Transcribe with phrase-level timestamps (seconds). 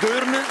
[0.00, 0.44] Deurne.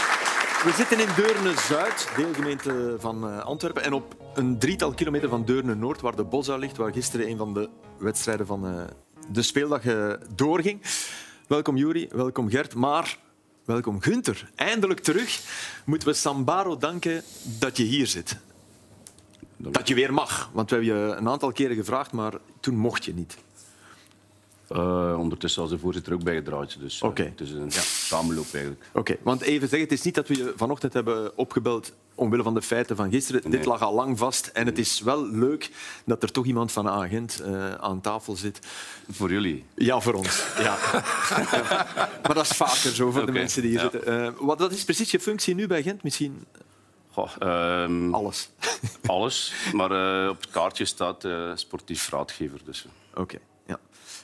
[0.63, 3.83] We zitten in Deurne-Zuid, deelgemeente van eh, Antwerpen.
[3.83, 7.53] En op een drietal kilometer van Deurne-Noord, waar de Bosa ligt, waar gisteren een van
[7.53, 8.83] de wedstrijden van eh,
[9.31, 10.81] de speeldag eh, doorging.
[11.47, 13.17] Welkom Juri, welkom Gert, maar
[13.65, 14.49] welkom Gunther.
[14.55, 15.41] Eindelijk terug
[15.85, 17.23] moeten we Sambaro danken
[17.59, 18.37] dat je hier zit.
[19.57, 23.05] Dat je weer mag, want we hebben je een aantal keren gevraagd, maar toen mocht
[23.05, 23.37] je niet.
[24.71, 26.79] Uh, ondertussen als de voorzitter ook bijgedraaid.
[26.79, 27.23] Dus uh, Oké.
[27.23, 28.83] het is een ja, samenloop eigenlijk.
[28.93, 32.53] Oké, want even zeggen, het is niet dat we je vanochtend hebben opgebeld omwille van
[32.53, 33.41] de feiten van gisteren.
[33.43, 33.51] Nee.
[33.51, 35.71] Dit lag al lang vast en het is wel leuk
[36.05, 38.59] dat er toch iemand van agent eh, aan tafel zit.
[39.11, 39.65] Voor jullie.
[39.75, 40.45] Ja, voor ons.
[40.59, 40.77] Ja.
[42.23, 43.89] maar dat is vaker zo voor de mensen die hier ja.
[43.91, 44.25] zitten.
[44.25, 46.03] Eh, wat, is precies je functie nu bij Gent?
[46.03, 46.45] Misschien
[47.11, 48.49] Goh, ehm, alles.
[49.05, 49.53] alles.
[49.73, 52.59] Maar eh, op het kaartje staat eh, sportief raadgever.
[52.65, 52.85] Dus.
[53.13, 53.39] Oké.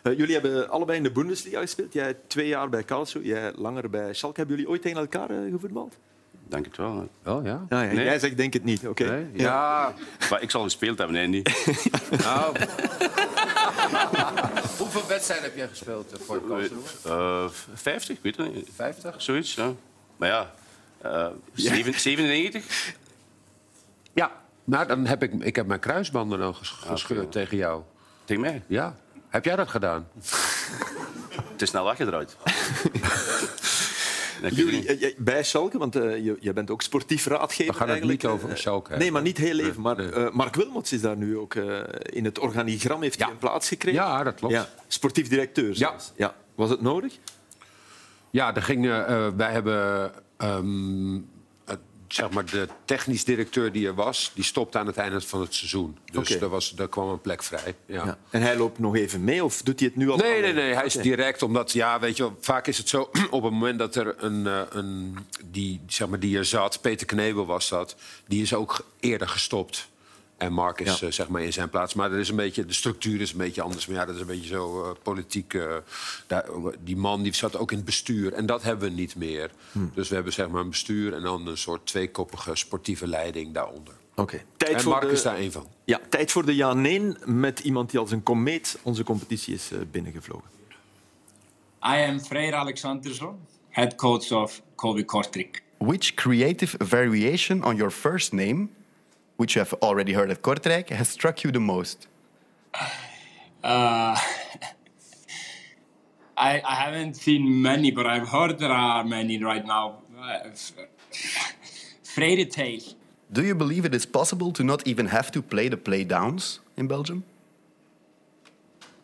[0.06, 0.12] Ja.
[0.12, 1.94] Eh, jullie hebben allebei in de Bundesliga gespeeld.
[1.94, 4.40] Jij twee jaar bij Karlsruhe, jij langer bij Schalke.
[4.40, 5.96] Hebben jullie ooit tegen elkaar eh, gevoetbald?
[6.48, 7.10] Denk het wel.
[7.26, 7.66] Oh ja?
[7.70, 8.06] Ja, ja, Nee.
[8.06, 8.88] Jij zegt denk het niet.
[8.88, 9.04] Oké.
[9.04, 9.26] Nee?
[9.34, 9.94] Ja.
[10.30, 11.66] Maar ik zal gespeeld hebben, nee, niet.
[12.24, 12.56] Nou.
[14.78, 16.82] Hoeveel wedstrijden heb jij gespeeld eh, voor Karlsruhe?
[17.06, 18.70] Eh 50, ik weet het niet.
[18.76, 19.22] 50?
[19.22, 19.72] Zoiets, ja.
[20.18, 20.52] Maar ja,
[21.02, 22.94] eh, zeven- 97?
[24.14, 24.32] Ja.
[24.64, 27.82] Nou, dan heb ik, ik heb mijn kruisbanden dan ges- gescheurd tegen jou.
[28.26, 28.62] Tegen mij.
[28.68, 28.96] Ja.
[29.36, 30.08] Heb jij dat gedaan?
[31.52, 32.36] Het is snel weggedraaid.
[34.52, 37.66] Jullie, eh, jij- bij Schalke, want eh, je, jij bent ook sportief raadgever.
[37.74, 39.82] We gaan het eigenlijk, niet over eh, Schalke Nee, maar niet heel even.
[39.82, 43.34] Maar eh, Mark Wilmots is daar nu ook eh, in het organigram, heeft hij Ja.
[43.34, 44.02] een plaats gekregen.
[44.02, 44.54] Ja, dat klopt.
[44.54, 46.12] Ja, sportief directeur zelfs.
[46.16, 46.36] Ja.
[46.56, 47.14] Was het nodig?
[48.30, 51.16] Ja, er ging, eh, eh, wij hebben ehm,
[52.08, 55.54] zeg maar de technisch directeur die er was, die stopte aan het einde van het
[55.54, 55.98] seizoen.
[56.12, 57.76] Dus er, was, er kwam een plek vrij.
[57.86, 58.06] Ja.
[58.06, 58.18] Ja.
[58.30, 60.18] En hij loopt nog even mee, of doet hij het nu al?
[60.18, 60.74] Nee, nee, nee.
[60.74, 63.80] Hij is direct omdat, ja, weet je wel, vaak is het zo op het moment
[63.80, 67.96] dat er een, eh, een die, zeg maar, die er zat, Peter Knebel was dat,
[68.28, 69.88] die is ook eerder gestopt.
[70.46, 71.08] En Mark is Ja.
[71.08, 71.94] eh, zeg maar in zijn plaats.
[71.94, 73.86] Maar er is een beetje, de structuur is een beetje anders.
[73.88, 75.54] Maar ja, dat is een beetje zo eh, politiek.
[75.54, 75.76] eh,
[76.28, 76.46] daar,
[76.80, 78.34] die man die zat ook in het bestuur.
[78.34, 79.52] En dat hebben we niet meer.
[79.94, 83.94] Dus we hebben zeg maar een bestuur en dan een soort tweekoppige sportieve leiding daaronder.
[84.16, 84.42] Oké.
[84.58, 85.12] Tijd, En voor Mark de...
[85.12, 85.68] is daar één van.
[85.84, 90.50] ja, tijd voor de ja-nee met iemand die als een komeet onze competitie is binnengevlogen.
[91.84, 93.36] I am Freyr Alexandersson,
[93.70, 95.64] head coach of Kobe Kortrijk.
[95.78, 98.68] Which creative variation on your first name,
[99.38, 102.08] which you have already heard at Kortrijk, has struck you the most?
[103.64, 104.16] Uh,
[106.38, 110.04] I, I haven't seen many, but I've heard there are many right now.
[112.04, 112.82] Freyre Tail.
[113.32, 116.88] Do you believe it is possible to not even have to play the playdowns in
[116.88, 117.24] Belgium?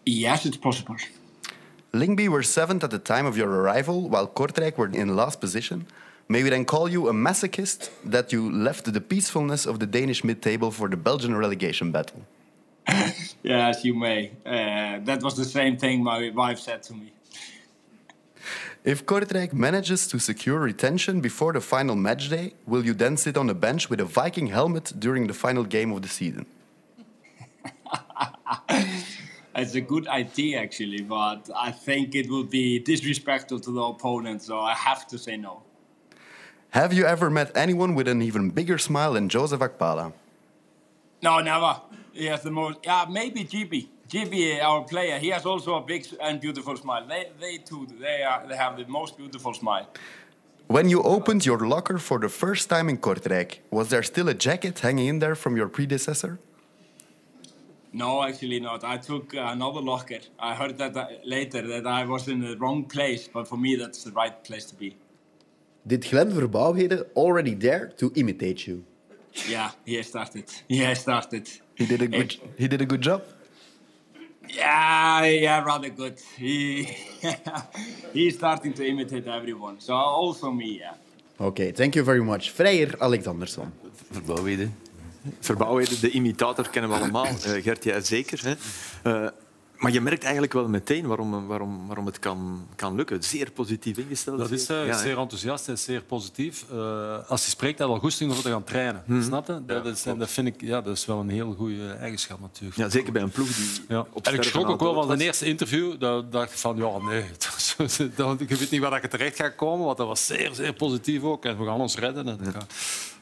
[0.05, 0.97] Yes, it's possible.
[1.93, 5.87] Lingby were seventh at the time of your arrival, while Kortrijk were in last position.
[6.31, 10.23] May we then call you a masochist that you left the peacefulness of the Danish
[10.23, 12.21] mid-table for the Belgian relegation battle?
[13.43, 14.31] Yes, you may.
[14.45, 17.11] Uh, that was the same thing my wife said to me.
[18.85, 23.35] If Kortrijk manages to secure retention before the final match day, will you then sit
[23.35, 26.45] on the bench with a Viking helmet during the final game of the season?
[29.53, 34.41] It's a good idea, actually, but I think it would be disrespectful to the opponent,
[34.43, 35.63] so I have to say no.
[36.71, 40.13] Have you ever met anyone with an even bigger smile than Joseph Akpala?
[41.21, 41.81] No, never.
[42.13, 42.79] He has the most.
[42.85, 43.89] Yeah, maybe GB.
[44.07, 47.05] GB, our player, he has also a big and beautiful smile.
[47.05, 49.87] They, they too, they are, they have the most beautiful smile.
[50.67, 54.33] When you opened your locker for the first time in Kortrijk, was there still a
[54.33, 56.39] jacket hanging in there from your predecessor?
[57.91, 58.85] No, actually not.
[58.85, 60.19] I took another locker.
[60.39, 63.75] I heard that uh, later that I was in the wrong place, but for me,
[63.75, 64.95] that's the right place to be.
[65.83, 68.83] Did Glenn Verbouwheden already dare to imitate you?
[69.49, 70.63] Yeah, he started.
[70.67, 71.61] He started.
[71.75, 73.21] He did a good, he did a good job.
[74.47, 76.19] Yeah, yeah, rather good.
[76.37, 76.83] He
[78.13, 79.79] he's starting to imitate everyone.
[79.79, 80.93] So also me, yeah.
[81.39, 82.51] Okay, thank you very much.
[82.51, 83.71] Freyr Alexandersson.
[84.11, 84.75] Verbouwheden.
[85.39, 87.25] Verbouwheden, de imitator kennen we allemaal.
[87.25, 88.41] Eh, Gert, jij zeker.
[88.43, 88.53] Hè?
[89.11, 89.29] Eh,
[89.81, 93.23] maar je merkt eigenlijk wel meteen waarom, waarom, waarom het kan, kan lukken.
[93.23, 94.37] Zeer positief ingesteld.
[94.37, 94.97] Dat is eh, Ja, hè?
[94.99, 96.65] zeer enthousiast en zeer positief.
[96.71, 99.03] Eh, als hij spreekt, hij wel goesting om te gaan trainen.
[99.23, 99.61] Snap je?
[99.65, 102.75] Dat, is, en dat vind ik ja, dat is wel een heel goede eigenschap natuurlijk.
[102.75, 104.05] Ja, zeker bij een ploeg die Ja.
[104.11, 105.99] op En ik schrok ook wel van het eerste interview.
[105.99, 107.23] Dat dacht ik van, ja, nee.
[108.37, 111.45] Ik weet niet waar ik terecht ga komen, want dat was zeer, zeer positief ook.
[111.45, 112.27] En we gaan ons redden.
[112.27, 112.39] En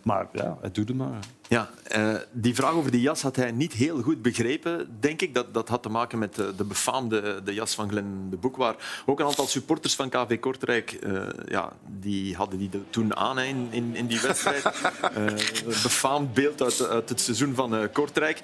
[0.04, 1.20] Maar ja, hij doet het maar.
[1.48, 5.34] Ja, eh, die vraag over die jas had hij niet heel goed begrepen, denk ik.
[5.34, 8.58] Dat, dat had te maken met de, de befaamde de jas van Glenn de Boek,
[8.58, 8.76] waar
[9.06, 13.68] ook een aantal supporters van KV Kortrijk eh, ja, die hadden die toen aan in,
[13.72, 14.64] in, in die wedstrijd.
[15.10, 18.40] Eh, een befaamd beeld uit, uit het seizoen van eh, Kortrijk.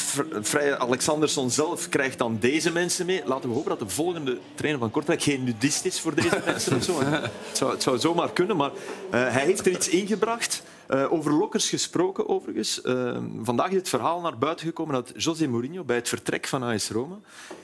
[0.00, 3.22] Fr- Vrije Alexandersson zelf krijgt dan deze mensen mee.
[3.24, 6.76] Laten we hopen dat de volgende trainer van Kortrijk geen nudist is voor deze mensen.
[6.76, 7.00] Of zo.
[7.02, 8.70] Het, zou, zou zomaar kunnen, maar
[9.10, 10.62] eh, hij heeft er iets ingebracht.
[10.86, 12.80] Eh, over lokkers gesproken, overigens.
[12.80, 16.62] Eh, vandaag is het verhaal naar buiten gekomen dat José Mourinho bij het vertrek van
[16.62, 17.18] AS Roma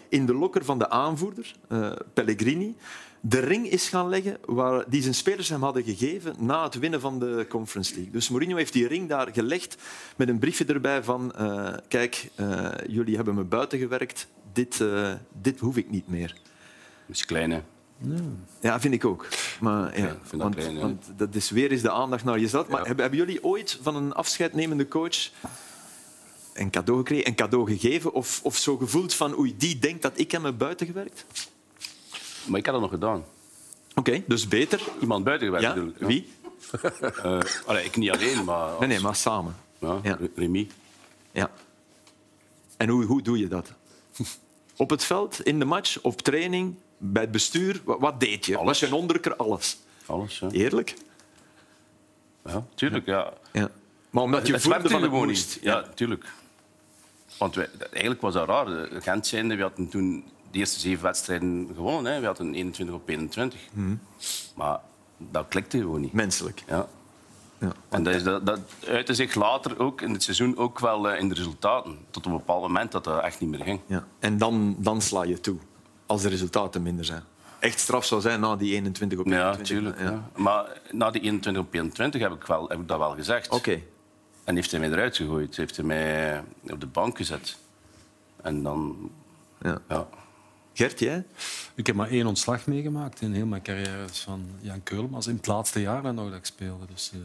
[0.09, 1.55] in de lokker van de aanvoerder,
[2.15, 2.77] Pellegrini,
[3.27, 7.01] de ring is gaan leggen waar, die zijn spelers hem hadden gegeven na het winnen
[7.01, 8.13] van de Conference League.
[8.13, 9.77] Dus Mourinho heeft die ring daar gelegd
[10.17, 15.13] met een briefje erbij van eh, kijk, eh, jullie hebben me buiten gewerkt, dit, eh,
[15.43, 16.29] dit hoef ik niet meer.
[17.07, 17.63] Dat is klein, hè.
[18.61, 19.27] Ja, vind ik ook.
[19.61, 20.81] Maar, ja, ik vind dat want, klein, hè.
[20.81, 22.69] want dat is weer eens de aandacht naar jezelf.
[22.69, 25.31] Maar hebben, hebben jullie ooit van een afscheidnemende coach
[26.55, 30.19] een cadeau gekregen, een cadeau gegeven of, of zo gevoeld van oei, die denkt dat
[30.19, 31.25] ik hem heb buiten gewerkt?
[32.47, 33.25] Maar ik heb dat nog gedaan.
[33.95, 34.81] Oké, dus beter.
[35.01, 35.85] Iemand buiten gewerkt, Ja?
[35.99, 36.07] ja.
[36.07, 36.33] Wie?
[37.67, 38.57] Allee, ik niet alleen, maar...
[38.57, 39.57] als- Nee, nee, maar samen.
[39.79, 40.19] Ja, Ja.
[40.37, 40.69] Remy.
[41.33, 41.51] Ja.
[42.77, 43.73] En hoe, hoe doe je dat?
[44.77, 47.81] Op het veld, in de match, op training, bij het bestuur?
[47.85, 48.55] Wat, wat deed je?
[48.57, 48.67] Alles.
[48.67, 49.37] Was je een onderdrukker?
[49.37, 49.77] Alles.
[50.07, 50.51] Alles, ja.
[50.51, 50.95] Eerlijk?
[52.45, 53.33] Ja, tuurlijk, ja.
[53.53, 53.71] Ja.
[54.11, 55.59] Maar omdat je het voelde van gewoon moest.
[55.61, 56.25] Ja, tuurlijk.
[57.39, 58.67] Want wij, eigenlijk was dat raar.
[58.67, 60.25] De Gent zijnde, we hadden toen
[60.55, 62.13] de eerste zeven wedstrijden gewonnen.
[62.13, 62.21] Hè.
[62.21, 63.61] We hadden 21 op 21.
[63.73, 63.95] Mhm.
[64.55, 64.81] Maar
[65.19, 66.13] dat klikte gewoon niet.
[66.13, 66.63] Menselijk.
[66.67, 66.89] Ja.
[67.59, 67.73] Ja.
[67.89, 71.21] En dat, is, dat, dat uitte zich later ook in het seizoen ook wel eh,
[71.21, 71.99] in de resultaten.
[72.11, 73.81] Tot op een bepaald moment dat dat echt niet meer ging.
[73.87, 74.05] Ja.
[74.19, 75.57] En dan, dan sla je toe,
[76.07, 77.23] als de resultaten minder zijn.
[77.59, 79.67] Echt straf zou zijn na die 21 op Ja, 21.
[79.67, 80.01] tuurlijk.
[80.01, 80.43] Ja.
[80.43, 83.49] Maar na die 21 op 21 heb ik, wel, heb ik dat wel gezegd.
[83.49, 83.81] Oké.
[84.45, 85.57] En heeft hij mij eruit gegooid.
[85.57, 87.57] Heeft hij mij op de bank gezet.
[88.43, 89.11] En dan...
[89.61, 89.79] Ja.
[89.89, 90.07] Ja.
[90.75, 91.25] Gert, jij?
[91.75, 95.27] Ik heb maar één ontslag meegemaakt in heel mijn carrière dat van Jan Keulmans.
[95.27, 96.87] In het laatste jaar nog dat ik speelde.
[96.93, 97.19] Dus eh,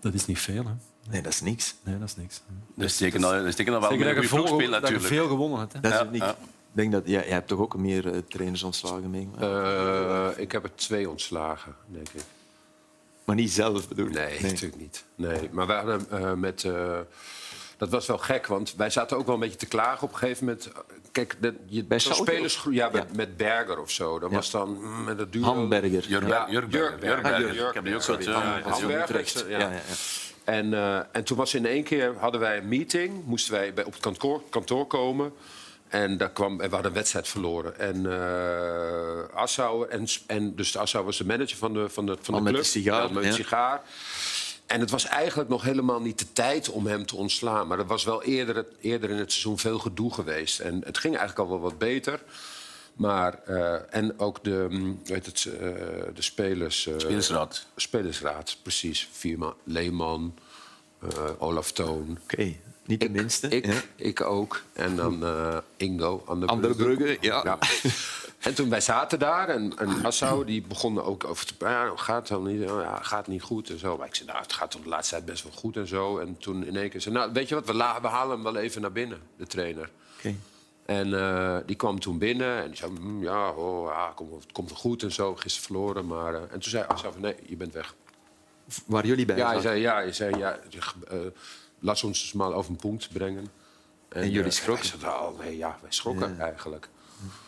[0.00, 0.64] dat is niet veel.
[0.64, 0.72] Hè.
[1.10, 1.74] Nee, dat is niks.
[1.82, 2.42] Nee, dat is niks.
[2.74, 4.80] Dat is zeker nog, dat is zeker nog wel Zeker een dat goede ploeg spelen,
[4.80, 5.20] dat je natuurlijk.
[5.20, 5.72] veel gewonnen hebt.
[5.72, 5.80] Hè.
[5.80, 6.22] Dat is Ja, het niet.
[6.22, 6.30] ja.
[6.30, 9.42] Ik denk dat, jij, jij hebt toch ook meer eh, trainers ontslagen meegemaakt?
[9.42, 12.22] Eh, ik heb er twee ontslagen, denk ik.
[13.24, 14.12] maar niet zelf, bedoel ik.
[14.12, 15.04] Nee, natuurlijk niet.
[15.14, 16.66] Nee, maar we hadden eh, met...
[17.76, 20.18] dat was wel gek, want wij zaten ook wel een beetje te klagen op een
[20.18, 20.68] gegeven moment.
[21.12, 23.16] Kijk, de, je, Bij spelers, ja, met, Ja.
[23.16, 24.18] met Berger of zo.
[24.18, 24.36] Dat Ja.
[24.36, 25.42] was dan mm, met dat duo...
[25.44, 25.90] Hamburger.
[25.90, 27.22] Jurgen Ja, Jurgen Jurgen Jurgen Berger.
[27.22, 27.68] Berger.
[27.68, 28.32] Ik heb die ook ja.
[28.32, 28.70] Hamburger.
[28.70, 29.50] Hamburger, Utrecht, Utrecht.
[29.50, 29.58] ja.
[29.58, 29.80] Ja, ja, ja.
[30.44, 33.84] En, eh, en toen was in één keer hadden wij een meeting, moesten wij bij,
[33.84, 35.32] op het kantoor, kantoor komen.
[35.88, 37.78] En daar kwam, en we hadden een wedstrijd verloren.
[37.78, 42.34] En eh Assauer, en, en dus Assauer was de manager van de, van de, van
[42.34, 42.64] de Al met club.
[42.64, 43.34] de sigaar, Ja, met de ja.
[43.34, 43.80] sigaar.
[44.74, 47.66] En het was eigenlijk nog helemaal niet de tijd om hem te ontslaan.
[47.66, 50.60] Maar er was wel eerder, eerder in het seizoen veel gedoe geweest.
[50.60, 52.22] En het ging eigenlijk al wel wat beter.
[52.94, 55.68] Maar, eh, en ook de, weet het, eh,
[56.14, 56.86] de spelers...
[56.86, 57.66] eh, Spelersraad.
[57.76, 59.08] Spelersraad, precies.
[59.12, 60.34] Vierma, Leeman,
[61.02, 62.18] eh, Olaf Toon.
[62.22, 62.54] Oké,
[62.86, 63.48] niet de Ik, minste.
[63.48, 63.80] ik, ja.
[63.96, 64.62] ik ook.
[64.72, 67.58] En dan eh, Ingo aan de Andere Brugge, ja.
[68.44, 71.90] En toen wij zaten daar en, en Assau die begonnen ook over te praten.
[71.90, 72.70] Ja, gaat het niet?
[72.70, 73.96] Oh, ja, gaat niet goed en zo.
[73.96, 76.18] Maar ik zei, nou, het gaat toch de laatste tijd best wel goed en zo.
[76.18, 78.42] En toen in één keer zei, nou, weet je wat, we, la- we halen hem
[78.42, 79.90] wel even naar binnen, de trainer.
[80.18, 80.34] Oké.
[80.86, 84.52] En eh, die kwam toen binnen en die zei, "Mm, ja, oh, ja komt, het
[84.52, 85.34] komt wel goed en zo.
[85.34, 86.34] Gisteren verloren, maar...
[86.34, 87.94] eh," en toen zei Assau van, nee, je bent weg.
[88.86, 90.58] Waar jullie bij Ja, hij zei, ja, hij zei, ja,
[91.08, 91.18] eh,
[91.78, 93.48] laat ons dus maar over een punt brengen.
[94.08, 94.90] En jullie eh, schrokken?
[95.08, 96.88] oh, nee, ja, wij schrokken eigenlijk.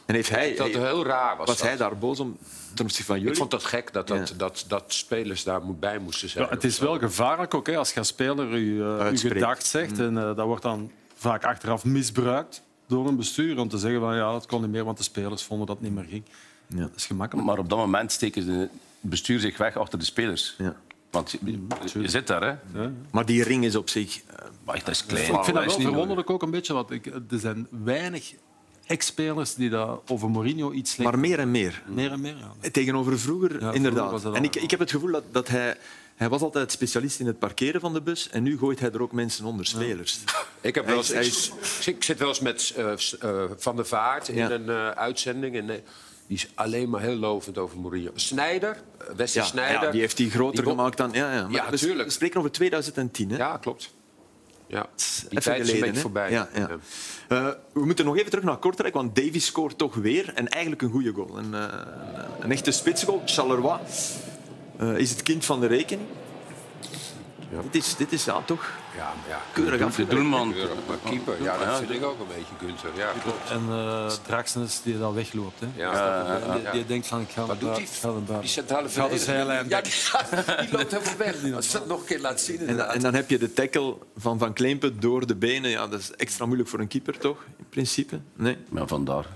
[0.07, 1.67] En heeft hij, Dat heel raar was was dat.
[1.67, 2.37] hij daar boos om
[2.75, 3.31] ten opzichte van jullie?
[3.33, 4.35] Ik vond dat gek dat, dat, Ja.
[4.37, 6.45] dat, dat spelers daar moet- bij moesten zijn.
[6.45, 9.35] Ja, het is wel gevaarlijk ook hè, als je als speler je, uh, je Uitspreekt.
[9.35, 9.99] gedacht zegt.
[9.99, 14.17] En eh, dat wordt dan vaak achteraf misbruikt door een bestuur om te zeggen van
[14.17, 16.25] ja, het kon niet meer, want de spelers vonden dat het niet meer ging.
[16.67, 16.81] Ja.
[16.81, 17.47] Dat is gemakkelijk.
[17.47, 20.55] Maar op dat moment steken de- het bestuur zich weg achter de spelers.
[20.59, 20.77] Ja.
[21.11, 21.67] Want je,
[22.01, 22.43] je zit daar,
[22.73, 22.89] hè.
[23.11, 24.21] Maar die ring is op zich...
[24.27, 25.25] eh, Maar dat is klein.
[25.35, 28.33] ik vind dat wel verwonderlijk ook een beetje, want ik, er zijn weinig
[28.87, 31.11] ex-spelers die dat over Mourinho iets slecht...
[31.11, 31.83] Maar meer en meer.
[31.87, 32.71] meer en meer, ja.
[32.71, 34.11] Tegenover vroeger, vroeger inderdaad.
[34.11, 35.77] was dat en ik, ik heb het gevoel dat, dat hij...
[36.17, 39.03] Hij was altijd specialist in het parkeren van de bus en nu gooit hij er
[39.03, 40.19] ook mensen onder, spelers.
[40.61, 41.53] Ik, heb wel eens, Hij ik, is-
[41.87, 44.51] ik zit wel eens met eh, eh, Van der Vaart in Ja.
[44.51, 45.57] een eh, uitzending.
[45.57, 48.11] En, die is alleen maar heel lovend over Mourinho.
[48.15, 48.77] Snijder,
[49.17, 49.83] Wesley Ja, Snijder.
[49.83, 51.13] ja, die heeft die groter die gemaakt dan...
[51.13, 51.43] Ja, ja.
[51.43, 52.05] Maar Ja, we, tuurlijk.
[52.09, 53.31] we spreken over 2010.
[53.31, 53.37] Hè?
[53.37, 53.95] Ja, klopt.
[54.67, 54.87] Ja.
[55.29, 56.01] Die tijd is geleden, hè?
[56.01, 56.31] voorbij.
[56.31, 56.69] Ja, ja.
[57.29, 60.33] Eh, we moeten nog even terug naar Kortrijk, want Davy scoort toch weer.
[60.35, 61.39] En eigenlijk een goede goal.
[61.39, 61.65] Een, eh,
[62.41, 63.23] een echte spitsgoal.
[63.25, 63.79] Charleroi
[64.79, 66.09] eh, is het kind van de rekening.
[67.71, 69.41] Dit is, dit is ja, toch Ja, maar ja.
[69.53, 70.15] keurig De afgewerkt.
[70.17, 70.49] doelman.
[70.89, 72.91] Maar keeper, ja, dat vind ik ook een beetje Gunther.
[72.97, 73.51] Ja, klopt.
[73.51, 75.61] En eh Draxners die dan wegloopt.
[75.61, 75.67] Hè.
[75.77, 77.87] Ja, die, die denkt van ik ga Wat naar doet die,
[78.41, 79.25] die centrale de verdediger?
[79.25, 81.53] zijlijn Ja, die, gaat- die loopt helemaal weg.
[81.57, 84.53] Als dat nog een keer laat zien, En, dan heb je de tackle van Van
[84.53, 85.71] Kleempen door de benen.
[85.71, 87.45] Ja, dat is extra moeilijk voor een keeper, toch?
[87.59, 88.21] In principe.
[88.35, 89.27] Nee, Ja, vandaar.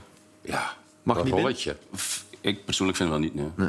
[0.43, 1.77] Ja, Mag dat niet rolletje.
[2.41, 3.35] Ik persoonlijk vind dat niet.
[3.35, 3.49] Nee.
[3.57, 3.69] nee.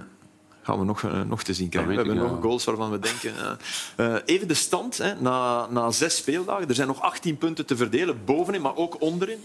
[0.71, 1.91] Gaan we nog, eh, nog te zien krijgen.
[1.91, 2.41] We hebben ik, nog ja.
[2.41, 3.33] goals waarvan we denken...
[3.35, 3.57] ja.
[3.95, 4.97] Eh, even de stand.
[4.97, 6.67] Hè, na, na zes speeldagen.
[6.67, 8.25] Er zijn nog 18 punten te verdelen.
[8.25, 9.43] Bovenin, maar ook onderin.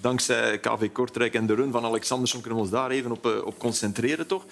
[0.00, 3.44] Dankzij KV Kortrijk en de run van Alexandersson kunnen we ons daar even op, eh,
[3.44, 4.26] op concentreren.
[4.26, 4.44] Toch?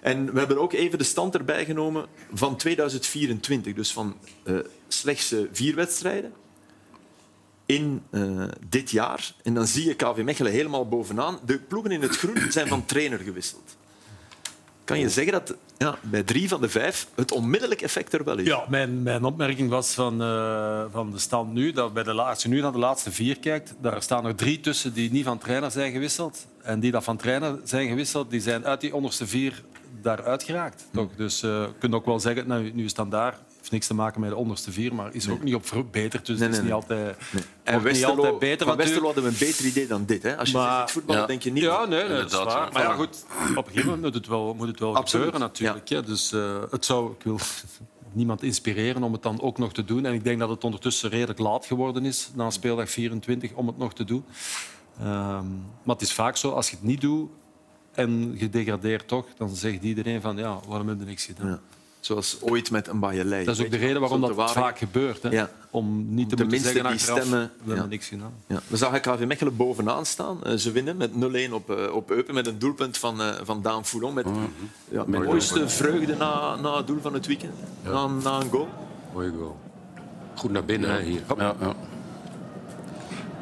[0.00, 3.74] En we hebben ook even de stand erbij genomen van 2024.
[3.74, 4.54] Dus van eh,
[4.88, 6.32] slechts eh, vier wedstrijden
[7.66, 9.34] in eh, dit jaar.
[9.42, 11.38] En dan zie je KV Mechelen helemaal bovenaan.
[11.44, 13.76] De ploegen in het groen zijn van trainer gewisseld.
[14.90, 18.38] Kan je zeggen dat ja, bij drie van de vijf het onmiddellijk effect er wel
[18.38, 18.46] is?
[18.46, 22.42] Ja, mijn, mijn opmerking was van, eh, van de stand nu, dat bij de als
[22.42, 25.38] je nu naar de laatste vier kijkt, daar staan er drie tussen die niet van
[25.38, 26.46] trainer zijn gewisseld.
[26.62, 29.62] En die dat van trainer zijn gewisseld, die zijn uit die onderste vier
[30.02, 30.86] daaruit geraakt.
[30.92, 31.10] Toch?
[31.16, 33.38] Dus eh, je kunt ook wel zeggen, nou, nu is daar,
[33.70, 36.26] heeft niks te maken met de onderste vier, maar is er ook niet op verbeterd.
[36.26, 37.42] Dus Nee, is niet altijd, Nee.
[37.62, 38.78] en niet Westerlo, altijd beter van natuurlijk.
[38.78, 40.22] Westerlo hadden we een beter idee dan dit.
[40.22, 40.36] Hè?
[40.36, 41.26] Als je Maar- zegt voetballen, Ja.
[41.26, 41.62] denk je niet...
[41.62, 42.66] Ja, nee, nee, dat is Inderdaad, waar.
[42.66, 42.72] ja.
[42.72, 45.48] Maar ja, goed, op een gegeven moment moet het wel, moet het wel Absoluut, gebeuren
[45.48, 45.88] natuurlijk.
[45.88, 46.02] hè.
[46.02, 47.38] Dus eh, het zou, ik wil
[48.12, 50.04] niemand inspireren om het dan ook nog te doen.
[50.06, 53.78] En ik denk dat het ondertussen redelijk laat geworden is, na speeldag 24, om het
[53.78, 54.24] nog te doen.
[55.00, 55.44] Ehm,
[55.82, 57.30] maar het is vaak zo, als je het niet doet
[57.92, 61.46] en je degradeert toch, dan zegt iedereen van ja, waarom heb je niks gedaan?
[61.48, 61.60] Ja.
[62.00, 63.44] Zoals ooit met een Bajelei.
[63.44, 65.22] Dat is ook de reden waarom dat vaak gebeurt.
[65.22, 65.28] Hè?
[65.28, 65.50] Ja.
[65.70, 67.90] Om niet te De moeten zeggen die achteraf, stemmen, we hebben ja.
[67.90, 68.32] niks gedaan.
[68.46, 68.60] Ja.
[68.66, 70.44] We zagen KV Mechelen bovenaan staan.
[70.44, 73.62] Eh, ze winnen met 0-1 op, eh, op Eupen met een doelpunt van, eh, van
[73.62, 74.14] Daan Foulon.
[74.14, 74.26] Met
[74.88, 77.54] ja, de mooiste vreugde na, na het doel van het weekend.
[77.84, 78.68] Na, na een goal.
[79.12, 79.56] Mooie goal.
[80.34, 81.22] Goed naar binnen, hè, hier.
[81.26, 81.38] Hop.
[81.38, 81.74] Ja, ja.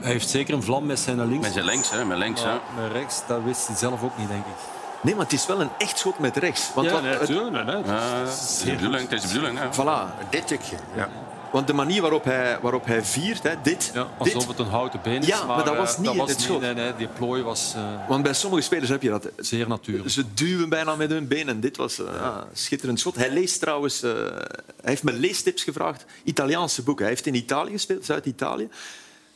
[0.01, 1.45] Hij heeft zeker een vlam met zijn links.
[1.45, 2.05] Met zijn links, hè.
[2.05, 2.53] Met links, hè.
[2.53, 4.78] Met rechts, dat wist hij zelf ook niet, denk ik.
[5.03, 6.71] Nee, maar het is wel een echt schot met rechts.
[6.75, 7.77] Want, wat- het- nee, nee.
[7.85, 9.03] Ja, dat is de bedoeling.
[9.09, 9.67] Het is de bedoeling, hè.
[9.73, 10.29] voilà.
[10.31, 10.77] Dit tikje.
[10.97, 11.09] Ja.
[11.53, 14.49] Want de manier waarop hij, waarop hij viert, hè, dit, Ja, alsof dit.
[14.49, 15.27] het een houten been is.
[15.27, 16.61] Ja, maar dat eh, was niet het schot.
[16.61, 19.29] Nee, nee, die plooi was eh, Want bij sommige spelers heb je dat.
[19.37, 20.11] zeer natuurlijk.
[20.11, 21.49] Ze duwen bijna met hun benen.
[21.55, 23.17] En dit was eh, ja, een schitterend schot.
[23.17, 24.03] Hij leest trouwens...
[24.03, 26.05] eh, hij heeft me leestips gevraagd.
[26.25, 27.05] Italiaanse boeken.
[27.05, 28.69] Hij heeft in Italië gespeeld, Zuid-Italië.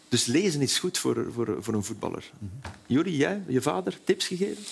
[0.09, 2.25] Dus lezen is goed voor, voor, voor een voetballer.
[2.87, 4.65] Juri, jij, je vader, tips gegeven?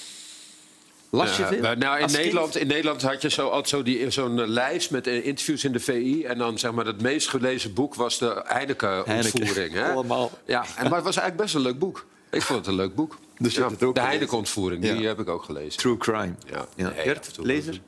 [1.10, 1.60] Las je Ja, veel?
[1.60, 2.16] maar nou, in, kind?
[2.18, 5.64] Nederland, in Nederland had je zo, altijd zo die- zo'n eh, lijst met eh, interviews
[5.64, 6.24] in de VI.
[6.24, 9.72] En dan zeg maar, het meest gelezen boek was de Heineken-ontvoering.
[9.72, 9.90] hè?
[9.92, 10.30] Allemaal.
[10.46, 12.06] Ja, en, maar het was eigenlijk best een leuk boek.
[12.30, 13.18] Ik vond het een leuk boek.
[13.38, 14.00] Dus Ja, hebt het ook de?
[14.00, 15.78] Heineken-ontvoering, die heb ik ook gelezen.
[15.80, 16.34] True crime.
[16.46, 16.66] Ja.
[16.76, 16.88] Ja.
[16.94, 17.80] Nee, Gert, lezer?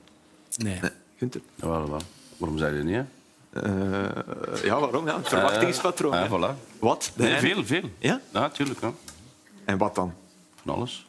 [0.56, 0.78] Nee.
[0.80, 0.90] Nee.
[1.18, 1.40] Gunther?
[1.54, 2.00] Ja, wel, wel.
[2.36, 3.04] Waarom zei je dat niet, hè?
[3.60, 5.06] Eh, ja, waarom?
[5.06, 6.26] Ja, het verwachtingspatroon.
[6.28, 6.78] Voilà.
[6.78, 7.12] Wat?
[7.14, 7.66] Nee, Heineken?
[7.66, 7.90] veel, veel.
[7.98, 8.20] Ja?
[8.32, 8.78] Ja, natuurlijk.
[9.64, 10.14] En wat dan?
[10.64, 11.06] Van alles.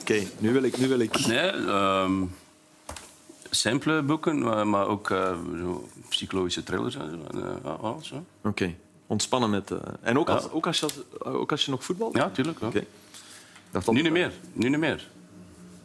[0.00, 0.78] Oké, nu wil ik...
[0.78, 1.26] Nu wil ik...
[1.26, 2.22] Nee, ehm,
[3.50, 7.38] simpele boeken, maar, maar ook eh, zo psychologische thrillers en zo.
[7.38, 8.12] En, eh, alles.
[8.44, 8.74] Oké,
[9.06, 9.70] ontspannen met...
[9.70, 10.48] eh, En ook als, Ja.
[10.52, 10.86] ook, als je,
[11.24, 12.16] ook als je nog voetbalt?
[12.16, 12.58] Ja, tuurlijk.
[12.60, 12.80] Ja.
[13.70, 14.32] Dat- Nu niet meer.
[14.52, 15.08] Nu niet meer.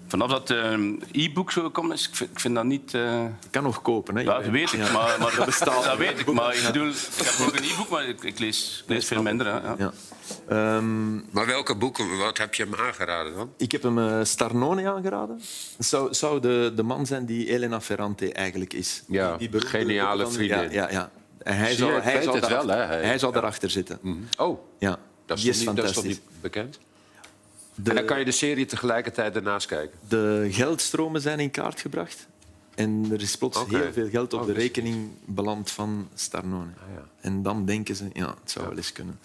[0.09, 2.93] Vanaf dat ehm, e-book zo komt, is, ik, vind, ik vind dat niet...
[2.93, 4.21] eh, Je kan nog kopen, hè?
[4.21, 4.79] ja, dat weet ik.
[4.79, 4.91] Ja.
[4.91, 5.83] Maar, maar dat bestaat.
[5.83, 6.31] Dat weet ik.
[6.31, 9.21] Maar ik bedoel, ik heb ook een e-book, maar ik, ik lees, ik lees veel
[9.21, 9.45] minder.
[9.45, 9.75] Hè, ja.
[9.77, 9.91] Ja.
[10.47, 13.51] Ehm, Maar welke boeken, wat heb je hem aangeraden dan?
[13.57, 15.41] ik heb hem eh, Starnone aangeraden.
[15.77, 19.03] Zou, zou de, de man zijn die Elena Ferrante eigenlijk is.
[19.07, 20.57] Ja, Die- die geniale van- vriendin.
[20.57, 21.11] Ja, ja, ja.
[21.43, 23.99] En hij ik hij daarachter, wel, hè, hij- hij zou daarachter zitten.
[24.37, 26.79] Oh, Ja, dat is, die toch is niet, dat is toch niet bekend?
[27.83, 29.99] De, En dan kan je de serie tegelijkertijd ernaast kijken.
[30.07, 32.27] de geldstromen zijn in kaart gebracht.
[32.75, 36.71] En er is plots heel veel geld op Oh, de ik rekening beland van Starnone.
[36.95, 37.07] ja.
[37.21, 39.19] En dan denken ze, ja, het zou wel eens kunnen.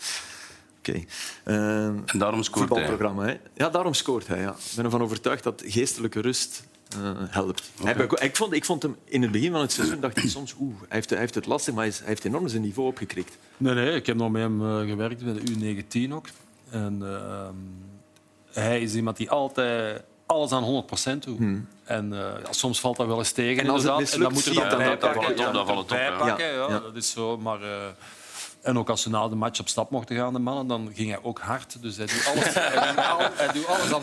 [0.78, 1.04] Oké.
[1.44, 2.78] Ehm, En daarom scoort hij.
[2.78, 3.25] voetbalprogramma.
[3.26, 3.37] Hè?
[3.54, 4.40] Ja, daarom scoort hij.
[4.40, 4.50] Ja.
[4.50, 7.70] Ik ben ervan overtuigd dat geestelijke rust eh, helpt.
[7.82, 10.54] Hij ik, vond, ik vond hem in het begin van het seizoen dacht ik soms,
[10.61, 12.88] oeh, hij heeft, hij heeft het lastig, maar hij, is- hij heeft enorm zijn niveau
[12.88, 13.37] opgekrikt.
[13.56, 15.75] Nee, nee, ik heb nog met hem eh, gewerkt bij de
[16.08, 16.26] U19 ook.
[16.70, 17.54] En ehm,
[18.54, 20.84] hij is iemand die altijd alles aan
[21.14, 21.40] 100% doet.
[21.84, 23.62] En eh, ja, soms valt dat wel eens tegen.
[23.62, 24.14] En als het inderdaad.
[24.14, 25.92] en dan moet er zie dan je het dan valt het op, dan valt het
[26.20, 26.26] op, ja.
[26.26, 26.78] Ja, Ja, ja.
[26.80, 27.38] dat is zo.
[27.38, 27.68] Maar, eh,
[28.62, 31.08] en ook als ze na de match op stap mochten gaan, de mannen, dan ging
[31.11, 31.82] hij ook hard.
[31.82, 34.02] Dus hij doet alles, hij doet al- hij doet alles aan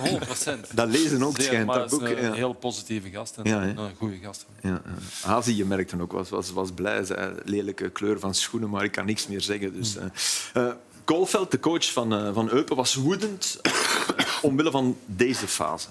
[0.68, 0.74] 100%.
[0.74, 2.02] Dat lezen ook Zeer, schijnt, maar dat boek.
[2.02, 2.34] is een Ja.
[2.34, 3.68] heel positieve gast en Ja, hè?
[3.68, 4.46] een goede gast.
[4.62, 7.04] Ja, je merkte ook, was, was, was blij.
[7.06, 9.74] Zei, lelijke kleur van schoenen, maar ik kan niks meer zeggen.
[9.74, 10.06] Dus, eh
[10.54, 10.74] eh,
[11.12, 13.62] Koolveld, de coach van, eh, van Eupen, was woedend
[14.42, 15.88] omwille van deze fase.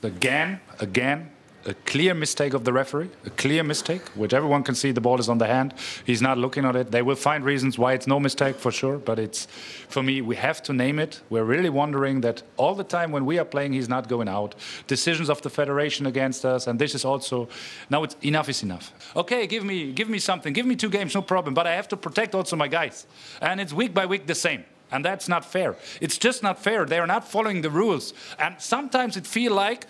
[0.00, 1.30] Again, again,
[1.66, 5.18] a clear mistake of the referee, a clear mistake, which everyone can see the ball
[5.18, 5.74] is on the hand.
[6.04, 6.92] He's not looking at it.
[6.92, 9.46] They will find reasons why it's no mistake for sure, but it's
[9.88, 11.20] for me we have to name it.
[11.28, 14.54] We're really wondering that all the time when we are playing, he's not going out.
[14.86, 17.48] Decisions of the federation against us, and this is also
[17.90, 18.92] now it's enough is enough.
[19.16, 21.88] Okay, give me give me something, give me two games, no problem, but I have
[21.88, 23.06] to protect also my guys,
[23.40, 24.64] and it's week by week the same.
[24.92, 25.74] And that's not fair.
[26.00, 26.84] It's just not fair.
[26.84, 28.14] They are not following the rules.
[28.38, 29.86] And sometimes it feel like,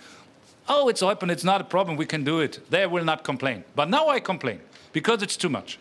[0.67, 2.61] oh, it's open, it's not a problem, we can do it.
[2.69, 3.63] They will not complain.
[3.73, 4.59] But now I complain
[4.91, 5.77] because it's too much.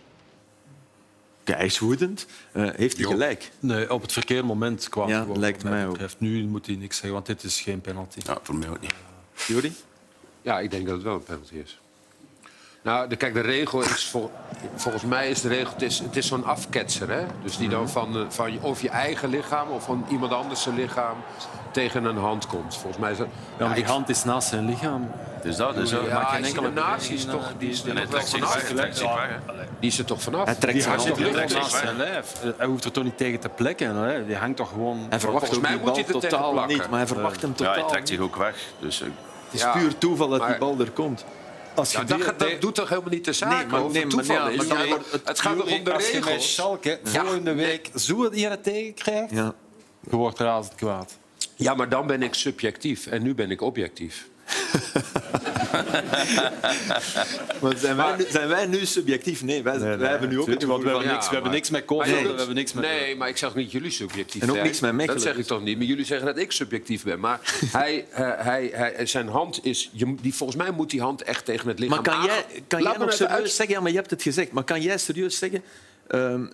[1.45, 2.26] Hij is woedend.
[2.52, 3.50] Eh, heeft hij gelijk?
[3.61, 5.99] Nee, op het verkeerde moment kwam Ja, lijkt mij ook.
[6.19, 8.21] Nu moet hij niks zeggen, want dit is geen penalty.
[8.23, 8.95] Ja, voor mij ook niet.
[9.47, 9.75] Jori?
[10.43, 11.78] Ja, ik denk dat het wel een penalty is.
[12.87, 14.05] Nou, de, kijk, de regel is...
[14.05, 14.31] vol-
[14.75, 15.73] volgens mij is de regel...
[15.73, 17.25] Het is, het is zo'n afketser, hè?
[17.43, 20.75] Dus die dan van, eh, van of je eigen lichaam of van iemand anders zijn
[20.75, 21.16] lichaam
[21.71, 22.76] tegen een hand komt.
[22.76, 23.26] Volgens mij is dat...
[23.59, 25.11] Ja, maar die ik- hand is naast zijn lichaam.
[25.43, 26.05] Dus dat, dus dat.
[26.07, 27.97] Ja, maakt geen is enkele is beweging, toch, eh, die is er
[28.28, 28.55] zich vanaf.
[28.55, 29.28] weg, hij trekt zich weg.
[29.28, 29.62] hè.
[29.81, 30.45] Die is er toch vanaf?
[30.45, 32.43] Hij trekt zijn hand naast zijn lijf.
[32.45, 33.97] Eh, Hij hoeft er toch niet tegen te plekken.
[33.97, 34.26] Hè?
[34.26, 35.07] Die hangt toch gewoon...
[35.09, 37.50] Hij verwacht Volgens mij die moet bal hij er totaal niet, maar hij verwacht hem
[37.50, 38.57] Ja, totaal hij trekt zich ook weg.
[38.81, 39.07] Dus eh,
[39.45, 41.25] Het is Ja, puur toeval dat die bal er komt.
[41.76, 44.14] Als Ja, dat, gaat- dat doet toch helemaal niet de zaak Nee, maar- nee, het
[44.14, 44.56] maar- toeval ja, is?
[44.56, 46.52] maar Ja, dan- maar het gaat toch om de Als je regels?
[46.54, 49.54] Schalke volgende week zo hier tegen krijgt, Ja.
[50.11, 51.18] je wordt razend kwaad.
[51.54, 54.26] Ja, maar dan ben ik subjectief en nu ben ik objectief.
[57.61, 59.43] Maar zijn, wij, nu- zijn wij nu subjectief?
[59.43, 61.87] Nee, wij, wij hebben nu ook het want we hebben niks, we hebben niks met
[61.87, 62.85] Maar COVID, jullie- we hebben niks met...
[62.85, 65.47] Nee, maar ik zeg niet jullie subjectief En ook niks met Mechelen, Dat zeg ik
[65.47, 65.76] toch niet.
[65.76, 67.21] Maar jullie zeggen dat ik subjectief ben.
[67.21, 67.41] Maar
[67.73, 69.91] hij, eh, hij, hij, zijn hand is...
[69.93, 72.83] Je, die, volgens mij moet die hand echt tegen het lichaam Maar kan jij, kan
[72.83, 73.75] Laat jij nog serieus uit- zeggen...
[73.75, 74.53] Ja, maar je hebt het gezegd.
[74.53, 75.62] Maar kan jij serieus zeggen...
[76.09, 76.47] ehm,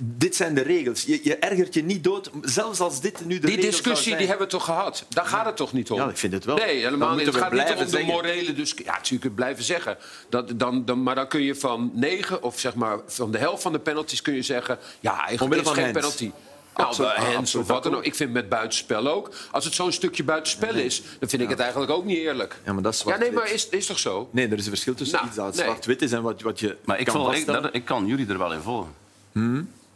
[0.00, 1.02] dit zijn de regels.
[1.02, 4.16] Je, je ergert je niet dood, zelfs als dit nu de Die regels discussie zou
[4.16, 4.28] die zijn.
[4.28, 5.04] hebben we toch gehad?
[5.08, 5.98] Daar gaat het toch niet om?
[5.98, 6.56] Ja, ik vind het wel.
[6.56, 7.26] Nee, helemaal niet.
[7.26, 8.84] Het we gaat niet blijven om de morele discussie.
[8.84, 9.96] Ja, natuurlijk blijven zeggen.
[10.28, 13.62] Dat, dan, dan, maar dan kun je van negen, of zeg maar van de helft
[13.62, 14.78] van de penalties kun je zeggen...
[15.00, 15.98] ja, eigenlijk is geen hands.
[15.98, 16.30] penalty.
[16.72, 18.04] Absoluut, Nou, hands absoluut, of wat dan ook.
[18.04, 19.30] Ik vind met buitenspel ook.
[19.50, 22.56] Als het zo'n stukje buitenspel is, dan vind ik het eigenlijk ook niet eerlijk.
[22.64, 24.28] Ja, maar dat is Ja, nee, maar is, is toch zo?
[24.32, 25.64] Nee, er is een verschil tussen Nou, iets dat nee.
[25.64, 27.62] zwart-wit is en wat, wat je maar ik, kan vond, ik, vaststellen.
[27.62, 28.94] dat, ik kan jullie er wel in volgen.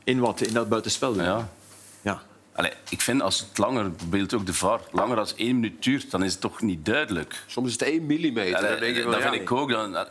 [0.04, 0.40] In wat?
[0.40, 1.12] In dat buitenspel?
[1.12, 1.24] doen?
[1.24, 1.48] Ja.
[2.02, 2.22] ja.
[2.52, 6.10] Allee, ik vind als het langer, bijvoorbeeld ook de VAR, langer dan één minuut duurt,
[6.10, 7.44] dan is het toch niet duidelijk.
[7.46, 8.68] Soms is het één millimeter.
[8.68, 9.30] Dan denk je van, dat ja.
[9.30, 9.70] vind ik ook.
[9.70, 10.06] Dan,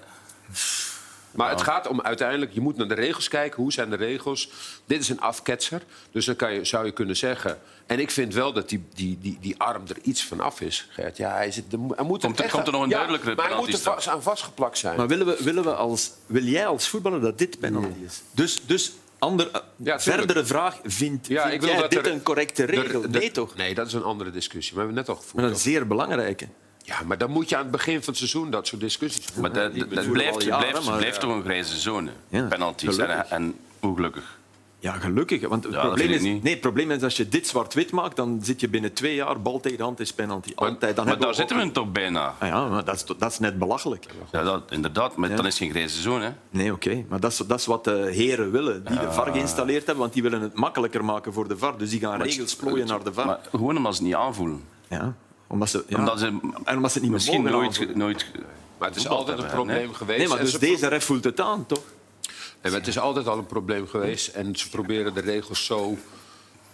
[1.31, 3.61] Maar het gaat om uiteindelijk, je moet naar de regels kijken.
[3.61, 4.49] Hoe zijn de regels?
[4.85, 5.81] Dit is een afketser.
[6.11, 7.59] Dus dan kan je, zou je kunnen zeggen.
[7.85, 10.87] En ik vind wel dat die, die, die, die arm er iets van af is,
[10.89, 11.17] Gert.
[11.17, 13.47] Ja, hij, zit, er, moet- Komt er- echt- komt er nog een ja, duidelijkere Maar
[13.47, 14.97] hij moet er vast, aan vastgeplakt zijn.
[14.97, 18.21] Maar willen, we, willen we als, wil jij als voetballer dat dit penalty is?
[18.31, 22.11] Dus, dus ander, Ja, verdere vraag, vindt, Ja, vind ik wil jij dat dit er-
[22.11, 23.01] een correcte regel?
[23.09, 23.55] nee, toch?
[23.55, 24.75] Nee, dat is een andere discussie.
[24.75, 25.53] Maar we hebben net al Maar gevoerd.
[25.65, 26.47] een zeer belangrijke.
[26.83, 29.41] Ja, maar dan moet je aan het begin van het seizoen dat soort discussies voeren.
[29.53, 29.73] maar dat,
[30.09, 32.97] blijft, al jaren, blijft, maar- blijft toch een grijze zone, Ja, penalties.
[32.97, 33.29] En, gelukkig.
[33.29, 34.39] en ongelukkig.
[34.81, 35.47] Ja, gelukkig.
[35.47, 38.39] Want het, Ja, probleem is, nee, het probleem is als je dit zwart-wit maakt, dan
[38.43, 40.51] zit je binnen twee jaar bal tegen de hand is penalty.
[40.55, 40.95] Altijd.
[40.95, 42.35] Dan Maar daar zitten we toch bijna.
[42.39, 44.05] Ah ja, maar dat is, dat is net belachelijk.
[44.31, 46.23] Ja, dat, inderdaad, maar dan is het geen grijze zone.
[46.23, 46.31] Hè.
[46.49, 47.05] Nee, oké.
[47.09, 49.97] Maar dat is, dat is wat de heren willen, die de VAR geïnstalleerd hebben.
[49.97, 51.77] Want die willen het makkelijker maken voor de VAR.
[51.77, 53.25] Dus die gaan regels plooien naar de VAR.
[53.25, 54.63] Maar gewoon omdat ze het niet aanvoelen.
[54.87, 55.15] ja,
[55.47, 58.25] omdat ze, ja, Omdat ze en omdat ze het niet meer misschien mogen nooit, nooit
[58.77, 60.19] Maar het is altijd een probleem geweest.
[60.19, 61.83] Nee, maar dus ze deze ref voelt het aan, toch?
[62.61, 64.27] Maar het is altijd al een probleem geweest.
[64.27, 65.97] En ze proberen de regels zo,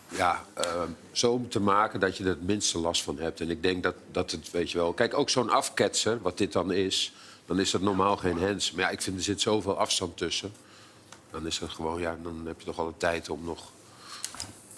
[0.10, 3.41] ja, eh, zo te maken dat je er het minste last van hebt.
[3.41, 4.93] En ik denk dat, dat het, weet je wel...
[4.93, 7.13] Kijk, ook zo'n afketser, wat dit dan is...
[7.45, 8.71] dan is dat normaal geen hands.
[8.71, 10.52] Maar ja, ik vind er zit zoveel afstand tussen.
[11.32, 13.71] Dan is het gewoon, ja, dan heb je toch alle tijd om nog...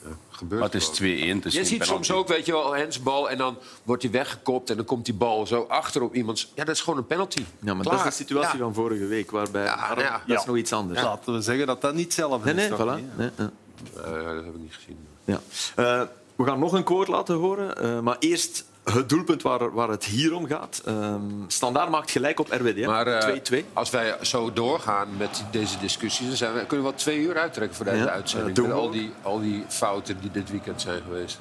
[0.03, 0.91] Ja, gebeurt Maar het is 2-1.
[0.95, 1.35] gewoon.
[1.35, 4.69] het is Je ziet soms ook, weet je wel, handsbal en dan wordt hij weggekopt...
[4.69, 6.51] en dan komt die bal zo achter op iemands...
[6.55, 7.43] Ja, dat is gewoon een penalty.
[7.59, 7.97] Ja, maar Klaar.
[7.97, 8.63] dat is de situatie Ja.
[8.63, 9.63] van vorige week, waarbij...
[9.63, 10.12] Ja, Arm- ja.
[10.12, 10.47] Dat is Ja.
[10.47, 11.01] nog iets anders.
[11.01, 12.69] Laten we zeggen dat dat niet hetzelfde Nee, is.
[12.69, 13.15] nee, voilà.
[13.17, 13.51] Nee, ja.
[13.95, 14.97] Eh, dat heb ik niet gezien.
[15.25, 15.39] Ja.
[15.75, 16.01] Eh,
[16.35, 20.05] we gaan nog een quote laten horen, eh, maar eerst het doelpunt waar, waar het
[20.05, 20.81] hier om gaat.
[20.85, 22.85] Ehm Standaard maakt gelijk op RWD?
[22.85, 23.63] Maar eh, 2-2.
[23.73, 27.37] als wij zo doorgaan met deze discussies, dan zijn we, kunnen we wel twee uur
[27.37, 28.49] uittrekken voor deze Ja, uitzending.
[28.49, 31.39] eh, doen Met al die, al die fouten die dit weekend zijn geweest.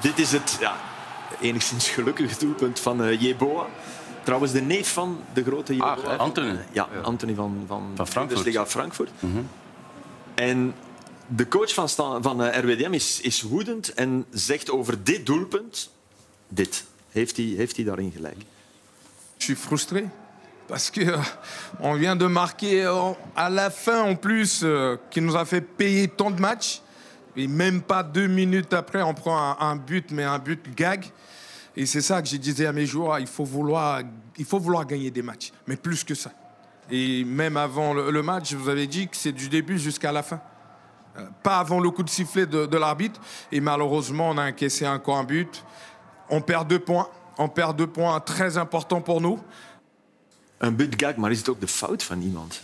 [0.00, 0.74] Dit is het ja,
[1.40, 3.66] enigszins gelukkige doelpunt van eh Jeboa.
[4.22, 5.96] Trouwens, de neef van de grote Jeboa.
[6.02, 6.16] Hè?
[6.16, 6.58] Anthony.
[6.72, 8.68] Ja, Anthony van, van, Van Frankfurt.
[8.70, 9.10] Frankfurt.
[10.34, 10.74] En
[11.36, 15.90] de coach van, Sta- van eh, RWDM is, is woedend en zegt over dit doelpunt
[16.48, 16.84] dit.
[17.10, 18.12] Heeft hij, heeft hij daarin?
[18.14, 20.08] Je suis frustré
[20.66, 21.24] parce que euh,
[21.80, 25.60] on vient de marquer euh, à la fin en plus, euh, qui nous a fait
[25.76, 26.80] payer tant de matchs.
[27.36, 31.04] Et même pas deux minutes après, on prend un, un but, mais un but gag.
[31.76, 34.02] Et c'est ça que je disais à mes joueurs, il faut vouloir,
[34.36, 36.32] il faut vouloir gagner des matchs, mais plus que ça.
[36.90, 40.10] Et même avant le, le match, je vous avais dit que c'est du début jusqu'à
[40.12, 40.40] la fin.
[41.20, 43.20] Euh, Pas avant le coup de sifflet de, de l'arbitre.
[43.52, 45.62] Et malheureusement, on a encaissé encore un but.
[46.28, 47.08] On perd deux points.
[47.38, 49.38] On perd deux points très importants pour nous.
[50.58, 52.60] Een budgag, maar is het ook de fout van iemand?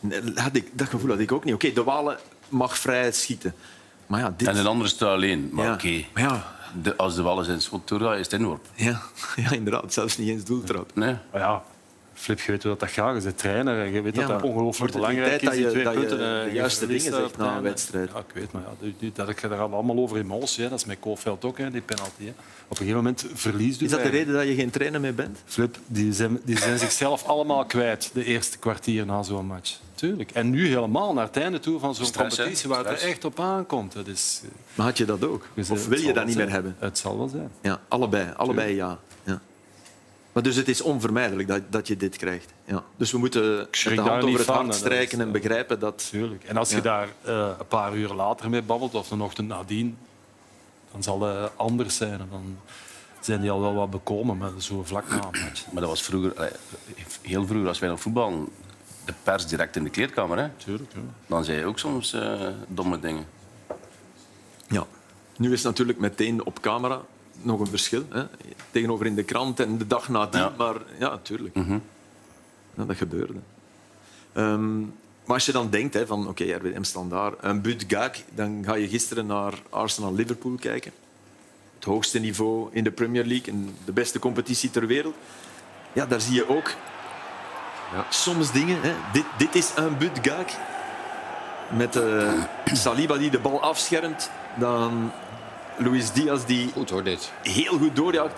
[0.00, 1.54] Nee, Had ik, dat gevoel had ik ook niet.
[1.54, 2.18] Oké, de Walen
[2.48, 3.54] mag vrij schieten.
[4.06, 4.48] Maar ja, dit...
[4.48, 5.48] En een ander staat alleen.
[5.52, 5.72] Maar Ja.
[5.72, 8.66] oké, Maar ja, de- als de wallen zijn schot doorgaan, is het inworp.
[8.74, 9.00] ja,
[9.36, 9.92] ja, inderdaad.
[9.92, 10.90] Zelfs niet eens doeltrap.
[10.94, 11.16] Nee.
[11.32, 11.62] Maar ja,
[12.18, 13.16] Flip, je weet hoe dat, dat gaat.
[13.16, 15.48] Je bent trainer en je weet Ja, dat dat ongelooflijk belangrijk tijd is.
[15.50, 16.38] Die dat je- twee dat je punten.
[16.40, 18.10] eh, de juiste dingen zegt na een wedstrijd?
[18.12, 18.62] Ja, ik weet, maar
[18.98, 20.62] ja, dat gaat er allemaal over emotie.
[20.64, 20.68] Hè.
[20.70, 22.24] Dat is met Koolveld ook, hè, die penalty.
[22.24, 22.28] Hè.
[22.28, 25.38] Op een gegeven moment verliest Is dat de reden dat je geen trainer meer bent?
[25.44, 29.76] Flip, die zijn, die zijn zichzelf allemaal kwijt de eerste kwartier na zo'n match.
[29.94, 30.30] Tuurlijk.
[30.30, 33.40] En nu helemaal naar het einde toe van zo'n competitie waar het er echt op
[33.40, 33.92] aankomt.
[33.92, 34.40] Dat is,
[34.74, 35.46] Maar had je dat ook?
[35.70, 36.76] Of wil je dat niet meer hebben?
[36.78, 37.50] Het zal wel zijn.
[37.62, 38.32] Ja, allebei.
[38.36, 38.98] Allebei ja.
[40.36, 42.52] Maar dus het is onvermijdelijk dat, dat je dit krijgt.
[42.64, 42.82] Ja.
[42.96, 46.08] Dus we moeten de hand over het hart strijken is, en eh, begrijpen dat...
[46.10, 46.44] Tuurlijk.
[46.44, 46.82] En als je Ja.
[46.82, 49.98] daar eh, een paar uur later mee babbelt of een ochtend nadien,
[50.92, 52.20] dan zal het anders zijn.
[52.20, 52.58] En dan
[53.20, 55.30] zijn die al wel wat bekomen met zo'n vlak na.
[55.72, 56.50] Maar dat was vroeger, allee,
[57.22, 58.48] heel vroeger, als wij nog voetballen,
[59.04, 60.38] de pers direct in de kleedkamer.
[60.38, 60.48] Hè.
[60.56, 60.92] Tuurlijk.
[60.92, 61.00] Ja.
[61.26, 63.26] Dan zei je ook soms eh, domme dingen.
[64.68, 64.86] Ja.
[65.36, 67.00] Nu is het natuurlijk meteen op camera
[67.42, 68.04] nog een verschil.
[68.08, 68.24] Hè?
[68.70, 70.40] Tegenover in de krant en de dag nadien.
[70.40, 70.52] Ja.
[70.56, 71.54] Maar ja, natuurlijk.
[72.74, 73.34] Ja, dat gebeurde.
[74.32, 74.80] Ehm,
[75.24, 78.74] maar als je dan denkt hè, van oké, RWDM standaard, een but Gag, dan ga
[78.74, 80.92] je gisteren naar Arsenal-Liverpool kijken.
[81.74, 85.14] Het hoogste niveau in de Premier League, en de beste competitie ter wereld.
[85.92, 86.74] Ja, daar zie je ook
[87.92, 88.06] Ja.
[88.10, 88.80] soms dingen.
[88.82, 88.94] Hè.
[89.12, 90.44] Dit, dit is een but Gag.
[91.76, 92.32] Met eh,
[92.72, 94.30] Saliba die de bal afschermt.
[94.58, 95.12] Dan
[95.76, 97.32] Luis Diaz die Goed hoor, dit.
[97.42, 98.34] heel goed doorjaagt.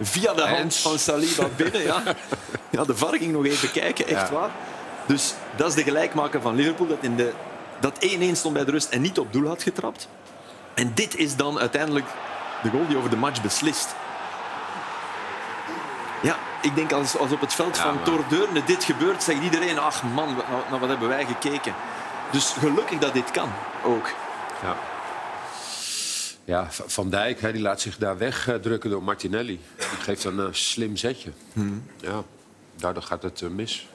[0.00, 1.82] Via de hand van Saliba binnen.
[1.82, 2.02] Ja.
[2.70, 4.34] Ja, de VAR ging nog even kijken, echt Ja.
[4.34, 4.50] waar.
[5.06, 7.32] Dus dat is de gelijkmaker van Liverpool, dat in de
[7.80, 10.08] dat 1-1 stond bij de rust en niet op doel had getrapt.
[10.74, 12.06] En dit is dan uiteindelijk
[12.62, 13.94] de goal die over de match beslist.
[16.22, 19.78] Ja, ik denk als, als op het veld Ja, van Tordeurne dit gebeurt, zegt iedereen,
[19.78, 21.74] ach man, wat- nou, nou, wat hebben wij gekeken.
[22.30, 23.48] Dus gelukkig dat dit kan,
[23.84, 24.08] ook.
[24.62, 24.76] Ja.
[26.46, 29.60] Ja, Van Dijk hè, die laat zich daar wegdrukken door Martinelli.
[29.76, 31.30] Die geeft dan een slim zetje.
[32.00, 32.24] Ja,
[32.76, 33.88] daardoor gaat het eh, mis.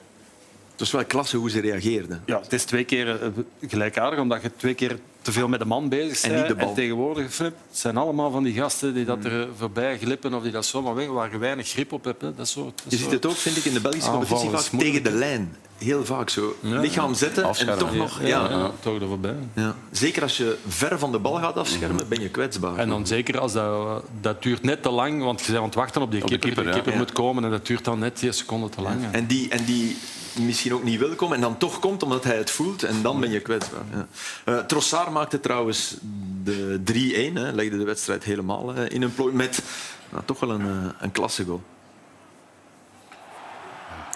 [0.72, 2.24] Het was wel klasse hoe ze reageerden.
[2.26, 3.30] Ja, het is twee keer eh,
[3.68, 6.48] gelijkaardig, omdat je twee keer te veel met de man bezig En bent.
[6.48, 6.74] niet de bal.
[6.74, 10.52] tegenwoordig, Flip, het zijn allemaal van die gasten die dat er voorbij glippen of die
[10.52, 12.22] dat zomaar weg, waar je weinig grip op hebt.
[12.22, 12.36] Hè.
[12.36, 15.04] Dat soort, dat Je ziet het ook, vind ik, in de Belgische competitie vaak tegen
[15.04, 15.56] de lijn.
[15.78, 16.56] Heel vaak zo.
[16.60, 16.80] Ja.
[16.80, 18.20] Lichaam zetten en toch nog...
[18.22, 19.36] Ja, Ja, ja, toch er voorbij.
[19.54, 19.76] Ja.
[19.92, 22.78] Zeker als je ver van de bal gaat afschermen, ben je kwetsbaar.
[22.78, 25.76] En dan zeker als dat, dat duurt net te lang, want je bent aan het
[25.76, 26.64] wachten op die Op de keeper.
[26.64, 28.98] de keeper moet komen en dat duurt dan net 10 seconden te lang.
[29.12, 29.98] En die, en die
[30.36, 33.20] misschien ook niet wil komen en dan toch komt omdat hij het voelt en dan
[33.20, 33.84] ben je kwetsbaar.
[33.94, 34.08] Ja.
[34.46, 35.96] Eh, Trossard maakte trouwens
[36.44, 39.62] de 3-1, hè, legde de wedstrijd helemaal eh, in een plooi met
[40.10, 41.62] nou, toch wel een, eh, een klasse goal.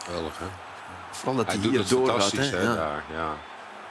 [0.04, 0.46] Geweldig, hè?
[1.12, 2.22] Vooral dat hij, Hij doet hier het doorgaat.
[2.22, 2.58] fantastisch, Hè.
[2.58, 2.76] hè, Ja.
[2.76, 3.34] daar, ja.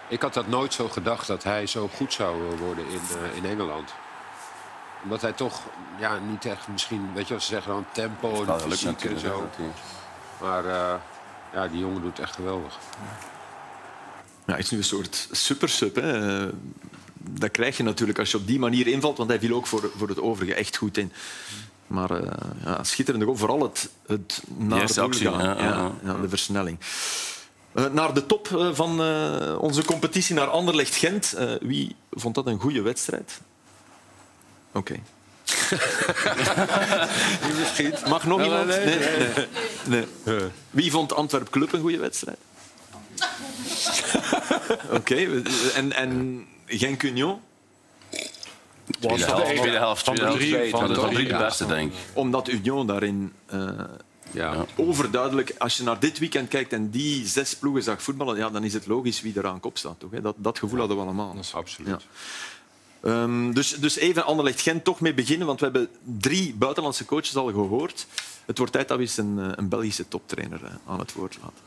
[0.08, 3.44] Ik had dat nooit zo gedacht dat hij zo goed zou worden in, eh, in
[3.44, 3.94] Engeland.
[5.02, 5.60] Omdat hij toch
[5.98, 9.48] ja, niet echt misschien, weet je wat ze zeggen, dan tempo en fysiek en zo.
[10.40, 10.94] Maar eh,
[11.54, 12.78] ja, die jongen doet het echt geweldig.
[14.46, 15.94] Ja, hij is nu een soort supersub.
[15.94, 16.42] Hè.
[16.46, 16.52] Eh,
[17.18, 19.90] Dat krijg je natuurlijk als je op die manier invalt, want hij viel ook voor,
[19.96, 21.12] voor het overige echt goed in.
[21.86, 22.30] Maar eh,
[22.64, 23.36] ja, schitterende goal.
[23.38, 25.44] Vooral het, het naar doel actie, gaan.
[25.44, 25.92] ja, ja, ja.
[26.04, 26.78] ja, de versnelling.
[27.72, 31.32] Eh, naar de top eh, van eh, onze competitie, naar Anderlecht-Gent.
[31.32, 33.40] Eh, wie vond dat een goede wedstrijd?
[34.72, 34.94] Oké.
[38.08, 38.66] Mag nog iemand?
[38.66, 38.98] Nee, nee,
[39.86, 40.06] nee.
[40.70, 42.38] Wie vond Antwerp Club een goede wedstrijd?
[44.98, 45.42] Oké,
[45.74, 47.40] en, en Genk Union?
[49.00, 50.70] Tweede helft, tweede helft, Van de tweede drie, helft.
[50.70, 51.38] van Van de drie de ja.
[51.38, 51.98] beste, denk ik.
[52.12, 53.68] Omdat Union daarin eh,
[54.30, 54.64] Ja.
[54.76, 58.64] overduidelijk, als je naar dit weekend kijkt en die zes ploegen zag voetballen, ja, dan
[58.64, 59.98] is het logisch wie er aan kop staat.
[59.98, 60.20] Toch, hè?
[60.20, 61.36] Dat, dat gevoel hadden we allemaal.
[61.52, 61.88] Absoluut.
[61.88, 61.98] Ja.
[63.10, 67.46] Ehm, dus, dus even Anderlecht-Gent toch mee beginnen, want we hebben drie buitenlandse coaches al
[67.46, 68.06] gehoord.
[68.46, 71.38] Het wordt tijd dat we eens een, eh, een Belgische toptrainer eh, aan het woord
[71.42, 71.64] laten.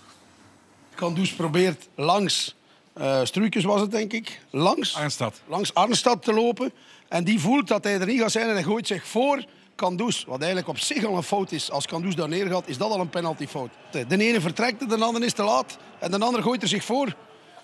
[0.95, 2.55] Kandus probeert langs
[2.97, 4.39] eh Struikens was het, denk ik.
[4.49, 5.41] Langs Arnstad.
[5.47, 6.71] langs Arnstad te lopen.
[7.07, 10.23] En die voelt dat hij er niet gaat zijn en hij gooit zich voor Kandus.
[10.25, 11.71] Wat eigenlijk op zich al een fout is.
[11.71, 13.69] Als Kandus daar neergaat, is dat al een penaltyfout.
[13.91, 15.77] De ene vertrekt, de andere is te laat.
[15.99, 17.15] En de andere gooit er zich voor.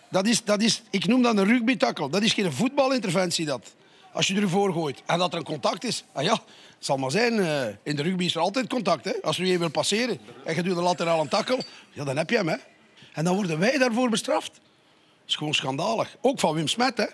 [0.10, 2.10] Dat is, dat is, ik noem dat een rugby-tackle.
[2.10, 3.45] Dat is geen voetbalinterventie.
[3.45, 3.76] Dat.
[4.13, 6.04] Als je ervoor gooit en dat er een contact is.
[6.13, 6.41] Ah ja, het
[6.80, 9.06] zal maar zijn, eh, in de rugby is er altijd contact.
[9.06, 9.13] Hè?
[9.21, 11.60] Als er je wil passeren en je doet een laterale takkel,
[11.91, 12.47] ja, dan heb je hem.
[12.47, 12.56] Hè?
[13.13, 14.52] En dan worden wij daarvoor bestraft.
[14.54, 16.15] Dat is gewoon schandalig.
[16.21, 17.06] Ook van Wim Smet, hè.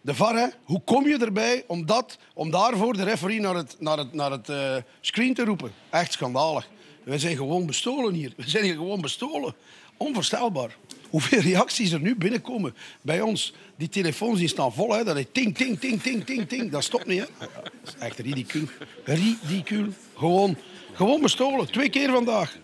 [0.00, 0.46] De VAR, hè.
[0.64, 4.30] Hoe kom je erbij om, dat, om daarvoor de referee naar het, naar het, naar
[4.30, 5.72] het eh, screen te roepen?
[5.90, 6.68] Echt schandalig.
[7.04, 8.32] We zijn gewoon bestolen hier.
[8.36, 9.54] We zijn hier gewoon bestolen.
[9.96, 10.76] Onvoorstelbaar.
[11.10, 13.52] Hoeveel reacties er nu binnenkomen bij ons.
[13.78, 14.94] Die telefoons die staan vol.
[14.94, 15.04] Hè.
[15.04, 16.70] Dat is ting, ting, ting, ting, ting, ting.
[16.70, 17.20] Dat stopt niet.
[17.20, 17.26] Hè.
[17.38, 17.48] Dat
[17.86, 18.64] is echt ridicuul.
[19.04, 19.88] Ridicuul.
[20.16, 20.56] Gewoon,
[20.92, 21.70] gewoon bestolen.
[21.70, 22.56] Twee keer vandaag.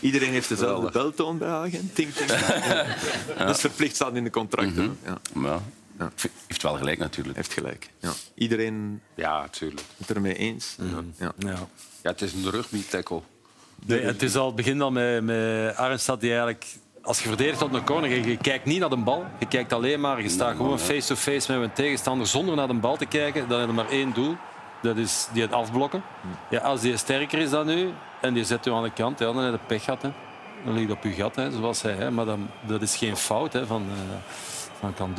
[0.00, 1.90] Iedereen heeft dezelfde beltoon bij Hagen.
[1.94, 2.30] Ting, ting.
[3.38, 4.98] Dat is verplicht staat in de contracten.
[5.04, 5.18] ja.
[5.32, 5.60] Maar
[5.98, 6.12] ja.
[6.46, 7.36] heeft wel gelijk natuurlijk.
[7.36, 7.88] Heeft gelijk.
[8.00, 8.12] Ja.
[8.34, 9.82] Iedereen Ja, natuurlijk.
[9.96, 10.76] het ermee eens.
[11.18, 11.32] Ja.
[11.38, 11.68] Ja.
[12.02, 13.20] Ja, het is een rugby-tackle.
[13.86, 16.66] Nee, het is al, het begint al met, met Arnstad die eigenlijk...
[17.04, 19.24] Als je verdedigt op een corner, je, je kijkt niet naar de bal.
[19.38, 22.96] Je kijkt alleen maar, je staat gewoon face-to-face met een tegenstander zonder naar de bal
[22.96, 23.48] te kijken.
[23.48, 24.36] Dan heb je maar één doel.
[24.82, 26.02] Dat is die het afblokken.
[26.50, 29.24] Ja, als die sterker is dan u en die zet u aan de kant, ja,
[29.32, 30.02] dan heb je pech gehad.
[30.02, 30.10] Hè.
[30.64, 31.92] Dan ligt op uw gat, hè, zoals hij.
[31.92, 32.10] Hè.
[32.10, 35.14] Maar dan, dat is geen fout hè, van, uh, van.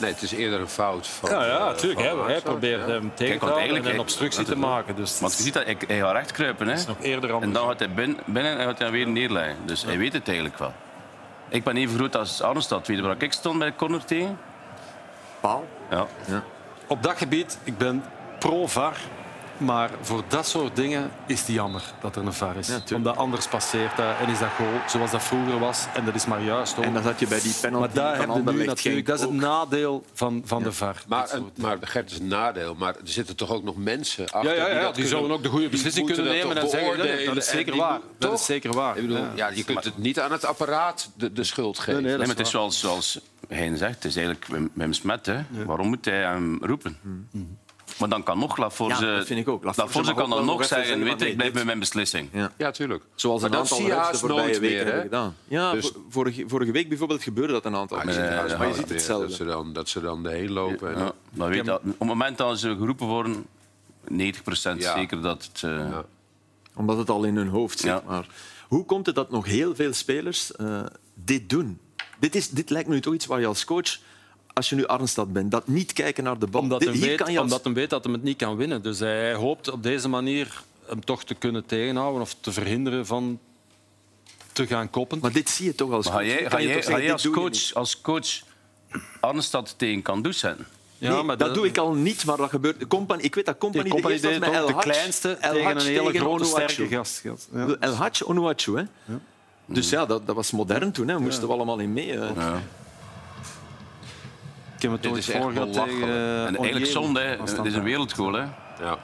[0.00, 1.06] Nee, het is eerder een fout.
[1.06, 2.00] Van, Ja, ja, eh, natuurlijk.
[2.00, 2.92] van Hij, probeert ja.
[2.92, 4.96] hem tegen te want houden eigenlijk- en een obstructie te maken.
[4.96, 6.66] Dus Want je ziet dat hij, hij gaat recht kruipen.
[6.66, 6.72] Hè?
[6.72, 9.56] is nog eerder En dan gaat hij binnen, binnen en gaat hij weer neerleggen.
[9.64, 10.72] Dus hij weet het eigenlijk wel.
[11.48, 12.86] Ik ben even groot als Arnstad.
[12.86, 14.38] Weet je waar ik stond bij de corner tegen?
[15.40, 15.66] Paal.
[15.90, 16.06] Ja.
[16.86, 18.04] Op dat gebied, ik ben
[18.38, 18.96] pro-VAR.
[19.58, 22.70] Maar voor dat soort dingen is het jammer dat er een VAR is.
[22.94, 25.86] Omdat anders passeert dat en is dat goal zoals dat vroeger was.
[25.94, 26.84] En dat is maar juist ook.
[26.84, 29.06] En dan zat je bij die penalty maar daar van heb je nu Anderlecht natuurlijk...
[29.06, 31.02] Dat is het nadeel van, van de VAR.
[31.08, 32.74] Maar, een- maar Gert is een nadeel.
[32.74, 35.30] Maar er zitten toch ook nog mensen achter Ja, ja, ja, dat die kunnen- zullen
[35.36, 36.96] ook de goede die beslissing kunnen nemen en zeggen...
[36.98, 37.98] Dat is en zeker die waar.
[38.18, 38.96] Dat is zeker waar.
[38.96, 39.30] Ik bedoel, Ja.
[39.34, 41.92] ja, je kunt het niet aan het apparaat de, de schuld geven.
[41.92, 44.70] nee, dat Nee, is maar het is zoals, zoals Hein zegt, het is eigenlijk Wim,
[44.72, 45.26] Wim Smet.
[45.26, 45.40] Hè.
[45.66, 46.98] Waarom moet hij hem roepen?
[47.98, 49.64] Maar dan kan nog Laforge, Ja, dat vind ik ook.
[49.64, 52.28] Laforge mag kan dan nog zeggen, zeggen weet ik blijf bij mijn beslissing.
[52.32, 52.52] Ja.
[52.58, 53.04] Ja, tuurlijk.
[53.14, 54.94] Zoals Maar een dat aantal zie je refs de haast voorbije nooit weken meer, hebben
[54.96, 55.02] hè?
[55.02, 55.36] gedaan.
[55.48, 58.32] Ja, Dus- vo- vorige, vorige week bijvoorbeeld gebeurde dat een aantal Maar keer.
[58.48, 59.26] ja, maar je ziet hetzelfde.
[59.26, 60.94] Dat ze dan, dat ze dan erheen lopen.
[60.94, 63.46] En, Ja, dan weet je, dat- op het moment dat ze geroepen worden,
[64.08, 64.94] 90% Ja.
[64.96, 65.62] zeker dat het...
[65.62, 65.98] eh,
[66.74, 67.90] Omdat het al in hun hoofd zit.
[67.90, 68.02] Ja.
[68.06, 68.26] Maar
[68.68, 70.80] hoe komt het dat nog heel veel spelers eh,
[71.14, 71.78] dit doen?
[72.18, 73.98] Dit, is, dit lijkt me nu toch iets waar je als coach,
[74.58, 76.60] als je nu Arnstad bent, dat niet kijken naar de bal.
[76.60, 78.82] Omdat hij weet, kan je als- omdat hij weet dat hij het niet kan winnen.
[78.82, 83.38] Dus hij, hoopt op deze manier hem toch te kunnen tegenhouden of te verhinderen van
[84.52, 85.18] te gaan koppen.
[85.22, 86.24] Maar dit zie je toch als ga coach.
[86.26, 88.28] jij, Kan ga je jij, toch ga zeggen, jij dit als, coach, als coach
[89.20, 90.66] Arnstad tegen Kandus zetten?
[90.98, 92.86] ja, Nee, maar dat, doe ik al niet, maar dat gebeurt.
[92.86, 95.28] Company, ik weet dat Company, Die company de, eerste deed was met El de kleinste
[95.32, 97.22] El tegen een hele tegen grote, sterke gast.
[97.52, 97.76] Ja.
[97.80, 98.82] El Hadj Onuachu, hè?
[99.66, 101.08] Dus ja, dat, dat was modern toen.
[101.08, 101.14] Hè.
[101.14, 102.10] We moesten we allemaal in mee.
[102.10, 102.28] hè.
[104.78, 106.02] Ik heb het Dit ooit voorgehad tegen...
[106.02, 107.36] eh, En eigenlijk zonde, hè.
[107.36, 108.32] het is een wereldgoal.
[108.32, 108.40] Hè.
[108.80, 108.96] ja.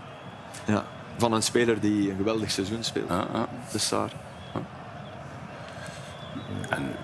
[0.66, 0.84] Ja.
[1.18, 3.08] Van een speler die een geweldig seizoen speelt.
[3.08, 3.46] Ja, ja.
[3.72, 4.10] De Saar.
[6.68, 6.96] En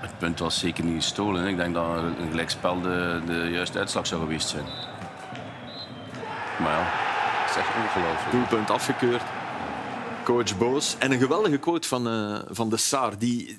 [0.00, 1.42] het punt was zeker niet gestolen.
[1.42, 1.48] hè.
[1.48, 4.64] Ik denk dat een gelijkspel de, de juiste uitslag zou geweest zijn.
[6.60, 6.84] Maar ja,
[7.46, 8.30] Dat is echt ongelooflijk.
[8.30, 9.22] Doelpunt afgekeurd.
[10.24, 10.96] Coach boos.
[10.98, 13.18] En een geweldige quote van, eh, van de Saar.
[13.18, 13.58] Die,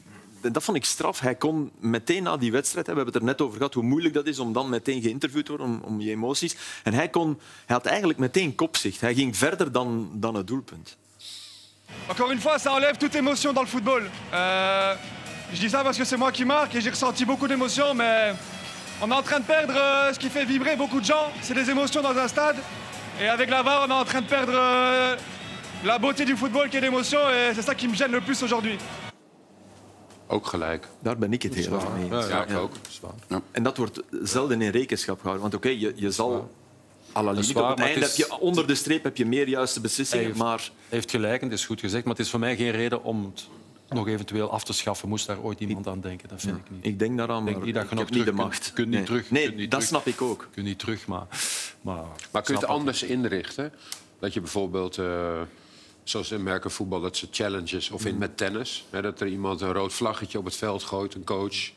[0.52, 1.20] dat vond ik straf.
[1.20, 3.84] Hij kon meteen na die wedstrijd, hè, we hebben het er net over gehad, hoe
[3.84, 6.56] moeilijk dat is om dan meteen geïnterviewd te worden om, om je emoties.
[6.84, 9.02] En hij, kon, hij had eigenlijk meteen kopzicht.
[9.02, 10.98] Hij ging verder dan, dan het doelpunt.
[12.10, 14.10] Encore une fois, ça enlève toute émotion dans le football.
[14.34, 14.96] Euh,
[15.54, 18.34] je dis ça parce que c'est moi qui marque et j'ai ressenti beaucoup d'émotions, mais
[19.02, 21.32] on est en train de perdre euh, ce qui fait vibrer beaucoup de gens.
[21.42, 22.58] C'est des émotions dans un stade.
[23.22, 25.16] Et avec la VAR, on est en train de perdre euh,
[25.84, 28.42] la beauté du football qui est l'émotion et c'est ça qui me gêne le plus
[28.44, 28.78] aujourd'hui.
[30.28, 30.88] Ook gelijk.
[31.00, 32.28] Daar ben ik het heel erg mee eens.
[32.28, 32.58] Ja, ik Ja.
[32.58, 32.72] ook.
[33.52, 35.42] En dat wordt zelden in rekenschap gehouden.
[35.42, 36.52] Want oké, je, je zal...
[37.16, 38.76] à la is limite, waar, op het maar het einde is- heb je, onder de
[38.76, 40.24] streep heb je meer juiste beslissingen.
[40.26, 42.56] Hij heeft- Maar heeft gelijk en het is goed gezegd, maar het is voor mij
[42.56, 43.48] geen reden om het
[43.90, 45.10] nog eventueel af te schaffen.
[45.10, 46.30] Moest daar ooit iemand aan denken?
[46.30, 46.86] Dat vind ik niet.
[46.86, 48.60] ik denk daaraan, Ik denk maar niet dat ik je nog heb niet de macht.
[48.62, 49.06] kunt- kunt niet nee.
[49.06, 50.02] terug, Nee, kunt niet dat terug.
[50.02, 50.42] snap ik ook.
[50.42, 51.26] Je kunt niet terug, maar...
[51.82, 53.74] Maar, Maar kun je het anders inrichten?
[54.20, 55.06] Dat je bijvoorbeeld, eh,
[56.10, 57.90] zoals in merkenvoetbal, dat ze challenges...
[57.90, 61.14] of in, met tennis, hè, dat er iemand een rood vlaggetje op het veld gooit,
[61.14, 61.72] een coach...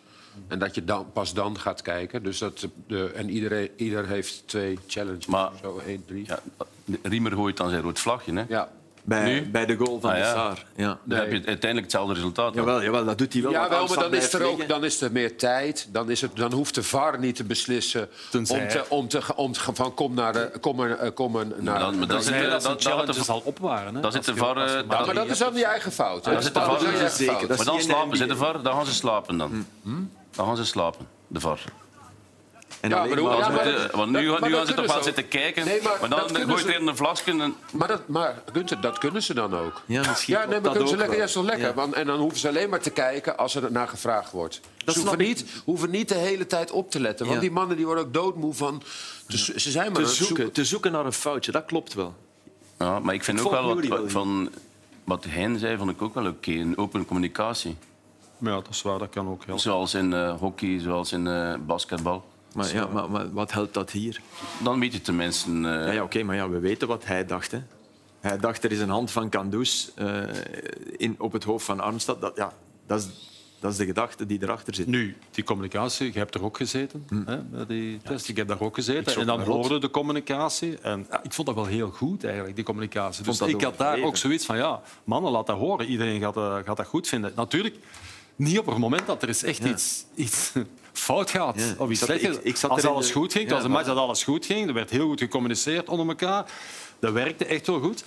[0.49, 2.23] En dat je dan, pas dan gaat kijken.
[2.23, 5.27] Dus dat de, en iedereen, ieder heeft twee challenges.
[5.27, 6.25] Maar- Zo, één, drie.
[6.27, 6.41] ja,
[7.03, 8.33] Riemer gooit dan zijn rood vlagje.
[8.33, 8.45] Hè.
[8.49, 8.73] Ja.
[9.11, 9.51] Bij, Nu?
[9.51, 10.33] bij de goal van Ah, de ja.
[10.35, 10.65] Saar.
[10.77, 10.99] Ja.
[11.05, 12.55] Dan heb je uiteindelijk hetzelfde resultaat.
[12.55, 12.65] dan.
[12.65, 13.51] Jawel, jawel, dat doet hij wel.
[13.51, 15.89] Ja, wel, maar dan is, er ook, dan is er meer tijd.
[15.93, 19.21] Dan, is het, dan hoeft de VAR niet te beslissen Tenzij- om te, om te,
[19.37, 21.79] om te van kom naar de, kom maar, eh, kom maar naar.
[21.79, 23.95] dan- maar Dat dan is zit- dat dat- challenge dat- al opwaren.
[23.95, 24.01] Hè?
[24.01, 26.25] dat zit de VAR, eh, maar maar dat is dan je eigen fout.
[26.25, 26.33] hè?
[26.33, 26.87] Dan zit de VAR dan
[27.57, 29.67] Maar dan de slapen ze de VAR, dan gaan ze slapen dan.
[30.35, 31.61] Dan gaan ze slapen, de VAR.
[32.81, 35.29] En Ja, maar ja, Eh, Want nu, Dat- nu dat gaan ze toch wel zitten
[35.29, 35.65] kijken.
[35.65, 37.31] Nee, maar maar, dat dan gooit er een vlasje.
[37.31, 37.55] En...
[37.73, 39.83] Maar, dat, maar Gunther, dat kunnen ze dan ook.
[39.87, 41.67] Ja, misschien Ja, nee, maar dat kunnen ze lekker, ja, toch lekker.
[41.69, 41.75] Ja.
[41.75, 44.61] Want, en dan hoeven ze alleen maar te kijken als er naar gevraagd wordt.
[44.87, 47.25] Ze hoeven niet, hoeven niet de hele tijd op te letten.
[47.27, 47.45] Want Ja.
[47.45, 48.83] die mannen die worden ook doodmoe van...
[49.27, 50.53] Dus Ze zijn maar te zoeken, zoeken.
[50.53, 52.15] te zoeken naar een foutje, dat klopt wel.
[52.79, 54.51] Ja, maar ik vind Ik ook wel wat, wat van
[55.05, 56.51] wat Hein zei, vond ik ook wel oké.
[56.51, 57.77] Een open communicatie.
[58.39, 59.63] Maar ja, dat is waar, dat kan ook helpen.
[59.63, 62.25] Zoals in eh, hockey, zoals in eh, basketbal.
[62.55, 64.21] Maar, ja, maar, maar wat helpt dat hier?
[64.63, 65.51] Dan weet je tenminste...
[65.51, 67.51] eh, Ja, ja oké, maar ja, we weten wat hij dacht.
[67.51, 67.63] Hè.
[68.21, 70.23] Hij dacht, er is een hand van Kandus eh,
[70.97, 72.21] in, op het hoofd van Armstad.
[72.21, 72.53] Dat, ja,
[72.87, 73.07] dat, is,
[73.61, 74.87] dat is de gedachte die erachter zit.
[74.87, 78.29] Nu, die communicatie, je hebt er ook gezeten, hè, bij die test.
[78.29, 79.17] Ik heb daar ook gezeten.
[79.21, 80.79] En dan hoorde de communicatie.
[80.79, 83.25] En ja, ik vond dat wel heel goed, eigenlijk, die communicatie.
[83.25, 85.87] Dus ik had daar ook zoiets van, ja, mannen, laat dat horen.
[85.87, 87.33] Iedereen gaat, eh, gaat dat goed vinden.
[87.37, 87.75] Natuurlijk,
[88.37, 90.53] niet op het moment dat er eens echt iets, iets
[90.93, 91.57] fout gaat.
[91.61, 92.37] Ja, Of ik iets zat- slecht is.
[92.37, 94.25] ik- ik zat Als alles de- goed ging, Ja, als een maar- match dat alles
[94.25, 96.51] goed ging, er werd heel goed gecommuniceerd onder elkaar.
[97.01, 98.05] Dat werkte echt wel goed.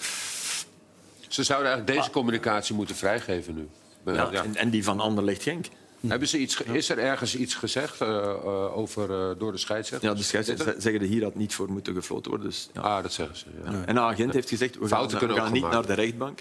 [1.27, 3.67] Ze zouden eigenlijk deze communicatie moeten vrijgeven nu.
[4.05, 4.43] Ja, Ja.
[4.43, 5.65] En, en die van Anderlecht Genk.
[6.07, 10.09] Hebben ze iets, is er ergens iets gezegd eh, eh, over, eh, door de scheidsrechter?
[10.09, 12.49] Ja, de scheidsrechters zeggen er hier dat niet voor moeten gefloten worden.
[12.49, 12.81] Dus, ja.
[12.81, 13.45] Ah, dat zeggen ze.
[13.65, 13.83] Ja.
[13.85, 16.39] En de agent heeft gezegd, we Fouten gaan, kunnen we gaan niet naar de rechtbank.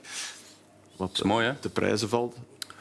[0.96, 1.54] Wat mooi, hè?
[1.54, 2.36] te prijzen valt.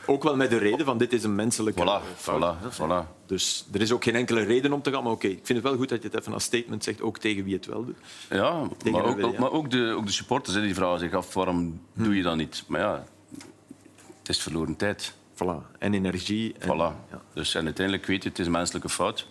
[0.06, 2.56] Ook wel met de reden van dit is een menselijke Voilà, fout.
[2.58, 3.26] voilà, voilà.
[3.26, 5.04] Dus er is ook geen enkele reden om te gaan.
[5.04, 7.18] Maar oké, ik vind het wel goed dat je het even als statement zegt, ook
[7.18, 7.98] tegen wie het wel doet.
[8.30, 9.40] Ja, Tegen maar ook, ja.
[9.40, 12.36] maar ook de, ook de supporters hè, die vragen zich af waarom doe je dat
[12.36, 12.64] niet.
[12.68, 13.06] Maar ja,
[14.20, 15.14] het is verloren tijd.
[15.36, 15.78] Voilà.
[15.80, 16.56] En energie.
[16.60, 17.10] En, Voilà.
[17.12, 17.22] ja.
[17.34, 19.28] Dus, en uiteindelijk weet je, het is een menselijke fout.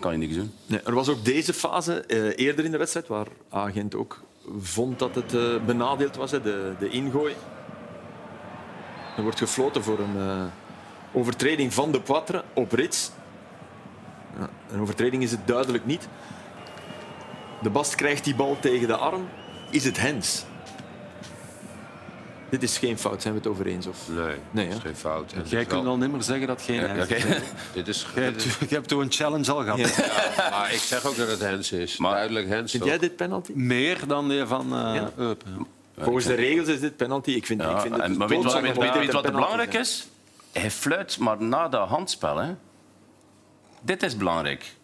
[0.00, 0.52] Kan je niks doen.
[0.66, 4.22] Nee, er was ook deze fase eh, eerder in de wedstrijd waar agent ook
[4.58, 7.34] vond dat het eh, benadeeld was, hè, de, de ingooi.
[9.16, 10.42] Er wordt gefloten voor een eh,
[11.12, 13.10] overtreding van de Poitre op Rits.
[14.38, 16.08] Ja, een overtreding is het duidelijk niet.
[17.62, 19.28] De Bast krijgt die bal tegen de arm.
[19.70, 20.44] Is het Hens?
[22.48, 23.86] Dit is geen fout, zijn we het over eens?
[23.86, 24.08] Of?
[24.08, 25.32] Nee, Nee, is geen fout.
[25.32, 27.14] En Jij wel- kunt al niet meer zeggen dat het geen Ja, Hens oké.
[27.14, 27.24] is.
[27.74, 29.78] Dit is, Jij hebt, je hebt toen een challenge al gehad.
[29.78, 30.50] Ja.
[30.50, 31.96] maar ik zeg ook dat het Hens is.
[31.96, 32.70] Maar- Duidelijk Hens.
[32.70, 33.52] Vind jij dit penalty?
[33.54, 35.10] Meer dan die van eh Ja.
[35.16, 35.66] Eupen.
[35.98, 37.30] Volgens de regels is dit penalty.
[37.30, 40.06] Ik vind, ik vind het en, maar weet je wat, wat er belangrijk is?
[40.52, 42.36] Hij fluit, maar na dat handspel.
[42.36, 42.54] Hè.
[43.80, 44.74] Dit is belangrijk.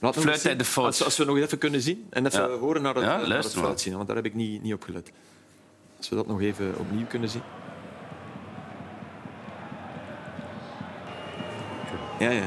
[0.00, 0.86] Laat Fluit hij de fout?
[0.86, 2.56] Als, als we nog even kunnen zien en even Ja.
[2.56, 4.82] horen naar het, Ja, naar het fluit zien, want daar heb ik niet, niet op
[4.82, 5.12] gelet.
[5.96, 7.42] Als we dat nog even opnieuw kunnen zien.
[12.18, 12.42] Ja, ja.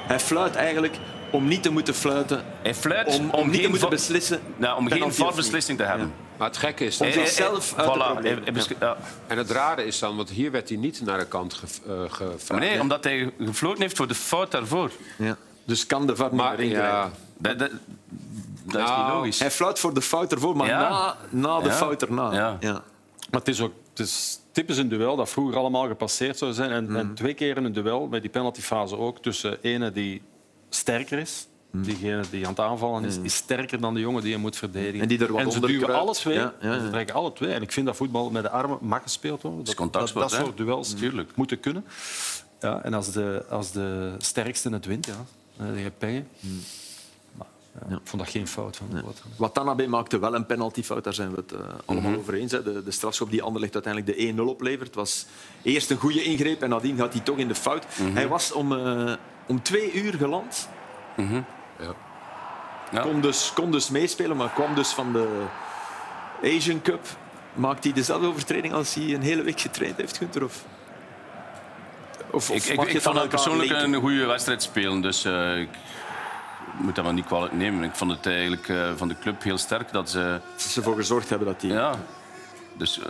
[0.00, 0.98] Hij fluit eigenlijk
[1.34, 4.40] om niet te moeten fluiten, Hij fluit om, om, niet te geen moeten beslissen.
[4.56, 6.12] nou, om geen VAR-beslissing te hebben.
[6.36, 7.00] Maar het gekke is...
[7.00, 8.26] Om dat- zichzelf uit voilà,
[8.80, 8.96] ja.
[9.26, 11.92] En het rare is dan, want hier werd hij niet naar de kant ge, eh,
[12.08, 12.48] gevraagd.
[12.50, 14.90] Maar nee, omdat hij gefloten heeft voor de fout daarvoor.
[15.18, 15.36] Ja.
[15.64, 16.90] Dus kan de VAR niet Maar meer ingrijpen.
[16.98, 17.70] ja, Dat, dat,
[18.64, 19.38] dat is Nou, niet logisch.
[19.38, 20.88] Hij fluit voor de fout ervoor, maar Ja.
[20.88, 21.74] na, na de Ja.
[21.74, 22.32] fout erna.
[22.60, 22.82] Ja.
[23.30, 26.70] Maar het is ook het is typisch een duel dat vroeger allemaal gepasseerd zou zijn.
[26.70, 26.96] En, Mhm.
[26.96, 30.22] en twee keer in een duel, met die penaltyfase ook, tussen ene die
[30.74, 31.84] sterker is, Mhm.
[31.84, 35.00] diegene die aan het aanvallen is, is sterker dan de jongen die je moet verdedigen.
[35.00, 36.00] En die er wat en ze duwen kruipt.
[36.02, 36.34] alle twee.
[36.34, 36.80] Ja, ja, ja.
[36.84, 37.52] Ze trekken alle twee.
[37.52, 39.64] En ik vind dat voetbal met de armen mag gespeeld worden.
[39.64, 41.30] Dat, dat, soort duels Tuurlijk.
[41.36, 41.84] moeten kunnen.
[42.60, 45.24] Ja, en als de, als de sterkste het wint, ja,
[45.56, 46.28] dan heb je pengen.
[47.88, 49.24] Ja, Ik vond dat geen fout van de Poitre.
[49.36, 52.52] Watanabe maakte wel een penaltyfout, daar zijn we het eh, allemaal over eens.
[52.52, 52.62] Hè.
[52.62, 55.26] De, de strafschop die Anderlecht uiteindelijk de 1-0 oplevert, was
[55.62, 57.84] eerst een goede ingreep en nadien gaat hij toch in de fout.
[58.02, 59.12] Hij was om, eh,
[59.46, 60.68] om twee uur geland.
[62.92, 63.00] Ja.
[63.00, 65.44] Kon, dus, kon dus meespelen, maar kwam dus van de
[66.42, 67.06] Asian Cup.
[67.54, 70.44] Maakt hij dezelfde overtreding als hij een hele week getraind heeft, Gunther?
[70.44, 70.64] Of,
[72.30, 75.00] of, of Ik, ik, het vond elkaar persoonlijk een goede wedstrijd spelen.
[75.00, 75.68] Dus eh, ik
[76.76, 77.84] moet dat maar niet kwalijk nemen.
[77.84, 80.40] Ik vond het eigenlijk eh, van de club heel sterk dat ze...
[80.52, 81.70] Dat ze ervoor gezorgd hebben dat hij...
[81.70, 81.94] Ja.
[82.76, 83.06] Dus eh,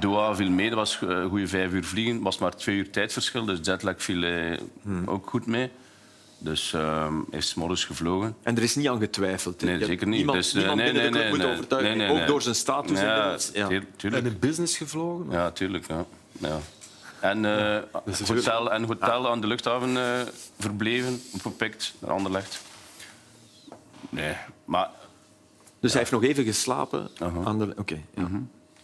[0.00, 2.22] Doha viel mee, dat was eh, een goede vijf uur vliegen.
[2.22, 4.58] was maar twee uur tijdverschil, dus jetlag viel eh,
[5.06, 5.70] ook goed mee.
[6.38, 8.36] Dus eh, hij is morgens gevlogen.
[8.42, 9.62] En er is niet aan getwijfeld.
[9.62, 10.16] Nee, zeker niet.
[10.16, 11.90] Niemand, Dus, eh, niemand nee, binnen de nee, club moet nee, overtuigen.
[11.90, 12.26] nee, nee, Ook nee.
[12.26, 13.00] door zijn status.
[13.00, 13.68] Ja, ja.
[14.10, 15.26] En in business gevlogen.
[15.30, 15.86] Ja, tuurlijk.
[15.88, 16.04] Ja.
[16.38, 16.58] Ja.
[17.20, 17.78] En, eh,
[18.26, 20.20] hotel, en hotel aan de luchthaven eh,
[20.58, 22.62] verbleven, opgepikt naar Anderlecht.
[24.10, 24.34] Nee,
[24.64, 24.90] maar
[25.80, 27.40] Dus hij heeft nog even geslapen Aha.
[27.44, 27.72] aan de...
[27.76, 28.28] Oké, ja.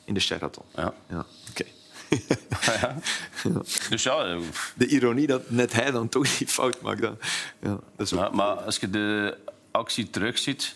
[0.04, 0.64] In de Sheraton.
[0.74, 0.94] ja.
[1.08, 1.64] Ja, oké.
[3.90, 4.38] Dus ja, eh,
[4.74, 7.00] De ironie dat net hij dan toch die fout maakt.
[7.00, 7.18] Dan.
[7.60, 8.20] Ja, dat is ook...
[8.20, 9.36] ja, maar als je de
[9.70, 10.74] actie terugziet,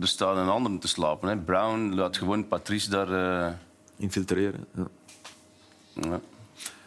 [0.00, 1.28] er staat een ander te slapen.
[1.28, 1.36] Hè.
[1.36, 3.12] Brown laat gewoon Patrice daar...
[3.46, 3.52] eh,
[3.96, 4.66] Infiltreren.
[4.74, 4.86] Ja.
[5.94, 6.20] ja.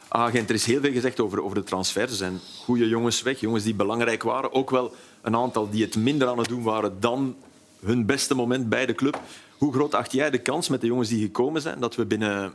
[0.07, 0.49] agent.
[0.49, 2.11] Er is heel veel gezegd over, over de transfers.
[2.11, 4.53] Er zijn goede jongens weg, jongens die belangrijk waren.
[4.53, 7.35] Ook wel een aantal die het minder aan het doen waren dan
[7.79, 9.19] hun beste moment bij de club.
[9.57, 12.53] Hoe groot acht jij de kans met de jongens die gekomen zijn dat we binnen,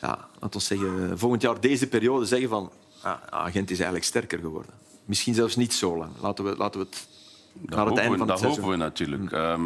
[0.00, 2.70] ja, laten we zeggen, volgend jaar deze periode zeggen van
[3.02, 4.72] ah, agent is eigenlijk sterker geworden?
[5.04, 6.10] Misschien zelfs niet zo lang.
[6.20, 7.06] Laten we, laten we het
[7.52, 9.32] Dat, naar het einde van het dat hopen we natuurlijk.
[9.32, 9.64] Ehm,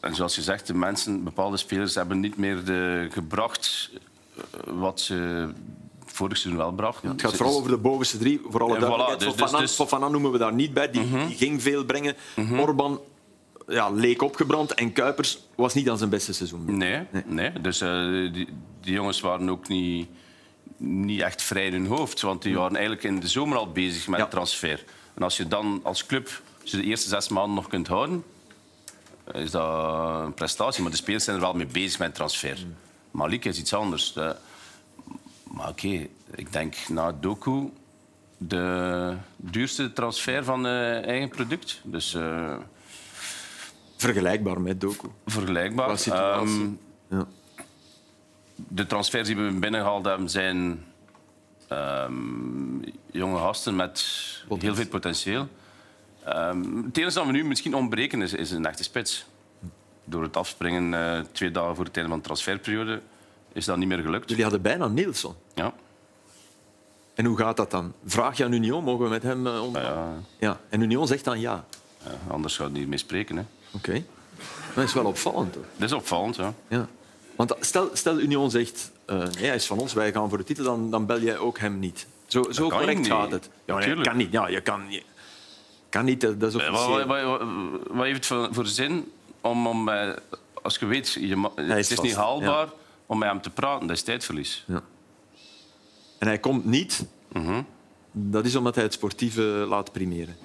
[0.00, 3.90] en zoals je zegt, de mensen, bepaalde spelers hebben niet meer de, gebracht
[4.36, 5.48] eh, wat ze
[6.06, 7.08] vorig seizoen wel brachten.
[7.08, 8.40] Het gaat vooral over de bovenste drie.
[8.48, 9.20] Voor alle En duidelijkheid.
[9.20, 10.90] voilà, dus- Fofana, dus- dus- noemen we daar niet bij.
[10.90, 12.16] Die, die ging veel brengen.
[12.58, 13.00] Orban
[13.68, 14.74] ja, leek opgebrand.
[14.74, 16.76] En Kuipers was niet aan zijn beste seizoen.
[16.76, 17.60] Nee, nee.
[17.60, 17.90] dus eh,
[18.32, 18.48] die,
[18.80, 20.08] die jongens waren ook niet,
[20.76, 22.20] niet echt vrij in hun hoofd.
[22.20, 24.26] Want die waren eigenlijk in de zomer al bezig met Ja.
[24.26, 24.84] transfer.
[25.14, 28.24] En als je dan als club als je de eerste zes maanden nog kunt houden,
[29.32, 30.82] is dat een prestatie.
[30.82, 32.58] Maar de spelers zijn er wel mee bezig met transfer.
[33.10, 34.12] Malik is iets anders.
[35.44, 37.70] Maar oké, ik denk na Doku
[38.38, 41.80] de duurste transfer van eh, eigen product.
[41.84, 42.56] Dus eh,
[44.04, 45.08] Vergelijkbaar met Doku.
[45.26, 46.02] vergelijkbaar.
[46.06, 46.68] Ehm,
[47.08, 47.26] Ja.
[48.56, 50.84] de transfers die we binnengehaald hebben zijn
[51.68, 52.12] ehm,
[53.10, 54.04] jonge gasten met
[54.58, 55.48] heel veel potentieel.
[56.24, 59.26] Ehm, het enige dat we nu misschien ontbreken is, is een echte spits.
[60.04, 63.00] Door het afspringen eh, twee dagen voor het einde van de transferperiode
[63.52, 64.28] is dat niet meer gelukt.
[64.28, 65.34] Jullie hadden bijna Nielsen.
[65.54, 65.72] Ja.
[67.14, 67.92] En hoe gaat dat dan?
[68.04, 69.82] Vraag je aan Union, mogen we met hem onder...
[69.82, 70.60] Ja, Ja.
[70.68, 71.64] En Union zegt dan ja.
[72.04, 73.36] ja, anders zou het niet mee spreken.
[73.36, 73.42] Hè.
[73.74, 74.04] Oké.
[74.74, 75.52] Dat is wel opvallend.
[75.52, 75.62] Toch?
[75.76, 76.36] Dat is opvallend.
[76.36, 76.54] Ja.
[76.68, 76.88] Ja.
[77.36, 80.44] Want stel, stel Union zegt, eh, nee, hij is van ons, wij gaan voor de
[80.44, 82.06] titel, dan, dan bel jij ook hem niet.
[82.26, 83.50] Zo, zo correct gaat het.
[83.64, 84.32] Ja, nee, kan niet.
[84.32, 85.02] Ja, je kan, je,
[85.88, 87.06] kan niet, dat dat is Eh, Wat, officieel.
[87.06, 87.48] wat, wat,
[87.90, 90.10] wat heeft het voor, voor zin om, om eh,
[90.62, 92.68] als je weet, je, is het is niet haalbaar
[93.06, 94.64] om met hem te praten, dat is tijdverlies.
[96.18, 97.04] En hij komt niet.
[97.32, 97.62] Mhm.
[98.12, 100.36] Dat is omdat hij het sportieve laat primeren.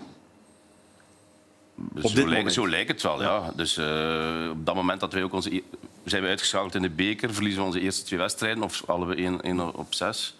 [2.01, 3.51] Op zo, dit lijkt, zo lijkt het wel, ja.
[3.55, 5.55] Dus eh, op dat moment dat wij ook onze...
[5.55, 5.63] e-
[6.03, 9.15] Zijn we uitgeschakeld in de beker, verliezen we onze eerste twee wedstrijden, of hadden we
[9.15, 10.35] één, één op zes.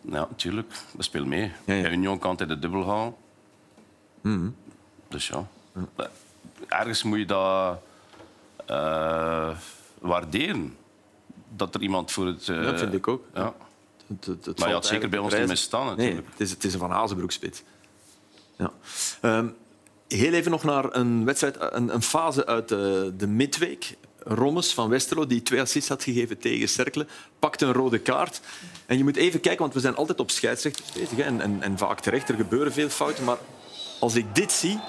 [0.00, 1.52] Ja, natuurlijk, dat speelt mee.
[1.64, 3.14] Ja, Union kan hij de dubbel halen.
[4.20, 4.48] Mhm.
[5.08, 5.46] Dus ja.
[6.68, 7.78] Ergens moet je dat
[8.66, 9.56] eh,
[9.98, 10.76] waarderen.
[11.48, 12.48] Dat er iemand voor het...
[12.48, 13.24] eh, dat vind ik ook.
[13.34, 13.54] Ja.
[14.06, 15.72] Het, het, het Maar je had zeker bij ons niet.
[15.72, 16.26] Nee, natuurlijk.
[16.30, 17.62] het is, het is een Van Hazenbroek-spits.
[18.56, 18.70] Ja.
[19.20, 19.46] Ehm,
[20.12, 23.96] heel even nog naar een, wedstrijd, een, een fase uit de, de midweek.
[24.24, 27.08] Rommes van Westerlo, die twee assists had gegeven tegen Cerkelen,
[27.38, 28.40] pakte een rode kaart.
[28.86, 31.18] En je moet even kijken, want we zijn altijd op scheidsrechters bezig.
[31.18, 33.24] En, en, en vaak terecht, er gebeuren veel fouten.
[33.24, 33.38] Maar
[34.00, 34.80] als ik dit zie,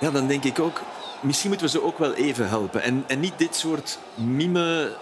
[0.00, 0.80] ja, dan denk ik ook...
[1.22, 2.82] Misschien moeten we ze ook wel even helpen.
[2.82, 4.96] En, en niet dit soort mime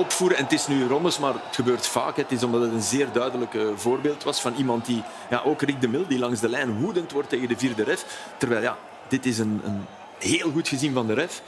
[0.00, 0.36] opvoeren.
[0.36, 2.16] En het is nu Rommes, maar het gebeurt vaak.
[2.16, 5.02] Het is omdat het een zeer duidelijk eh, voorbeeld was van iemand die...
[5.30, 8.04] Ja, ook Rick de Mil, die langs de lijn woedend wordt tegen de vierde ref.
[8.36, 8.76] Terwijl, ja,
[9.08, 9.86] dit is een, een
[10.18, 11.42] heel goed gezien van de ref.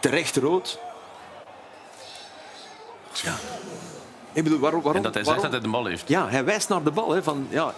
[0.00, 0.78] Terecht rood.
[3.22, 3.34] Ja.
[4.32, 4.82] Ik bedoel, waarom...
[4.82, 6.08] waarom En dat hij zegt waarom- dat hij de bal heeft.
[6.08, 7.10] ja, hij wijst naar de bal.
[7.10, 7.74] Hè, van, ja,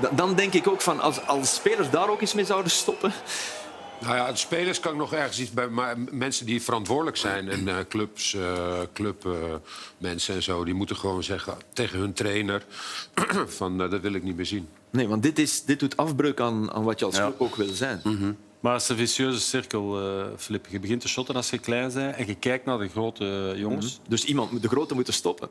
[0.00, 3.12] Da- dan denk ik ook van als, als spelers daar ook eens mee zouden stoppen.
[4.02, 5.68] Nou ja, de spelers kan ik nog ergens iets bij.
[5.68, 11.22] Maar mensen die verantwoordelijk zijn en eh, clubs, eh clubmensen en zo, die moeten gewoon
[11.22, 12.64] zeggen tegen hun trainer:
[13.46, 14.68] van eh, dat wil ik niet meer zien.
[14.90, 17.22] Nee, want dit, is, dit doet afbreuk aan, aan wat je als Ja.
[17.22, 18.00] club ook wil zijn.
[18.60, 20.66] Maar het is een vicieuze cirkel, eh Filip.
[20.70, 24.00] Je begint te shotten als je klein bent en je kijkt naar de grote jongens.
[24.08, 25.48] Dus iemand, de grote moeten stoppen.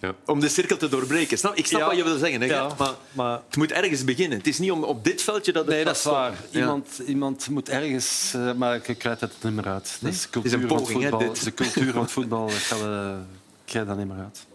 [0.00, 0.14] Ja.
[0.26, 1.38] Om de cirkel te doorbreken.
[1.38, 1.54] Snap?
[1.56, 1.86] Ik snap Ja.
[1.86, 2.40] wat je wil zeggen.
[2.40, 4.38] Hè, Ja, maar maar het moet ergens beginnen.
[4.38, 6.34] Het is niet om op dit veldje dat het Nee, dat is waar.
[6.50, 8.32] Iemand, iemand moet ergens...
[8.34, 9.98] eh, maar ik krijg het niet meer uit.
[10.00, 11.36] Dat is Het is een poging, hè, dit.
[11.36, 12.48] Is de cultuur van voetbal.
[12.70, 13.16] Eh,
[13.64, 14.46] krijg dat niet meer uit.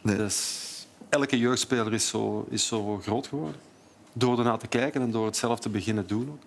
[0.00, 0.16] Nee.
[0.16, 0.58] Dus,
[1.08, 3.56] elke jeugdspeler is zo, is zo groot geworden.
[4.12, 6.28] Door ernaar te kijken en door het zelf te beginnen doen.
[6.30, 6.42] ook.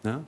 [0.00, 0.22] Ja?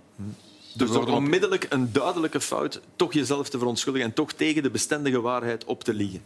[0.74, 5.20] Dus door onmiddellijk een duidelijke fout toch jezelf te verontschuldigen en toch tegen de bestendige
[5.20, 6.22] waarheid op te liegen.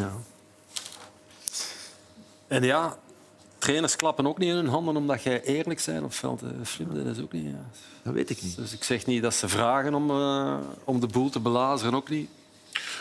[0.00, 0.12] Ja.
[2.46, 2.96] En ja,
[3.58, 6.40] trainers klappen ook niet in hun handen omdat jij eerlijk bent op veld.
[6.40, 7.44] dat is ook niet.
[7.44, 7.64] Ja.
[8.02, 8.56] Dat weet ik niet.
[8.56, 12.08] Dus ik zeg niet dat ze vragen om, eh, om de boel te belazeren, ook
[12.08, 12.30] niet.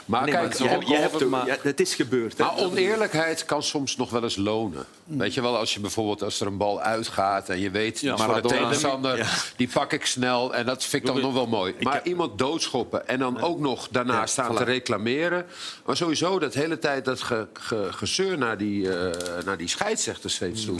[0.06, 2.38] Maar Nee, kijk, maar jij hebt ook- maar- ja, het is gebeurd.
[2.38, 2.44] Hè?
[2.44, 4.86] Maar oneerlijkheid kan soms nog wel eens lonen.
[5.04, 8.16] Weet je wel, als je bijvoorbeeld als er een bal uitgaat en je weet, Ja,
[8.16, 9.26] maar tegenstander, Ja.
[9.56, 11.76] die pak ik snel en dat vind ik dan nog wel mooi.
[11.82, 14.58] Maar heb- iemand doodschoppen en dan ook nog daarna Ja, staan voilà.
[14.58, 15.46] te reclameren.
[15.86, 20.30] Maar sowieso dat hele tijd dat ge, ge- gezeur naar die, eh, naar die scheidsrechter
[20.30, 20.80] steeds toe.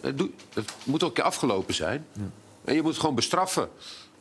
[0.00, 0.20] Het,
[0.54, 2.06] het moet ook een keer afgelopen zijn.
[2.64, 3.68] En je moet het gewoon bestraffen.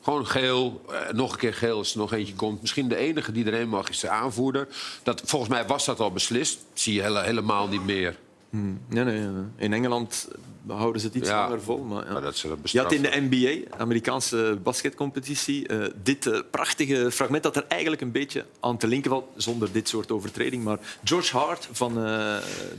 [0.03, 2.61] Gewoon geel, eh, nog een keer geel als er nog eentje komt.
[2.61, 4.67] Misschien de enige die erin mag is de aanvoerder.
[5.03, 6.59] Dat, volgens mij was dat al beslist.
[6.73, 8.17] zie je hele- helemaal niet meer.
[8.49, 9.43] Nee, nee, nee.
[9.55, 10.27] In Engeland
[10.67, 11.77] houden ze het iets langer vol.
[11.83, 12.11] Maar, ja.
[12.13, 17.11] Maar dat ze dat Je had in de NBA, Amerikaanse basketcompetitie, eh, dit eh, prachtige
[17.11, 20.63] fragment dat er eigenlijk een beetje aan te linken valt, zonder dit soort overtreding.
[20.63, 21.93] Maar George Hart van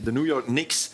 [0.03, 0.89] de New York Knicks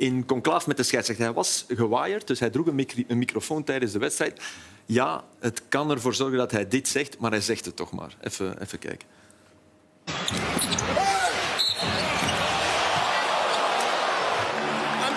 [0.00, 1.24] in conclave met de scheidsrechter.
[1.24, 4.40] Hij was gewaaierd, dus hij droeg een, micro- een microfoon tijdens de wedstrijd.
[4.86, 8.16] Ja, het kan ervoor zorgen dat hij dit zegt, maar hij zegt het toch maar.
[8.20, 9.08] Even, even kijken.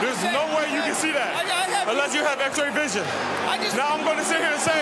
[0.02, 1.30] There's no way you can see that
[1.92, 3.06] unless you have X-ray vision.
[3.78, 4.82] Now I'm going to sit here and say,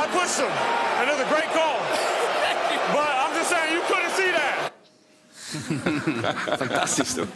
[0.00, 0.52] I pushed him,
[0.98, 1.78] and it's a great call.
[2.96, 4.56] But I'm just saying, you couldn't see that.
[6.58, 7.28] Fantastisch toch?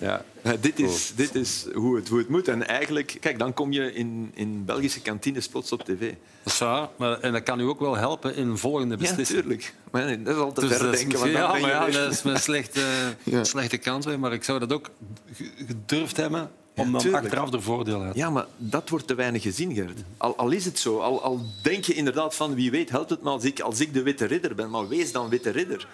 [0.00, 0.24] Ja.
[0.42, 2.48] Ja, dit is, dit is hoe, het, hoe het moet.
[2.48, 6.00] En eigenlijk, kijk, dan kom je in, in Belgische kantines plots op tv.
[6.42, 6.88] Dat is waar.
[6.96, 9.42] Maar, en dat kan u ook wel helpen in volgende Ja, beslissingen.
[9.42, 9.74] natuurlijk.
[9.90, 12.38] Maar nee, dat is altijd Dus verder dat is ja, maar ja, dat is mijn
[12.40, 12.80] slechte,
[13.22, 13.44] Ja.
[13.44, 14.04] slechte kant.
[14.04, 14.18] hè.
[14.18, 14.90] Maar ik zou dat ook
[15.32, 17.24] ge- gedurfd hebben om dan tuurlijk.
[17.24, 18.14] achteraf er voordeel uit.
[18.14, 20.00] Ja, maar dat wordt te weinig gezien, Gert.
[20.16, 23.22] Al, al is het zo, al, al denk je inderdaad van wie weet helpt het
[23.22, 24.70] me als ik, als ik de witte ridder ben.
[24.70, 25.86] Maar wees dan witte ridder.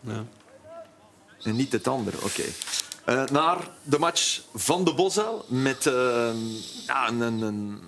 [0.00, 0.24] Ja.
[1.42, 2.42] En niet het andere, oké.
[3.06, 6.30] Eh, naar de match van de Bosuil met eh,
[6.86, 7.80] ja, een, een, een,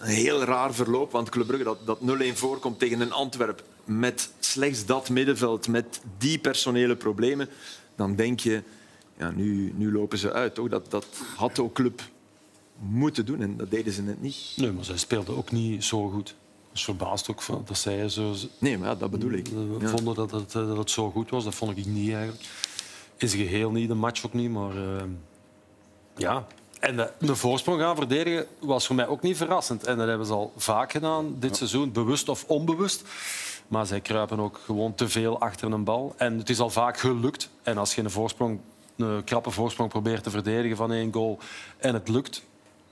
[0.00, 1.12] heel raar verloop.
[1.12, 6.00] Want Club Brugge dat, dat 0-1 voorkomt tegen een Antwerp met slechts dat middenveld, met
[6.18, 7.48] die personele problemen,
[7.96, 8.62] dan denk je,
[9.18, 10.54] ja, nu, nu lopen ze uit.
[10.54, 10.68] Toch?
[10.68, 12.02] Dat, dat had ook Club
[12.78, 14.52] moeten doen en dat deden ze net niet.
[14.56, 16.34] Nee, maar zij speelden ook niet zo goed.
[16.72, 19.48] Dus verbaasd ook van dat zij zo Nee, maar ja, dat bedoel ik.
[19.80, 19.88] Ja.
[19.88, 21.44] vonden dat het, eh, dat het zo goed was.
[21.44, 22.44] Dat vond ik niet eigenlijk.
[23.22, 24.50] Is geheel niet, de match ook niet.
[24.50, 25.02] Maar eh,
[26.16, 26.46] ja.
[26.80, 29.84] En de, de voorsprong gaan verdedigen was voor mij ook niet verrassend.
[29.84, 33.04] En dat hebben ze al vaak gedaan dit seizoen, bewust of onbewust.
[33.68, 36.14] Maar zij kruipen ook gewoon te veel achter een bal.
[36.16, 37.48] En het is al vaak gelukt.
[37.62, 38.60] En als je een, voorsprong,
[38.96, 41.38] een krappe voorsprong probeert te verdedigen van één goal
[41.78, 42.42] en het lukt,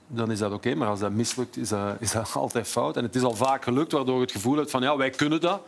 [0.07, 0.75] dan is dat oké.
[0.75, 2.97] Maar als dat mislukt, is dat, is dat altijd fout.
[2.97, 5.41] En het is al vaak gelukt, waardoor je het gevoel hebt van ja, wij kunnen
[5.41, 5.61] dat.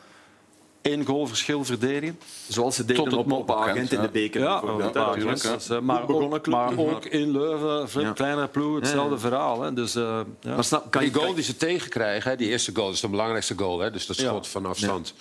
[0.83, 2.19] Eén goal verschil verdedigen.
[2.47, 4.41] Zoals ze deden Tot op, op Agent in de beker.
[4.41, 5.07] Ja, bijvoorbeeld, ja, hè.
[5.07, 5.41] natuurlijk.
[5.41, 8.11] Dat Dat was is, eh, maar, ook, club, maar maar- ook in Leuven, veel Ja.
[8.11, 9.19] kleinere ploeg, hetzelfde Ja, ja.
[9.19, 9.61] verhaal.
[9.61, 9.73] Hè.
[9.73, 10.53] Dus, eh, ja.
[10.55, 13.01] Maar snap, kan Die je, goal die ze tegenkrijgen, hè, die eerste goal, dat is
[13.01, 13.79] de belangrijkste goal.
[13.79, 14.27] Hè, dus dat Ja.
[14.27, 15.13] schot van afstand.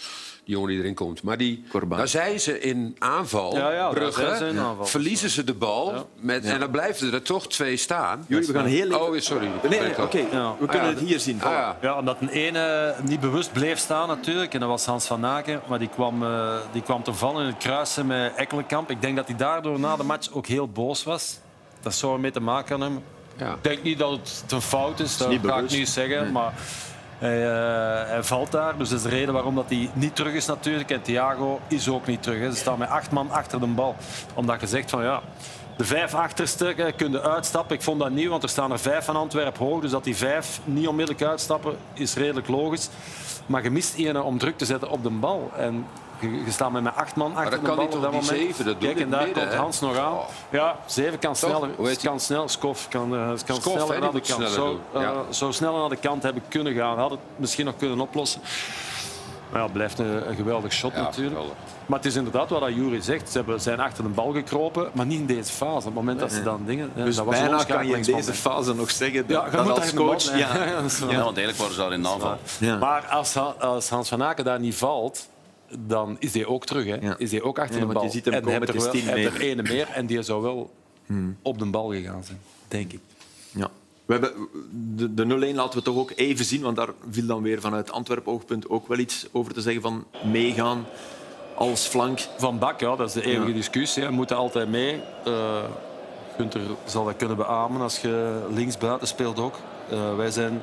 [0.45, 1.22] Die jongen die erin komt.
[1.22, 4.86] Maar die, daar zijn ze in aanval, Ja, ja, daar Brugge, zijn ze in aanval.
[4.86, 5.95] verliezen ze de bal.
[5.95, 6.05] Ja.
[6.16, 8.24] Met, En dan blijven er toch twee staan.
[8.28, 9.01] Jullie, we gaan heel even...
[9.01, 9.49] Oh, sorry.
[9.70, 10.18] Nee, nee, oké.
[10.32, 10.55] Ja.
[10.59, 10.99] We kunnen Ah, ja.
[10.99, 11.43] het hier zien.
[11.43, 11.76] Ah, ja.
[11.80, 14.55] Ja, omdat een ene niet bewust bleef staan natuurlijk.
[14.55, 15.61] En dat was Hans van Aken.
[15.68, 18.90] Maar die kwam, eh, die kwam te vallen in het kruisen met Ekkelenkamp.
[18.90, 21.38] Ik denk dat hij daardoor na de match ook heel boos was.
[21.80, 23.03] Dat zou ermee te maken hebben.
[23.36, 23.53] Ja.
[23.53, 24.11] Ik denk niet dat
[24.43, 26.32] het een fout is, dat ga ik niet zeggen.
[26.32, 26.53] Maar
[27.23, 28.79] hij, eh, hij valt daar.
[28.79, 30.91] Dus dat is de reden waarom dat hij niet terug is natuurlijk.
[30.91, 32.53] En Thiago is ook niet terug.
[32.53, 33.97] Ze staan met acht man achter de bal.
[34.35, 35.20] Omdat je zegt van ja...
[35.77, 37.77] De vijf achterste eh, kunnen uitstappen.
[37.77, 39.81] Ik vond dat nieuw, want er staan er vijf van Antwerpen hoog.
[39.81, 42.89] Dus dat die vijf niet onmiddellijk uitstappen, is redelijk logisch.
[43.47, 45.51] Maar je mist ene om druk te zetten op de bal.
[45.57, 45.87] En
[46.23, 48.20] je, staat met, met acht man achter dat de kan bal niet op dat die
[48.20, 48.39] moment.
[48.41, 49.55] zeven dat Kijk, en daar midden, komt?
[49.59, 50.12] Hans nog aan.
[50.12, 50.25] Oh.
[50.51, 51.51] Ja, zeven kan Toch?
[51.51, 51.70] sneller.
[51.77, 52.09] Hoe heet die?
[52.09, 52.49] kan snel.
[52.49, 54.25] Skof kan, eh, kan Skof, sneller naar de kant.
[54.27, 54.81] sneller Zo.
[54.95, 55.01] Ja.
[55.01, 56.99] eh, zo sneller naar de kant hebben kunnen gaan.
[56.99, 58.41] Had het misschien nog kunnen oplossen.
[59.51, 61.37] Maar ja, het blijft een, een geweldig shot Ja, natuurlijk.
[61.37, 61.57] geweldig.
[61.87, 63.31] Maar het is inderdaad wat dat Jury zegt.
[63.31, 65.77] Ze hebben, zijn achter de bal gekropen, maar niet in deze fase.
[65.77, 66.91] Op het moment dat ze dan dingen...
[66.95, 69.57] Dus dat was een bijna kan je in deze fase nog zeggen Ja, dat, je
[69.57, 70.25] dat moet als coach...
[70.25, 71.11] Ja, Ja, dat is waar.
[71.11, 72.39] Ja, want eigenlijk waren ze daar in de aanval.
[72.59, 72.77] Ja.
[72.77, 75.29] Maar als, als Hans van Aken daar niet valt,
[75.79, 76.85] dan is hij ook terug.
[76.87, 76.95] Hè.
[77.01, 77.14] Ja.
[77.18, 78.03] Is hij ook achter Ja, de bal.
[78.05, 80.23] je ziet hem en is er, 10 wel, hij heeft er ene meer en die
[80.23, 80.70] zou wel
[81.43, 83.01] op de bal gegaan zijn, denk ik.
[83.51, 83.70] Ja.
[84.05, 84.33] We hebben
[84.97, 87.93] de, de 0-1 laten we toch ook even zien, want daar viel dan weer vanuit
[87.93, 90.85] Antwerp-oogpunt ook wel iets over te zeggen van meegaan
[91.55, 92.20] als flank.
[92.39, 93.55] Van Bak, ja, dat is de eeuwige Ja.
[93.57, 94.03] discussie.
[94.03, 95.01] Hij moet er altijd mee.
[96.37, 99.55] Gunther zal dat kunnen beamen als je linksbuiten speelt ook.
[99.91, 100.62] Eh, wij zijn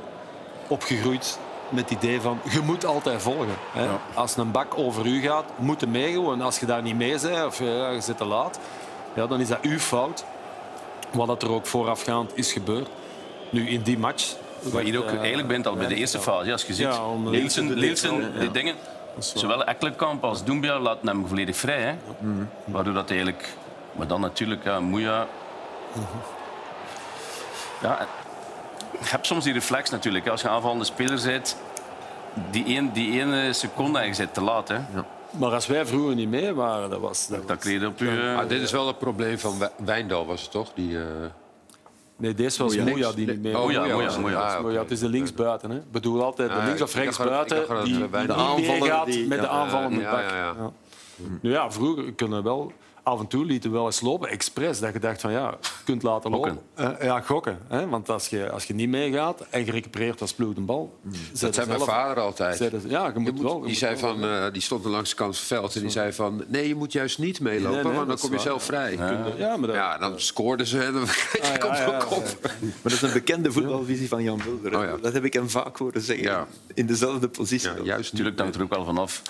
[0.68, 1.40] opgegroeid
[1.70, 3.56] met het idee van je moet altijd volgen.
[3.72, 3.88] Hè.
[4.14, 6.18] Als een bak over u gaat, moet je mee.
[6.18, 8.60] Als je daar niet mee bent of ja, je zit te laat,
[9.14, 10.26] ja, dan is dat uw fout.
[11.12, 12.88] Wat dat er ook voorafgaand is gebeurd.
[13.50, 14.36] Nu in die match.
[14.74, 16.52] Maar hier ook, eh, eigenlijk bent al bij de eerste fase.
[16.52, 18.40] Als je ziet, Ja, Nielsen, Nielsen, Ja.
[18.40, 18.76] die dingen.
[19.18, 21.82] Zowel Ekkelenkamp als Doumbia laten hem volledig vrij.
[21.82, 21.96] Hè.
[22.66, 23.50] Waardoor dat eigenlijk...
[23.92, 25.28] Maar dan natuurlijk, ja, Moeja...
[27.82, 28.08] Ja,
[28.92, 30.28] je hebt soms die reflex natuurlijk.
[30.28, 31.58] Als je aanvallende speler bent,
[32.52, 34.68] die, één, die ene seconde en je bent te laat.
[34.68, 34.78] Hè.
[35.40, 37.28] Maar als wij vroeger niet mee waren, dat was...
[37.28, 38.32] Dat Dat kreeg je op je...
[38.36, 40.72] Maar dit is wel het probleem van Wij- Wijndal, was het toch?
[40.74, 41.04] Die, eh,
[42.18, 42.76] Nee, deze was.
[42.78, 43.68] Moeja die niet mee Oh,
[44.08, 44.18] het.
[44.18, 44.40] Moeja.
[44.40, 45.70] Ah, het is de linksbuiten.
[45.70, 45.78] hè.
[45.78, 48.12] Ik bedoel altijd de Ja, links- of rechtsbuiten die, die niet
[48.80, 50.30] meegaat met de ja, aanvallende ja, bak.
[50.30, 50.54] ja, ja.
[50.60, 50.72] Ja.
[51.42, 52.72] Ja, vroeger kunnen we wel...
[53.10, 54.80] Af en toe lieten we wel eens lopen, expres.
[54.80, 56.60] Dat je dacht van ja, je kunt laten Gokken.
[56.76, 57.00] lopen.
[57.00, 57.60] Eh, ja, gokken.
[57.68, 57.88] Hè?
[57.88, 60.98] Want als je, als je niet meegaat en je recupereert als ploeg de bal...
[61.40, 62.58] Dat zei mijn vader altijd.
[62.88, 63.54] Ja, je moet, Je moet- wel...
[63.56, 65.62] je die, moet zei wel, van, eh, die stond er langs de kant van het
[65.62, 66.44] veld en die zei van...
[66.48, 68.92] nee, je moet juist niet meelopen, Nee, nee, want dan kom je zelf vrij.
[69.38, 72.24] Ja, maar dat- Ja, dan scoorden ze en dan kreeg Ah, ja, kop.
[72.42, 74.78] Maar dat is een bekende voetbalvisie van Jan Mulder.
[74.80, 74.98] Oh, ja.
[75.02, 76.26] Dat heb ik hem vaak horen zeggen.
[76.26, 76.48] Ja.
[76.74, 77.70] In dezelfde positie.
[77.70, 79.22] Ja, juist Natuurlijk hangt er ook wel vanaf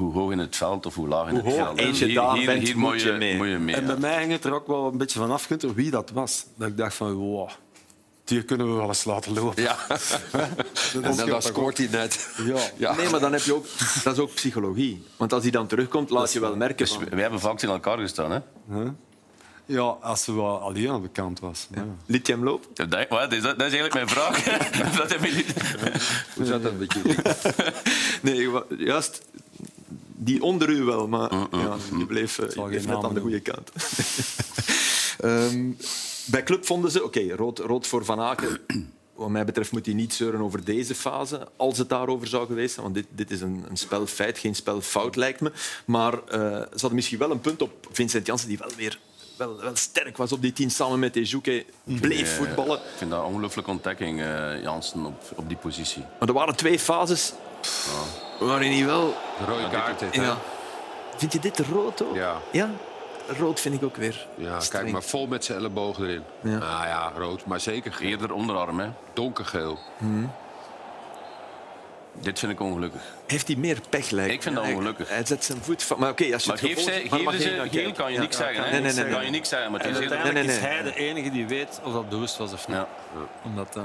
[0.00, 1.78] hoe hoog in het veld of hoe laag in het veld.
[1.78, 3.36] eentje hier, daar hier, bent, hier moet je je mee.
[3.36, 3.86] Moet je mee En ja.
[3.86, 6.46] bij mij ging het er ook wel een beetje vanaf Gunther, wie dat was.
[6.56, 7.50] Dat ik dacht van, wow,
[8.24, 9.62] die kunnen we wel eens laten lopen.
[9.62, 9.76] Ja.
[11.02, 12.30] en dan, dan scoort hij net.
[12.44, 12.58] Ja.
[12.76, 12.94] Ja.
[12.94, 13.66] Nee, maar dan heb je ook,
[14.04, 15.04] dat is ook psychologie.
[15.16, 16.76] Want als hij dan terugkomt, laat je wel merken.
[16.76, 18.30] Dus Van, wij hebben vaak in elkaar gestaan.
[18.30, 18.40] Hè?
[19.70, 21.68] Ja, als ze wel alleen aan de kant was.
[21.74, 21.84] Ja.
[22.06, 22.68] liet je hem lopen?
[22.74, 24.42] Dat, dat, dat, is, dat is eigenlijk mijn vraag.
[24.98, 25.54] dat heb je niet.
[26.34, 27.16] Hoe zat dat met jullie?
[28.22, 29.22] Nee, juist
[30.22, 33.14] die onder u wel, maar ja, je bleef, eh, je Zal bleef geen net aan
[33.14, 33.70] de goede kant.
[35.18, 35.70] Ehm,
[36.26, 38.60] bij Club vonden ze, oké, rood, rood voor Van Aken.
[39.14, 42.74] Wat mij betreft moet hij niet zeuren over deze fase, als het daarover zou geweest
[42.74, 42.84] zijn.
[42.84, 45.52] Want dit, dit is een, een spelfeit, geen spelfout, lijkt me.
[45.84, 48.98] Maar eh, ze hadden misschien wel een punt op Vincent Janssen, die wel weer
[49.36, 51.64] wel, wel sterk was op die tien, samen met Ejuke.
[51.84, 52.76] Bleef voetballen.
[52.78, 56.02] Ik vind dat een ongelooflijke ontdekking, eh, Jansen, op, op die positie.
[56.18, 57.32] Maar er waren twee fases
[58.38, 59.14] waarin hij wel...
[59.38, 60.14] De rode kaart heeft?
[60.14, 60.36] Ja.
[61.16, 62.14] Vind je dit rood ook?
[62.14, 62.36] Ja.
[62.52, 62.70] Ja?
[63.38, 64.82] Rood vind ik ook weer Ja, streng.
[64.82, 66.22] kijk maar, vol met zijn elleboog erin.
[66.42, 66.58] Ja.
[66.58, 68.08] Ah ja, rood, maar zeker geel.
[68.08, 68.88] Eerder onderarm, hè.
[69.12, 69.78] donkergeel.
[72.12, 73.00] Dit vind ik ongelukkig.
[73.26, 75.08] Heeft hij meer pech, lijkt Ik vind dat ongelukkig.
[75.08, 75.98] Hij zet zijn voet van...
[75.98, 78.20] Maar oké, als je Maar het geef gevolg- ze, maar ze geel kan je Ja.
[78.20, 78.64] niks zeggen.
[78.64, 78.70] Hè?
[78.70, 80.16] Nee, nee, nee, kan je niks zeggen, maar En is eerder...
[80.18, 80.80] uiteindelijk Nee, nee, nee.
[80.82, 82.76] is hij de enige die weet of dat bewust was of niet.
[82.76, 82.88] Ja.
[83.44, 83.82] Omdat, eh,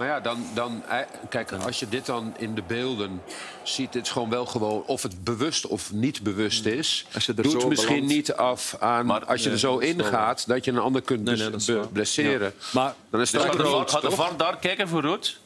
[0.00, 0.82] Maar ja, dan, dan,
[1.28, 3.22] kijk, als je dit dan in de beelden
[3.62, 7.06] ziet, het is gewoon wel gewoon of het bewust of niet bewust is.
[7.14, 9.70] Als je er doet zo misschien niet af aan Maar- als je nee, er zo
[9.78, 11.88] wel ingaat dat je een ander kunt Nee, bes- nee, dat is be- waar.
[11.88, 12.52] blesseren.
[12.72, 14.26] Maar Dan is Dus het gaat de, rood, VAR- gaat de toch?
[14.26, 15.38] VAR daar kijken voor rood?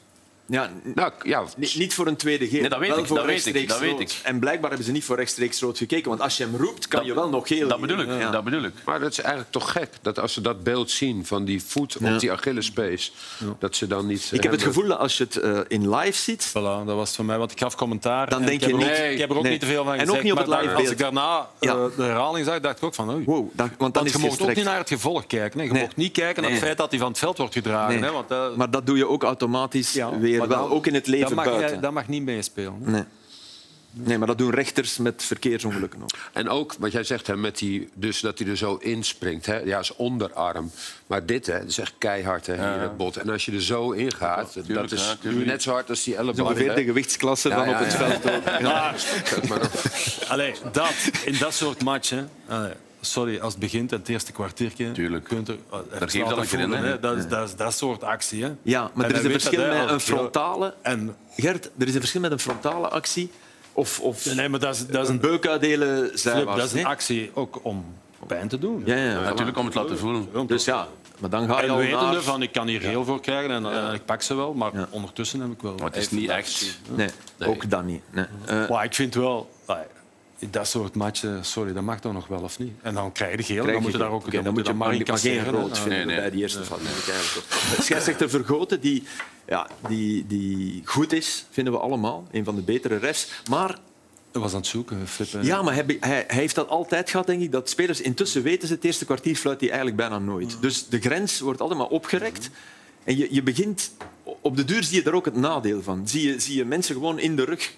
[0.47, 2.61] Ja, Nou, ja, niet, niet voor een tweede geel.
[2.61, 4.21] Nee, dat weet wel ik, voor dat weet ik, weet ik.
[4.23, 6.09] En blijkbaar hebben ze niet voor rechtstreeks rood gekeken.
[6.09, 8.07] Want als je hem roept, kan Dat- je wel nog geel Dat bedoel ik.
[8.09, 8.31] Ja.
[8.31, 8.73] Dat bedoel ik.
[8.85, 11.97] maar dat is eigenlijk toch gek dat als ze dat beeld zien van die voet
[12.01, 12.15] Ja.
[12.15, 13.13] op die Achillespees,
[13.59, 14.29] dat ze dan niet.
[14.33, 16.49] Ik heb het gevoel dat als je het eh, in live ziet...
[16.49, 16.53] Voilà,
[16.87, 18.29] dat was het voor mij, want ik gaf commentaar.
[18.31, 19.53] Dan en denk ik heb je er ook- niet- Ik heb er ook nee.
[19.53, 20.17] niet te veel van En gezegd.
[20.19, 20.93] ook niet op het maar live Als beeld.
[20.95, 21.75] ik daarna eh, Ja.
[21.97, 23.11] de herhaling zag, dacht ik ook van...
[23.11, 23.25] Oei.
[23.25, 25.61] Wow, dat, want dan Want is je mocht ook niet naar het gevolg kijken.
[25.61, 25.67] Hè.
[25.67, 27.95] Je mocht niet kijken naar het feit dat hij van het veld wordt gedragen.
[28.01, 28.05] Nee.
[28.09, 30.95] Hè, want, eh, Maar dat doe je ook automatisch ja, maar wel, dan- ook in
[30.95, 31.71] het leven dat mag, buiten.
[31.71, 32.75] jij- dat mag niet meespelen.
[32.79, 33.05] Nee.
[33.91, 36.11] nee, maar dat doen rechters met verkeersongelukken ook.
[36.33, 39.47] En ook wat jij zegt, hè, met die, dus dat hij er zo inspringt.
[39.47, 40.71] Hè, ja, is onderarm.
[41.07, 43.17] Maar dit hè, dat is echt keihard, hè, hier, het bot.
[43.17, 46.03] En als je er zo in gaat, tuurlijk, dat is ja, net zo hard als
[46.05, 46.49] die elleboog.
[46.49, 47.99] ongeveer de gewichtsklasse ja, op het ja.
[47.99, 48.61] veld ook.
[48.61, 48.95] Ja.
[49.49, 49.71] Maar
[50.29, 50.93] Allee, dat,
[51.25, 52.31] in dat soort matchen...
[52.49, 52.73] allee,
[53.05, 54.93] sorry, als het begint, het eerste kwartiertje...
[54.93, 55.25] Tuurlijk.
[55.25, 56.87] Kunt er, Daar geeft dan er een in, hè.
[56.87, 57.01] hè.
[57.01, 58.45] Dat is dat, is dat soort actie.
[58.45, 58.53] Hè.
[58.63, 60.75] Ja, maar En er is een dat, verschil met een frontale...
[60.83, 63.31] En, Gert, er is een verschil met een frontale actie
[63.73, 66.61] of, of nee, maar dat is, dat is een beuk uitdelen Flip, zijwaarts.
[66.61, 67.85] dat is een actie ook om
[68.27, 68.83] pijn te doen.
[68.87, 69.21] Ja, ja, ja.
[69.21, 70.47] Natuurlijk om het laten voelen.
[70.47, 70.89] Dus ja,
[71.19, 72.23] maar dan ga je En wetende naar...
[72.23, 75.41] van, ik kan hier geel voor krijgen en eh, ik pak ze wel, maar ondertussen
[75.41, 75.75] heb ik wel...
[75.75, 76.79] Maar het is niet echt...
[76.95, 77.09] Nee,
[77.47, 78.03] ook dat niet.
[78.11, 78.25] Nee.
[78.47, 79.51] Eh, Maar ik vind wel...
[80.51, 82.73] dat soort matchen, sorry, dat mag toch nog wel of niet?
[82.83, 84.95] En dan krijg je de geel, dan moet je daar ook dan moet je maar,
[85.19, 86.17] geen rood vinden Nee, nee.
[86.17, 87.07] bij die eerste eigenlijk
[87.79, 87.83] ook.
[87.83, 89.03] Scheidsrechter Vergoten, die,
[89.47, 92.27] ja, die, die goed is, vinden we allemaal.
[92.31, 93.29] Een van de betere refs.
[93.51, 93.79] Maar
[94.31, 95.43] Dat was aan het zoeken, Flip.
[95.43, 97.53] Ja, maar hij, hij, hij heeft dat altijd gehad, denk ik.
[97.53, 100.57] Dat spelers intussen weten ze, het eerste kwartier fluit hij eigenlijk bijna nooit.
[100.61, 102.51] Dus de grens wordt altijd maar opgerekt.
[103.05, 103.93] En je, je begint...
[104.41, 106.09] Op de duur zie je daar ook het nadeel van.
[106.09, 107.73] Zie je, zie je mensen gewoon in de rug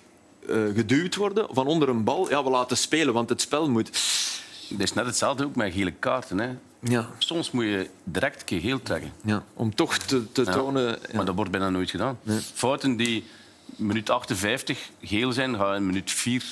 [0.74, 2.28] geduwd worden van onder een bal.
[2.30, 3.86] Ja, we laten spelen, want het spel moet...
[4.68, 6.38] Het is net hetzelfde ook met gele kaarten.
[6.38, 6.48] Hè.
[6.80, 9.12] Ja, Soms moet je direct een keer geel trekken.
[9.24, 9.44] ja.
[9.54, 10.52] Om toch te, te Ja.
[10.52, 10.98] tonen...
[11.14, 12.18] Maar dat wordt bijna nooit gedaan.
[12.54, 13.24] Fouten die
[13.76, 16.44] minuut 58 geel zijn, gaan in minuut 4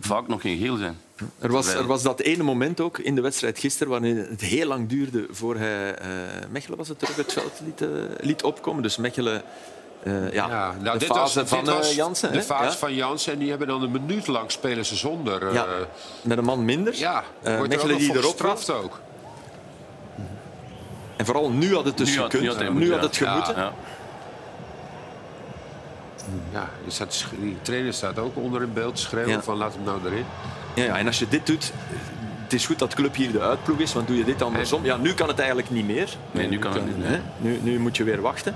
[0.00, 0.98] vaak nog geen geel zijn.
[1.38, 4.66] Er was, er was dat ene moment ook in de wedstrijd gisteren waarin het heel
[4.66, 6.08] lang duurde voor hij eh,
[6.50, 7.88] Mechelen was het terug het veld liet, eh,
[8.20, 8.82] liet opkomen.
[8.82, 9.42] Dus Mechelen...
[10.06, 12.32] eh, ja, Ja, nou, de dit fase was, van dit was eh, Jansen.
[12.32, 12.76] De fase Ja.
[12.76, 13.32] van Jansen.
[13.32, 15.46] En die hebben dan een minuut lang spelen ze zonder.
[15.48, 15.66] eh, Ja,
[16.22, 16.94] met een man minder.
[16.96, 19.00] ja Eh, wordt er die erop gestraft ook.
[21.16, 22.58] En vooral nu had het dus Nu had- gekund.
[22.58, 23.54] nu had nu had het gemoeten.
[23.56, 23.72] Ja.
[26.52, 29.42] Ja, staat, die trainer staat ook onder in beeld te schreeuwen Ja.
[29.42, 30.24] van laat hem nou erin.
[30.74, 31.72] Ja, ja, en als je dit doet,
[32.42, 34.84] het is goed dat Club hier de uitploeg is, want doe je dit andersom...
[34.84, 36.08] Ja, nu kan het eigenlijk niet meer.
[36.30, 37.06] Nee, nu kan het niet.
[37.06, 37.18] Hè?
[37.36, 38.54] Nu, nu moet je weer wachten.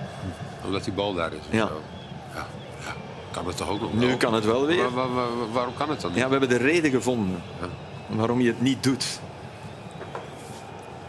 [0.65, 1.39] Omdat die bal daar is.
[1.51, 1.59] Ja.
[2.35, 2.47] Ja,
[2.85, 2.93] ja.
[3.31, 4.17] Kan het toch ook nog Nu wel?
[4.17, 4.91] kan het wel weer.
[4.91, 6.19] Waar- waar- waar- waarom kan het dan niet?
[6.21, 7.43] Ja, we hebben de reden gevonden
[8.07, 9.21] waarom je het niet doet.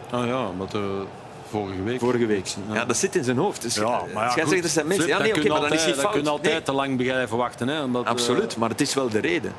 [0.10, 0.82] Ah ja, omdat eh,
[1.50, 2.00] vorige week...
[2.00, 2.48] Vorige week.
[2.72, 3.62] Ja, dat zit in zijn hoofd.
[3.62, 4.70] Dus Ja, maar ja, goed.
[4.70, 5.06] zijn mensen.
[5.06, 6.04] Flip, Ja, nee, oké, kun maar dan is hij altijd- fout.
[6.04, 7.68] Dan kun je altijd Nee, te lang blijven wachten.
[7.68, 9.54] Hè, omdat, eh, Absoluut, maar het is wel de reden.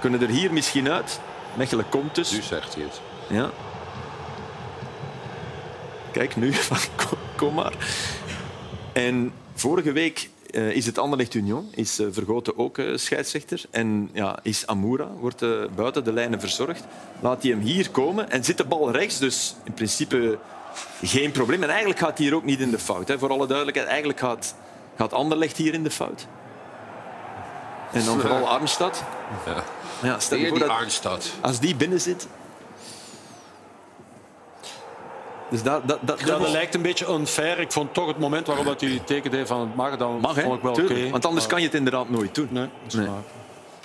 [0.00, 1.20] Kunnen er hier misschien uit?
[1.54, 2.32] Mechelen komt dus.
[2.32, 3.00] Nu zegt hij het.
[3.26, 3.50] Ja.
[6.12, 6.52] Kijk, nu,
[7.36, 7.72] kom maar.
[8.92, 13.64] En vorige week eh, is het Anderlecht Union, is eh, Vergoten ook eh, scheidsrechter.
[13.70, 16.84] En ja, is Amoura, wordt buiten de lijnen verzorgd.
[17.20, 20.38] Laat hij hem hier komen en zit de bal rechts, dus in principe
[21.02, 21.62] geen probleem.
[21.62, 23.88] En eigenlijk gaat hij hier ook niet in de fout, hè, voor alle duidelijkheid.
[23.88, 24.54] Eigenlijk gaat,
[24.96, 26.26] gaat Anderlecht hier in de fout.
[27.92, 29.04] En dan vooral Arnstad.
[29.46, 29.64] Ja.
[30.02, 31.32] Ja, stel je voor dat, Arnstad.
[31.40, 32.26] als die binnen zit.
[35.52, 37.58] Dus dat, dat, dat, Ja, dat dat lijkt een beetje unfair.
[37.60, 40.40] Ik vond toch het moment waarop dat hij tekende heeft van het mag, dan mag,
[40.40, 41.10] vond ik wel oké.
[41.10, 42.48] Want anders Maar- kan je het inderdaad nooit doen.
[42.50, 43.06] Nee, dat is Nee.
[43.06, 43.22] waar.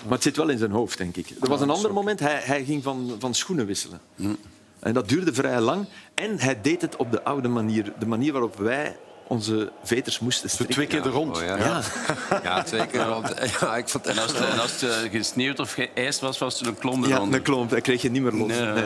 [0.03, 1.29] Maar het zit wel in zijn hoofd, denk ik.
[1.41, 4.01] Er was een ander moment, hij, hij ging van, van schoenen wisselen.
[4.79, 5.85] En dat duurde vrij lang.
[6.13, 7.93] En hij deed het op de oude manier.
[7.99, 8.97] De manier waarop wij
[9.27, 10.75] onze veters moesten strikken.
[10.75, 11.37] Twee keer de rond.
[11.37, 11.57] Oh, ja.
[11.57, 11.81] Ja.
[12.43, 13.05] Ja, twee keer.
[13.09, 14.31] Want, ja, ik vond het En echt...
[14.33, 17.41] als het, en als het gesneeuwd of geijst was, was er een klomp Ja, een
[17.41, 17.69] klomp.
[17.69, 18.47] Hij kreeg je niet meer los.
[18.47, 18.61] Nee.
[18.61, 18.83] Nee.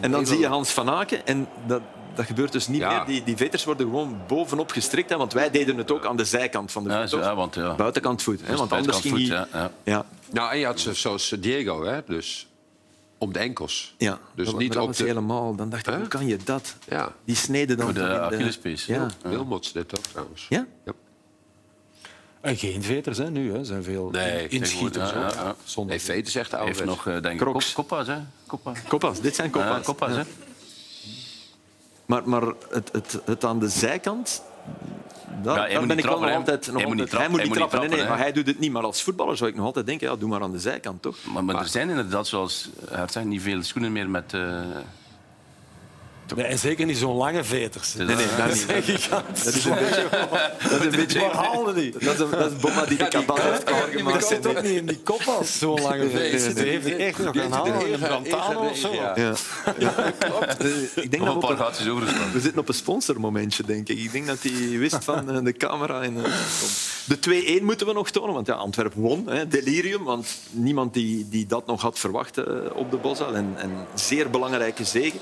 [0.00, 1.26] En dan zie je Hans van Aken.
[1.26, 1.80] En dat,
[2.14, 2.96] dat gebeurt dus niet Ja.
[2.96, 3.06] meer.
[3.06, 5.10] Die, die veters worden gewoon bovenop gestrikt.
[5.10, 7.20] Hè, want wij deden het ook aan de zijkant van de voet.
[7.20, 7.74] ja, want ja.
[7.74, 8.40] Buitenkant voet.
[8.44, 9.22] Hè, want anders ging hij...
[9.22, 9.70] Voet, ja, ja.
[9.84, 12.48] Ja, Nou, en je had zo- zoals Diego, hè, dus
[13.18, 13.94] om de enkels.
[13.98, 14.18] ja.
[14.34, 15.54] Dus dat, niet dat op was de- helemaal...
[15.54, 16.74] Dan dacht ik, hoe kan je dat?
[16.88, 17.12] Ja.
[17.24, 17.84] Die sneden dan...
[17.86, 18.86] Voor de in Achillespees.
[18.86, 19.06] Ja.
[19.22, 20.46] Wilmots dit ook trouwens.
[20.48, 20.66] Ja?
[22.40, 23.52] En geen veters hè, nu.
[23.52, 23.58] Hè.
[23.58, 25.10] Er zijn veel Nee, inschieters.
[25.10, 25.54] ja, ja.
[25.64, 26.66] Zonder Nee, Veet is echt oud.
[26.66, 27.72] heeft nog, eh, denk ik, Crocs.
[27.72, 28.16] koppa's, hè?
[28.46, 28.72] Koppa.
[28.88, 29.84] Koppas, dit zijn koppas.
[29.84, 30.22] Koppa's, hè?
[32.06, 34.42] Maar, maar het, het, het aan de zijkant...
[35.42, 36.34] Daar, Ja, daar ben ik wel nog trappen, hè.
[36.36, 36.66] altijd...
[36.66, 38.46] Nog Hij moet altijd niet trappen, hij moet niet trappen, nee, nee, maar hij doet
[38.46, 38.72] het niet.
[38.72, 41.16] Maar als voetballer zou ik nog altijd denken, ja, doe maar aan de zijkant, toch?
[41.32, 44.34] Maar, maar, er zijn inderdaad, zoals Hert zegt, niet veel schoenen meer met...
[44.34, 44.60] eh,
[46.34, 47.94] Nee, en zeker niet zo'n lange veters.
[47.94, 48.36] Nee, nee, dat niet.
[48.36, 50.34] Dat is een beetje...
[50.62, 51.18] Dat is een beetje...
[51.20, 51.92] Waar haalde die?
[51.92, 54.26] Dat is, een, dat is Bomma die de kabal heeft Dat klaargemaakt.
[54.26, 56.54] zit ook niet in die kop als zo'n lange veters.
[56.54, 58.92] Die heeft het echt nog gaan halen een Brantano of zo.
[58.92, 59.12] Ja.
[60.18, 60.64] Klopt.
[60.94, 62.32] Ik denk nog dat een we paar op een, gaatjes overgeslaan.
[62.32, 63.98] we zitten op een sponsormomentje, denk ik.
[63.98, 66.02] Ik denk dat hij wist van eh, de camera.
[66.02, 66.32] En, eh,
[67.04, 69.26] de 2-1 moeten we nog tonen, want ja, Antwerpen won.
[69.28, 73.34] Hè, delirium, want niemand die, die dat nog had verwacht eh, op de Bosal.
[73.34, 75.16] En, en zeer belangrijke zege.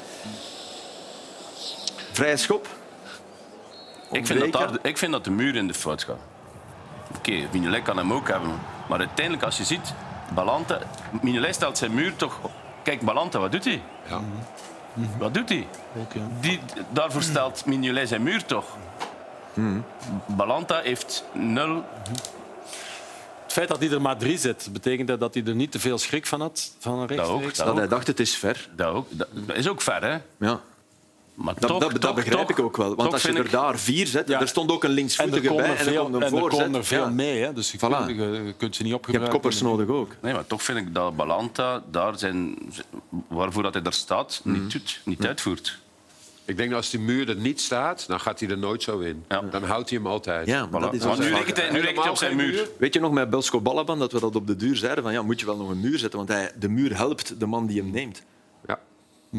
[2.15, 2.69] Vrije schop.
[4.11, 6.19] Ik vind, dat daar, ik vind dat de muur in de fout gaat.
[7.17, 8.51] Oké, Mignolet kan hem ook hebben.
[8.89, 9.95] Maar uiteindelijk, als je ziet,
[10.35, 10.79] Balanta...
[11.23, 12.39] Mignolet stelt zijn muur toch...
[12.83, 13.83] Kijk, Balanta, wat doet hij?
[14.09, 14.21] Ja.
[15.19, 15.67] Wat doet hij?
[16.41, 16.61] Die,
[16.91, 18.65] daarvoor stelt Mignolet zijn muur toch?
[20.27, 21.85] Balanta heeft nul...
[23.43, 25.81] Het feit dat hij er maar drie zit, betekent dat dat hij er niet te
[25.81, 26.71] veel schrik van had?
[26.79, 27.57] Van een Dat ook, rechtstreeks?
[27.57, 27.81] dat Dat ook.
[27.81, 28.69] hij dacht, het is ver.
[28.77, 29.07] Dat, ook.
[29.11, 30.19] dat is ook ver, hè?
[30.47, 30.61] Ja.
[31.35, 32.95] Maar Dat, toch, dat, dat toch, begrijp toch, ik ook wel.
[32.95, 34.41] Want als je er ik- daar vier zet, Ja.
[34.41, 36.21] er stond ook een En er linksvoetige komen bij er en er veel, komt een
[36.23, 36.61] en er voorzet.
[36.61, 37.09] komen er veel Ja.
[37.09, 37.43] mee.
[37.43, 37.53] Hè.
[37.53, 37.81] Dus je, Voilà.
[37.81, 39.13] kunt, je, je kunt ze niet Je opgebruiken.
[39.13, 40.17] hebt koppers nodig ook.
[40.21, 42.59] Nee, maar toch vind ik dat Balanta daar zijn,
[43.29, 44.61] waarvoor dat hij daar staat, Mhm.
[44.63, 45.79] niet, doet, niet uitvoert.
[46.47, 48.99] Ik denk dat als die muur er niet staat, dan gaat hij er nooit zo
[48.99, 49.25] in.
[49.29, 49.41] Ja.
[49.51, 50.47] Dan houdt hij hem altijd.
[50.47, 52.69] Ja, maar dat is Maar ook nu rekent hij, nu rekent hij op zijn muur.
[52.79, 55.03] Weet je nog met Belsko Balaban dat we dat op de duur zeiden?
[55.05, 57.47] Van, ja, moet je wel nog een muur zetten, want hij, de muur helpt de
[57.47, 58.23] man die hem neemt.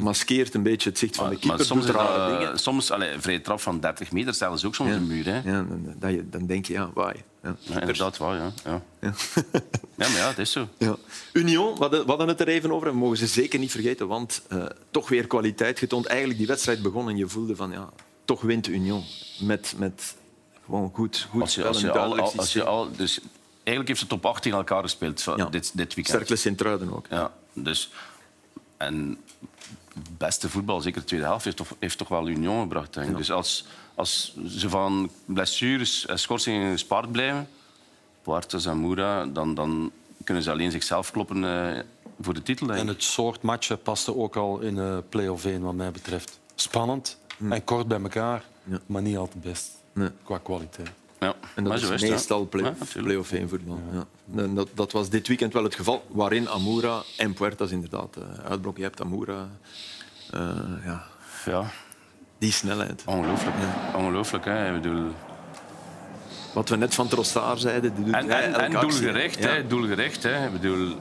[0.03, 2.59] Maskeert een beetje het zicht van de keeper, maar soms, doet rare dingen.
[2.59, 4.95] soms allee, een vrije trap van 30 meter stellen ze ook soms Ja.
[4.95, 5.25] een muur.
[5.25, 5.41] Hè.
[5.51, 5.65] Ja,
[5.99, 7.23] dan, dan denk je, ja, waai.
[7.43, 7.55] Ja.
[7.59, 8.51] Ja, inderdaad, wel, ja.
[8.63, 8.81] Ja.
[9.01, 9.13] Ja.
[9.95, 10.67] ja, maar ja, het is zo.
[10.77, 10.95] Ja.
[11.33, 14.41] Union, we hadden, het er even over en we mogen ze zeker niet vergeten, want
[14.47, 16.05] eh, toch weer kwaliteit getoond.
[16.05, 17.89] Eigenlijk die wedstrijd begon en je voelde van, ja,
[18.25, 19.03] toch wint Union.
[19.39, 20.15] Met, met
[20.65, 23.19] gewoon goed, goed Als je, als je al, als je al, dus
[23.53, 26.17] eigenlijk heeft ze top 8 tegen elkaar gespeeld dit, dit weekend.
[26.17, 27.05] Cercle Sint-Truiden ook.
[27.09, 27.91] Ja, dus,
[28.77, 29.17] en
[30.17, 32.93] beste voetbal, zeker de tweede helft, heeft toch, heeft toch wel Union gebracht.
[32.93, 33.17] Denk ik.
[33.17, 33.65] Dus als,
[33.95, 37.47] als ze van blessures en schorsingen gespaard blijven,
[38.21, 39.91] Poartes en Moura, dan, dan
[40.23, 41.43] kunnen ze alleen zichzelf kloppen
[41.75, 41.79] eh,
[42.21, 42.67] voor de titel.
[42.67, 46.39] Denk En het soort matchen paste ook al in eh play-off 1, wat mij betreft.
[46.55, 47.17] Spannend
[47.49, 48.79] en kort bij elkaar, Ja.
[48.85, 50.09] maar niet altijd best Nee.
[50.23, 50.89] qua kwaliteit.
[51.19, 52.45] Ja, En dat is is meestal ja.
[52.45, 53.79] play- Ja, play-off 1 voetbal.
[53.93, 54.05] Ja.
[54.43, 58.23] En dat, dat was dit weekend wel het geval, waarin Amoura en Puertas inderdaad uh,
[58.49, 58.83] uitblokken.
[58.83, 59.47] Je hebt Amoura,
[60.31, 60.39] eh,
[60.85, 61.03] ja,
[61.45, 61.63] Ja,
[62.37, 63.03] die snelheid.
[63.05, 63.55] ongelooflijk.
[63.95, 64.75] Ongelooflijk, hè.
[64.75, 65.11] Ik bedoel...
[66.53, 69.49] Wat we net van Trossard zeiden, die doet En, en, en doelgericht, Ja.
[69.49, 69.67] hè.
[69.67, 70.45] Doelgericht, hè.
[70.45, 70.95] Ik bedoel...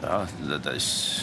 [0.00, 1.20] Ja, dat, dat is...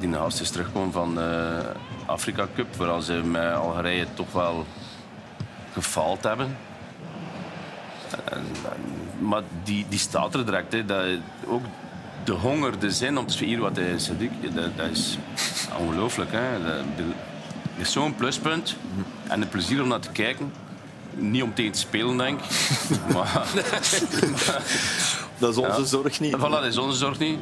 [0.00, 1.60] Die naast is terugkomen van de
[2.06, 4.66] Afrika Cup, waar ze met Algerije toch wel
[5.82, 6.56] gefaald hebben.
[8.24, 8.36] En-
[8.72, 10.72] en- maar die, die staat er direct.
[10.72, 10.84] Hè.
[10.84, 11.04] Dat,
[11.46, 11.62] ook
[12.24, 15.18] de honger, de zin om te spelen, wat hij Sadiq, dat, dat is
[15.78, 16.30] ongelooflijk.
[16.32, 16.64] Hè.
[16.64, 17.04] Dat,
[17.76, 18.76] is zo'n pluspunt.
[19.28, 20.52] En het plezier om naar te kijken.
[21.14, 22.46] Niet om tegen te spelen, denk ik.
[23.14, 23.46] maar,
[25.38, 25.86] Dat is onze Ja.
[25.86, 26.36] zorg niet.
[26.36, 27.38] Voilà, dat is onze zorg niet.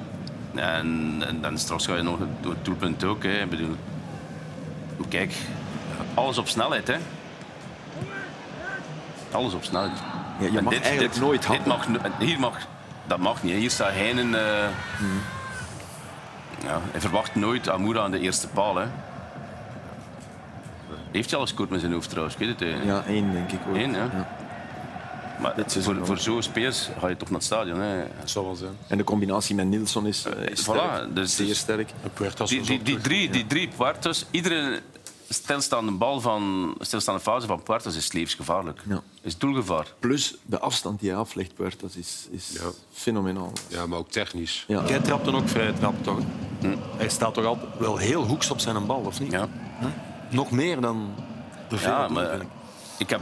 [0.54, 3.22] En, en dan straks ga je nog door het doelpunt ook.
[3.22, 3.42] Hè.
[3.42, 3.76] Ik bedoel,
[5.08, 5.34] kijk,
[6.14, 6.86] alles op snelheid.
[6.86, 6.96] Hè.
[9.36, 9.98] Alles op snelheid.
[10.40, 11.86] Ja, je mag eigenlijk nooit dit mag,
[12.18, 12.58] Hier mag...
[13.06, 13.52] Dat mag niet.
[13.52, 13.58] hè.
[13.58, 14.34] Hier staat Heinen...
[14.34, 14.68] eh
[14.98, 15.20] Hmm.
[16.64, 18.76] ja, hij verwacht nooit Amoura aan de eerste paal.
[18.76, 18.86] Hè.
[21.12, 22.36] Heeft hij al gescoord met zijn hoofd trouwens?
[22.36, 23.76] Ik weet het eigenlijk Ja, één denk ik ook.
[23.76, 23.96] Eén, ja.
[24.12, 24.26] Ja.
[25.40, 27.80] Maar seizoen voor, voor zo'n spelers ga je toch naar het stadion.
[27.80, 27.98] Hè.
[28.20, 28.76] Dat zal wel zijn.
[28.88, 30.78] En de combinatie met Nilsson is, eh, is sterk.
[30.80, 31.90] Voilà, dus- zeer dus- sterk.
[32.46, 34.80] Die, die, die, drie, die drie Puertas, iedere
[35.28, 38.80] stilstaande bal van stilstaande fase van Puertas is levensgevaarlijk.
[38.88, 39.02] Ja.
[39.22, 39.86] Is doelgevaar.
[39.98, 42.60] Plus de afstand die hij aflegt, Puertas, is, is Ja.
[42.92, 43.52] fenomenaal.
[43.68, 44.64] Ja, maar ook technisch.
[44.68, 44.82] Ja.
[44.86, 46.18] Jij trapt dan ook vrij trap, toch?
[46.96, 49.32] Hij staat toch al wel heel hoeks op zijn bal, of niet?
[49.32, 49.48] Ja,
[50.30, 51.14] Nog meer dan
[51.68, 52.42] de veel ja maar ik.
[52.98, 53.20] ik heb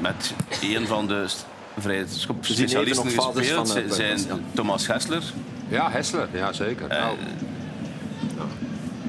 [0.00, 1.26] met een van de
[1.78, 3.68] vrije schop zien even specialisten gespeeld.
[3.68, 4.38] van, eh, Ze- zijn ja.
[4.54, 5.22] Thomas Gessler.
[5.68, 6.88] Ja, Hessler, ja zeker.
[6.88, 7.16] Nou,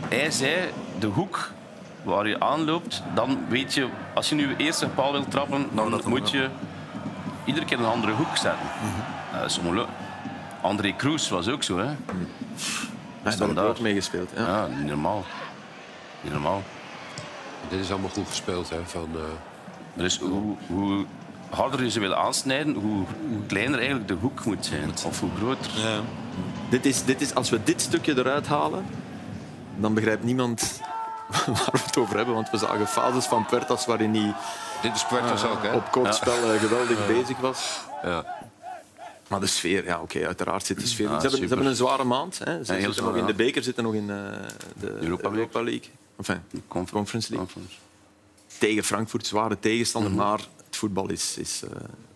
[0.09, 0.69] Hij zei,
[1.03, 1.51] de hoek
[2.03, 3.87] waar je aanloopt, dan weet je...
[4.13, 6.49] Als je nu eerst een paal wilt trappen, dan moet je
[7.45, 8.67] iedere keer een andere hoek zetten.
[9.33, 9.97] Dat is ongelooflijk.
[10.61, 11.85] André Kroes was ook zo, hè.
[11.85, 11.95] Hij
[13.23, 14.29] heeft daar ook mee gespeeld.
[14.35, 14.47] Ja.
[14.47, 15.23] Ja, niet normaal.
[16.21, 16.63] Niet normaal.
[17.69, 18.69] dit is allemaal goed gespeeld.
[18.69, 19.21] Hè, van, eh,
[19.93, 21.05] Dus hoe, hoe
[21.49, 24.91] harder je ze wil aansnijden, hoe, hoe kleiner eigenlijk de hoek moet zijn.
[25.05, 25.71] Of hoe groter.
[25.75, 25.99] Ja.
[26.69, 28.85] Dit is, dit is, als we dit stukje eruit halen,
[29.75, 30.81] dan begrijpt niemand
[31.45, 32.35] waar we het over hebben.
[32.35, 34.35] Want we zagen fases van Puertas waarin hij
[34.81, 35.75] dit is Puertas ook, hè?
[35.75, 37.79] op kort spel eh, geweldig bezig was.
[38.03, 38.41] Ja.
[39.27, 41.09] Maar de sfeer, ja, oké, uiteraard zit de sfeer.
[41.09, 41.49] Ja, ze, hebben, ze super.
[41.49, 42.39] hebben een zware maand.
[42.43, 42.63] Hè.
[42.63, 44.15] Ze zitten nog in de beker, zitten nog in eh,
[44.79, 45.89] de Europa Europa, League.
[46.17, 47.53] Enfin, Confer- Conference League.
[47.53, 47.79] Conference.
[48.57, 50.11] Tegen Frankfurt, zware tegenstander.
[50.11, 50.19] Mhm.
[50.19, 51.69] Maar het voetbal is, is eh,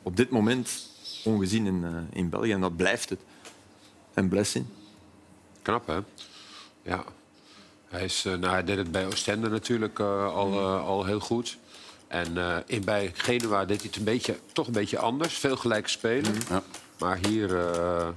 [0.04, 0.90] op dit moment
[1.24, 2.52] ongezien in, eh, in België.
[2.52, 3.20] En dat blijft het.
[4.14, 4.66] En blessing.
[5.62, 6.00] Knap, hè?
[6.82, 7.04] Ja.
[7.90, 11.20] Hij, is, eh, nou, hij deed het bij Oostende natuurlijk eh, al, eh, al heel
[11.20, 11.58] goed.
[12.08, 15.34] En eh, in, bij Genua deed hij het een beetje, toch een beetje anders.
[15.38, 16.34] Veel gelijke spelen.
[16.50, 16.62] Ja.
[17.00, 17.58] Maar hier...
[17.60, 18.08] eh,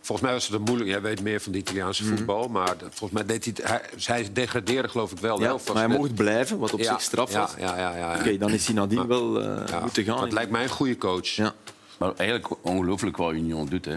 [0.00, 0.90] volgens mij was het een moeilijk...
[0.90, 2.48] Jij weet meer van het Italiaanse voetbal.
[2.48, 3.68] Maar de- volgens mij deed hij het...
[4.06, 5.40] Hij, hij degradeerde geloof ik wel.
[5.40, 7.54] Ja, Of was maar hij mocht blijven, wat op Ja, zich straf ja, was.
[7.58, 8.18] Ja, ja, ja, ja.
[8.20, 10.20] Oké, dan is hij nadien wel eh, Ja, moeten gaan.
[10.20, 11.26] Dat lijkt mij een goede coach.
[11.28, 11.52] Ja.
[11.98, 13.84] Maar eigenlijk ongelooflijk wat Union doet.
[13.84, 13.96] Hè.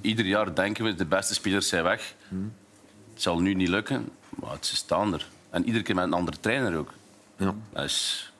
[0.00, 2.14] Ieder jaar denken we, de beste spelers zijn weg.
[3.12, 5.28] Het zal nu niet lukken, maar ze staan er.
[5.50, 6.90] En iedere keer met een andere trainer ook.
[7.36, 7.54] Ja.
[7.72, 8.32] Dat is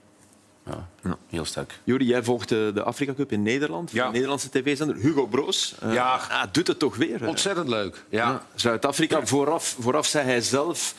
[0.66, 1.16] ja, Ja.
[1.28, 1.78] heel sterk.
[1.84, 4.06] Juri, jij volgt de, de Afrika Cup in Nederland, Ja.
[4.06, 4.96] de Nederlandse tv-zender.
[4.96, 6.14] Hugo Broos eh, Ja.
[6.30, 7.26] ah, doet het toch weer.
[7.28, 8.04] Ontzettend leuk.
[8.08, 8.28] Ja.
[8.30, 8.46] Ja.
[8.54, 10.94] Zuid-Afrika, vooraf, vooraf zei hij zelf...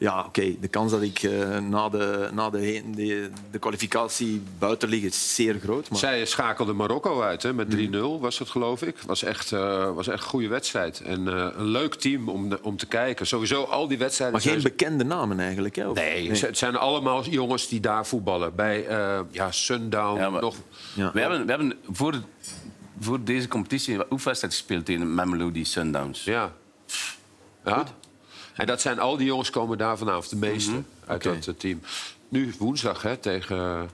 [0.00, 4.42] Ja, oké, de kans dat ik eh, na, de, na de, heen- de, de kwalificatie
[4.58, 5.90] buiten lig is zeer groot.
[5.90, 8.96] Maar Zij schakelde Marokko uit hè, met 3-0, was het geloof ik.
[9.06, 11.00] Was echt, eh, was echt een goede wedstrijd.
[11.00, 13.26] En eh, een leuk team om, om te kijken.
[13.26, 14.36] Sowieso al die wedstrijden.
[14.36, 15.76] maar geen zijn- bekende namen eigenlijk.
[15.76, 15.88] Hè?
[15.88, 18.54] Of- Nee, het zijn allemaal jongens die daar voetballen.
[18.54, 20.56] Bij eh, ja, Sundown Ja, maar- nog.
[20.94, 21.10] Ja.
[21.12, 22.14] We hebben, we hebben voor,
[23.00, 26.24] voor deze competitie een oefenwedstrijd gespeeld tegen Mamelodi Sundowns.
[26.24, 26.52] Ja.
[27.64, 27.84] ja.
[28.60, 31.34] En dat zijn al die jongens komen daar vanavond, de meeste uit Oké.
[31.34, 31.80] dat eh, team.
[32.28, 33.90] Nu woensdag hè, tegen.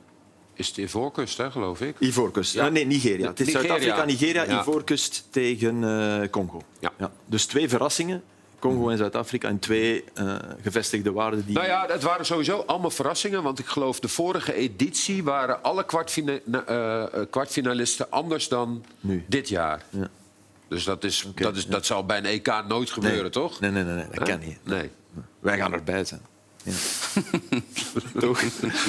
[0.55, 1.97] Is het Ivoorkust, hè, geloof ik?
[1.99, 2.53] Ivoorkust.
[2.53, 2.67] Ja.
[2.67, 3.29] Ah, nee, Nigeria.
[3.29, 3.69] Het is Nigeria.
[3.69, 4.61] Zuid-Afrika, Nigeria, Ja.
[4.61, 6.63] Ivoorkust tegen eh, Congo.
[6.79, 7.11] Ja.
[7.27, 8.23] Dus twee verrassingen.
[8.59, 11.55] Congo en Zuid-Afrika en twee eh, gevestigde waarden die...
[11.55, 13.43] Nou ja, het waren sowieso allemaal verrassingen.
[13.43, 19.25] Want ik geloof de vorige editie waren alle kwartfina eh, eh, kwartfinalisten anders dan Nu.
[19.29, 19.85] dit jaar.
[19.91, 20.09] Ja.
[20.69, 23.31] Dus dat, is, dat, is, dat zal bij een EK nooit gebeuren, nee.
[23.31, 23.61] toch?
[23.61, 24.59] Nee, nee, nee, nee, dat kan niet.
[24.63, 24.91] Nee.
[25.41, 26.21] Wij gaan erbij zijn.
[26.63, 26.73] Ja.
[28.21, 28.43] Toch?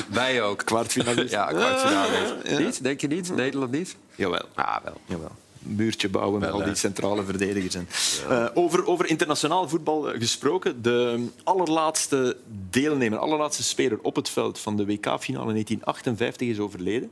[0.10, 0.66] Wij ook.
[0.66, 1.32] Kwartfinalist.
[1.32, 2.38] Ja, kwartfinale.
[2.44, 2.60] Ja.
[2.60, 2.84] Niet?
[2.84, 3.36] Denk je niet?
[3.36, 3.96] Nederland niet?
[4.16, 4.46] Jawel.
[4.56, 5.02] Ah, wel.
[5.06, 5.32] Jawel.
[5.66, 7.76] Een muurtje bouwen met al die centrale verdedigers.
[7.76, 7.88] En,
[8.30, 10.82] Eh, over, over internationaal voetbal eh, gesproken.
[10.82, 12.38] De allerlaatste
[12.70, 17.12] deelnemer, allerlaatste speler op het veld van de WK-finale 1958 is overleden.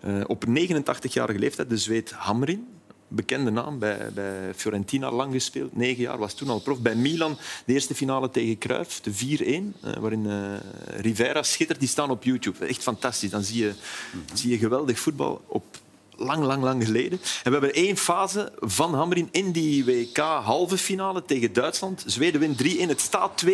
[0.00, 2.66] Eh, op 89-jarige leeftijd, de Zweed Hamrin.
[3.08, 4.10] Bekende naam, bij,
[4.56, 5.76] Fiorentina lang gespeeld.
[5.76, 6.80] Negen jaar, was toen al prof.
[6.80, 9.74] Bij Milan de eerste finale tegen Cruyff, de 4-1.
[9.82, 11.80] eh, waarin eh, Rivera schittert.
[11.80, 12.66] Die staan op YouTube.
[12.66, 13.30] Echt fantastisch.
[13.30, 13.72] Dan zie je,
[14.32, 15.64] zie je geweldig voetbal op
[16.16, 17.20] lang, lang, lang geleden.
[17.20, 22.02] En we hebben één fase van Hamrin in die WK-halve finale tegen Duitsland.
[22.06, 22.66] Zweden wint 3-1.
[22.88, 23.48] Het staat 2-1.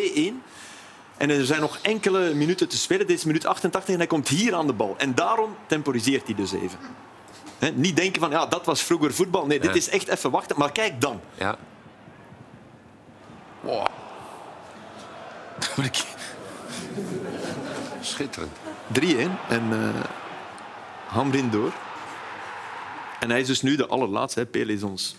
[1.16, 3.08] En er zijn nog enkele minuten te spelen.
[3.08, 4.94] Is minuut 88 en hij komt hier aan de bal.
[4.98, 6.78] En daarom temporiseert hij dus even.
[7.74, 9.46] Niet denken van, ja, dat was vroeger voetbal.
[9.46, 10.58] Nee, dit is echt even wachten.
[10.58, 11.20] Maar kijk dan.
[11.34, 11.56] Ja.
[13.60, 13.86] Wow.
[18.00, 18.56] Schitterend.
[19.00, 19.06] 3-1
[19.48, 19.88] en eh
[21.06, 21.72] Hamrin door.
[23.20, 24.40] En hij is dus nu de allerlaatste.
[24.40, 24.46] Hè.
[24.46, 25.16] Pele is ons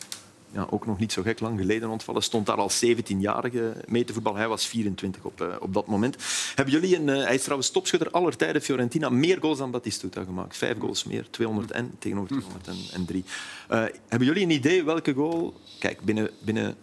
[0.52, 2.24] ja, ook nog niet zo gek lang geleden ontvallen.
[2.24, 4.40] Stond daar als 17-jarige mee te voetballen.
[4.40, 6.16] Hij was 24 op, eh, op dat moment.
[6.56, 7.10] Hebben jullie een...
[7.10, 8.62] eh, hij is trouwens topschutter aller tijden.
[8.62, 10.58] Fiorentina meer goals dan Batistuta gemaakt.
[10.58, 11.30] Vijf goals meer.
[11.30, 13.24] 200 en tegenover 203.
[13.68, 15.54] Eh, hebben jullie een idee welke goal...
[15.80, 16.76] Kijk, binnen, binnen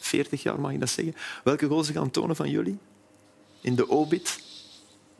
[0.00, 1.14] 40 jaar mag je dat zeggen.
[1.44, 2.78] Welke goal ze gaan tonen van jullie?
[3.60, 4.40] In de obit?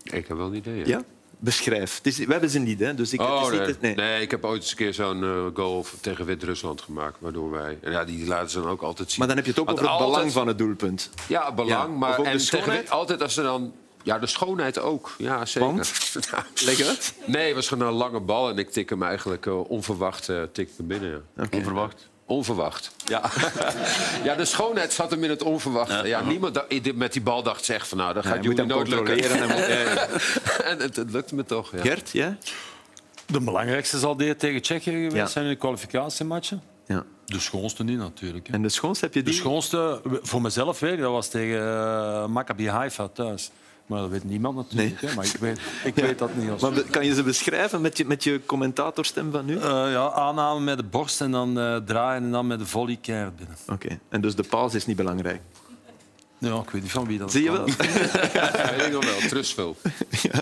[0.03, 0.79] Ik heb wel een idee.
[0.79, 0.85] Ja?
[0.87, 1.05] Ja?
[1.39, 1.97] Beschrijf.
[1.97, 2.95] Het is, we hebben ze niet, hè?
[2.95, 3.67] dus ik, het Oh, is nee.
[3.67, 3.81] niet...
[3.81, 3.95] Nee.
[3.95, 7.17] nee, ik heb ooit eens een keer zo'n eh, goal tegen Wit-Rusland gemaakt.
[7.21, 7.79] Waardoor wij...
[7.83, 9.19] en Ja, die laten ze dan ook altijd zien.
[9.19, 11.11] Maar dan heb je het ook Want over het altijd- belang van het doelpunt.
[11.29, 11.71] Ja, belang.
[11.71, 12.81] Ja, maar en schoonheid?
[12.81, 13.73] tegen- altijd als ze dan...
[14.03, 15.15] Ja, de schoonheid ook.
[15.19, 15.69] Ja, zeker.
[15.69, 15.93] Want?
[16.65, 17.15] Uit.
[17.27, 20.43] Nee, het was gewoon een lange bal en ik tik hem eigenlijk eh, onverwacht eh,
[20.53, 21.25] tik ik hem binnen.
[21.37, 21.47] Ja.
[21.51, 22.09] Onverwacht.
[22.27, 22.91] Onverwacht.
[23.05, 23.31] Ja.
[24.25, 26.09] ja, de schoonheid zat hem in het onverwachte.
[26.09, 26.63] Ja, niemand
[26.95, 29.23] met die bal dacht zeg van nou, dat gaat jullie hem nooit lukken.
[29.23, 30.07] en moet- ja, ja.
[30.65, 31.73] en het, het lukte me toch.
[31.77, 31.81] Ja.
[31.83, 32.37] Gert, ja?
[33.27, 35.27] De belangrijkste zal dit tegen Tsjechië geweest Ja.
[35.27, 36.63] zijn in de kwalificatiematchen.
[36.87, 37.05] ja.
[37.27, 38.47] De schoonste niet natuurlijk.
[38.47, 38.53] hè.
[38.53, 39.39] En de schoonste heb je De die?
[39.39, 43.51] schoonste, voor mezelf weet ik, dat was tegen eh, Maccabi Haifa thuis.
[43.87, 45.01] Maar dat weet niemand natuurlijk.
[45.01, 45.11] Nee.
[45.11, 45.17] Hè.
[45.17, 46.51] Maar ik weet, ik weet dat niet.
[46.51, 46.63] Als...
[46.63, 49.57] Maar kan je ze beschrijven met je, met je commentatorstem van nu?
[49.57, 52.99] Eh, ja, aanname met de borst en dan eh, draaien en dan met de volley
[53.03, 53.57] keihard binnen.
[53.69, 53.99] Oké.
[54.09, 55.41] En dus de paus is niet belangrijk.
[56.39, 57.67] Ja, ik weet niet van wie dat Zie je wel?
[58.33, 59.29] Ja, ik nog wel.
[59.29, 59.77] Trustful.
[60.23, 60.41] ja.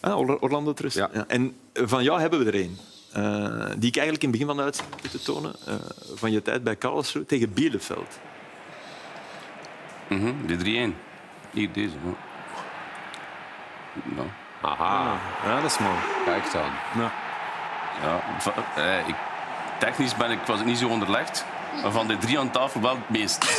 [0.00, 0.96] Ah, Or- Orlando Trust.
[0.96, 1.10] Ja.
[1.12, 1.24] Ja.
[1.28, 2.78] En van jou hebben we er één.
[3.12, 5.54] eh, die ik eigenlijk in het begin van de uitzending moet tonen.
[5.66, 5.74] eh,
[6.14, 8.18] van je tijd bij Karlsruhe tegen Bielefeld.
[10.08, 10.94] Mhm, de 3-1.
[11.52, 11.94] Hier, deze.
[14.16, 14.22] Ja.
[14.68, 15.96] Aha, Ja, dat is mooi.
[16.24, 16.70] kijk dan.
[17.02, 17.12] Ja.
[18.02, 19.14] Ja, va- eh, ik,
[19.78, 21.44] technisch ben ik, was ik niet zo onderlegd.
[21.82, 23.44] Maar van de drie aan tafel wel het meest.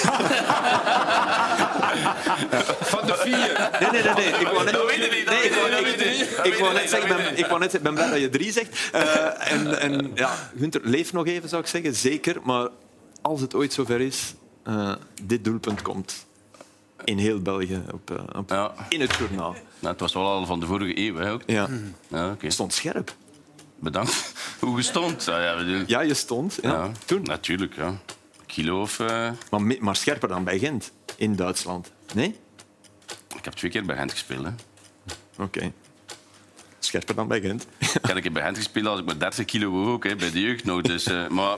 [2.79, 3.69] Van de vier.
[3.79, 4.13] Nee, nee, nee.
[4.13, 4.39] nee.
[4.39, 7.15] Ik wou net, Dat weet je niet, nee, ik wou- ik- wou net zeggen, ik
[7.17, 8.89] ben- ik wou net ben blij dat je drie zegt.
[8.91, 10.29] Eh, en, en ja,
[10.59, 11.95] Gunther, leef nog even, zou ik zeggen.
[11.95, 12.35] Zeker.
[12.43, 12.67] Maar
[13.21, 14.33] als het ooit zover is,
[14.63, 16.25] eh, dit doelpunt komt
[17.03, 18.71] in heel België op, eh, op- Ja.
[18.89, 19.55] in het journaal.
[19.79, 21.15] Nou, het was wel al van de vorige eeuw.
[21.15, 21.41] Hè, ook.
[21.45, 21.67] Ja.
[22.07, 23.15] Ja, stond scherp.
[23.79, 24.33] Bedankt.
[24.59, 25.25] Hoe gestond?
[25.25, 26.57] Ja, ja, bedoel- Ja, je stond.
[26.61, 26.69] Ja.
[26.71, 27.21] ja, Toen.
[27.23, 27.97] Natuurlijk, ja.
[28.45, 28.99] Kilo of...
[28.99, 31.91] eh, Maar, maar scherper dan bij Gent, in Duitsland.
[32.13, 32.35] Nee?
[33.37, 34.47] ik heb twee keer bij Gent gespeeld.
[35.37, 35.71] Oké.
[36.79, 37.67] Scherper dan bij Gent.
[37.79, 40.31] Ik heb een keer bij Gent gespeeld als ik maar 30 kilo ook, hè, bij
[40.31, 40.81] de jeugd nog.
[40.81, 41.57] Dus, eh, maar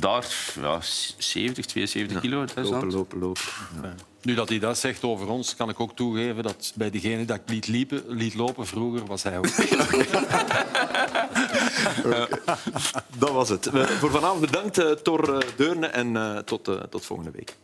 [0.00, 0.26] daar,
[0.60, 0.78] ja,
[1.18, 2.44] 70, 72 kilo.
[2.44, 3.42] Dat is Lopen, lopen, lopen.
[4.22, 7.36] Nu dat hij dat zegt over ons, kan ik ook toegeven dat bij degene dat
[7.36, 9.46] ik liet, liepen, liet lopen vroeger, was hij ook.
[13.18, 13.66] Dat was het.
[13.66, 15.86] Eh, Voor vanavond bedankt, eh, Tor eh, Deurne.
[15.86, 17.56] En eh, tot, eh, tot volgende week.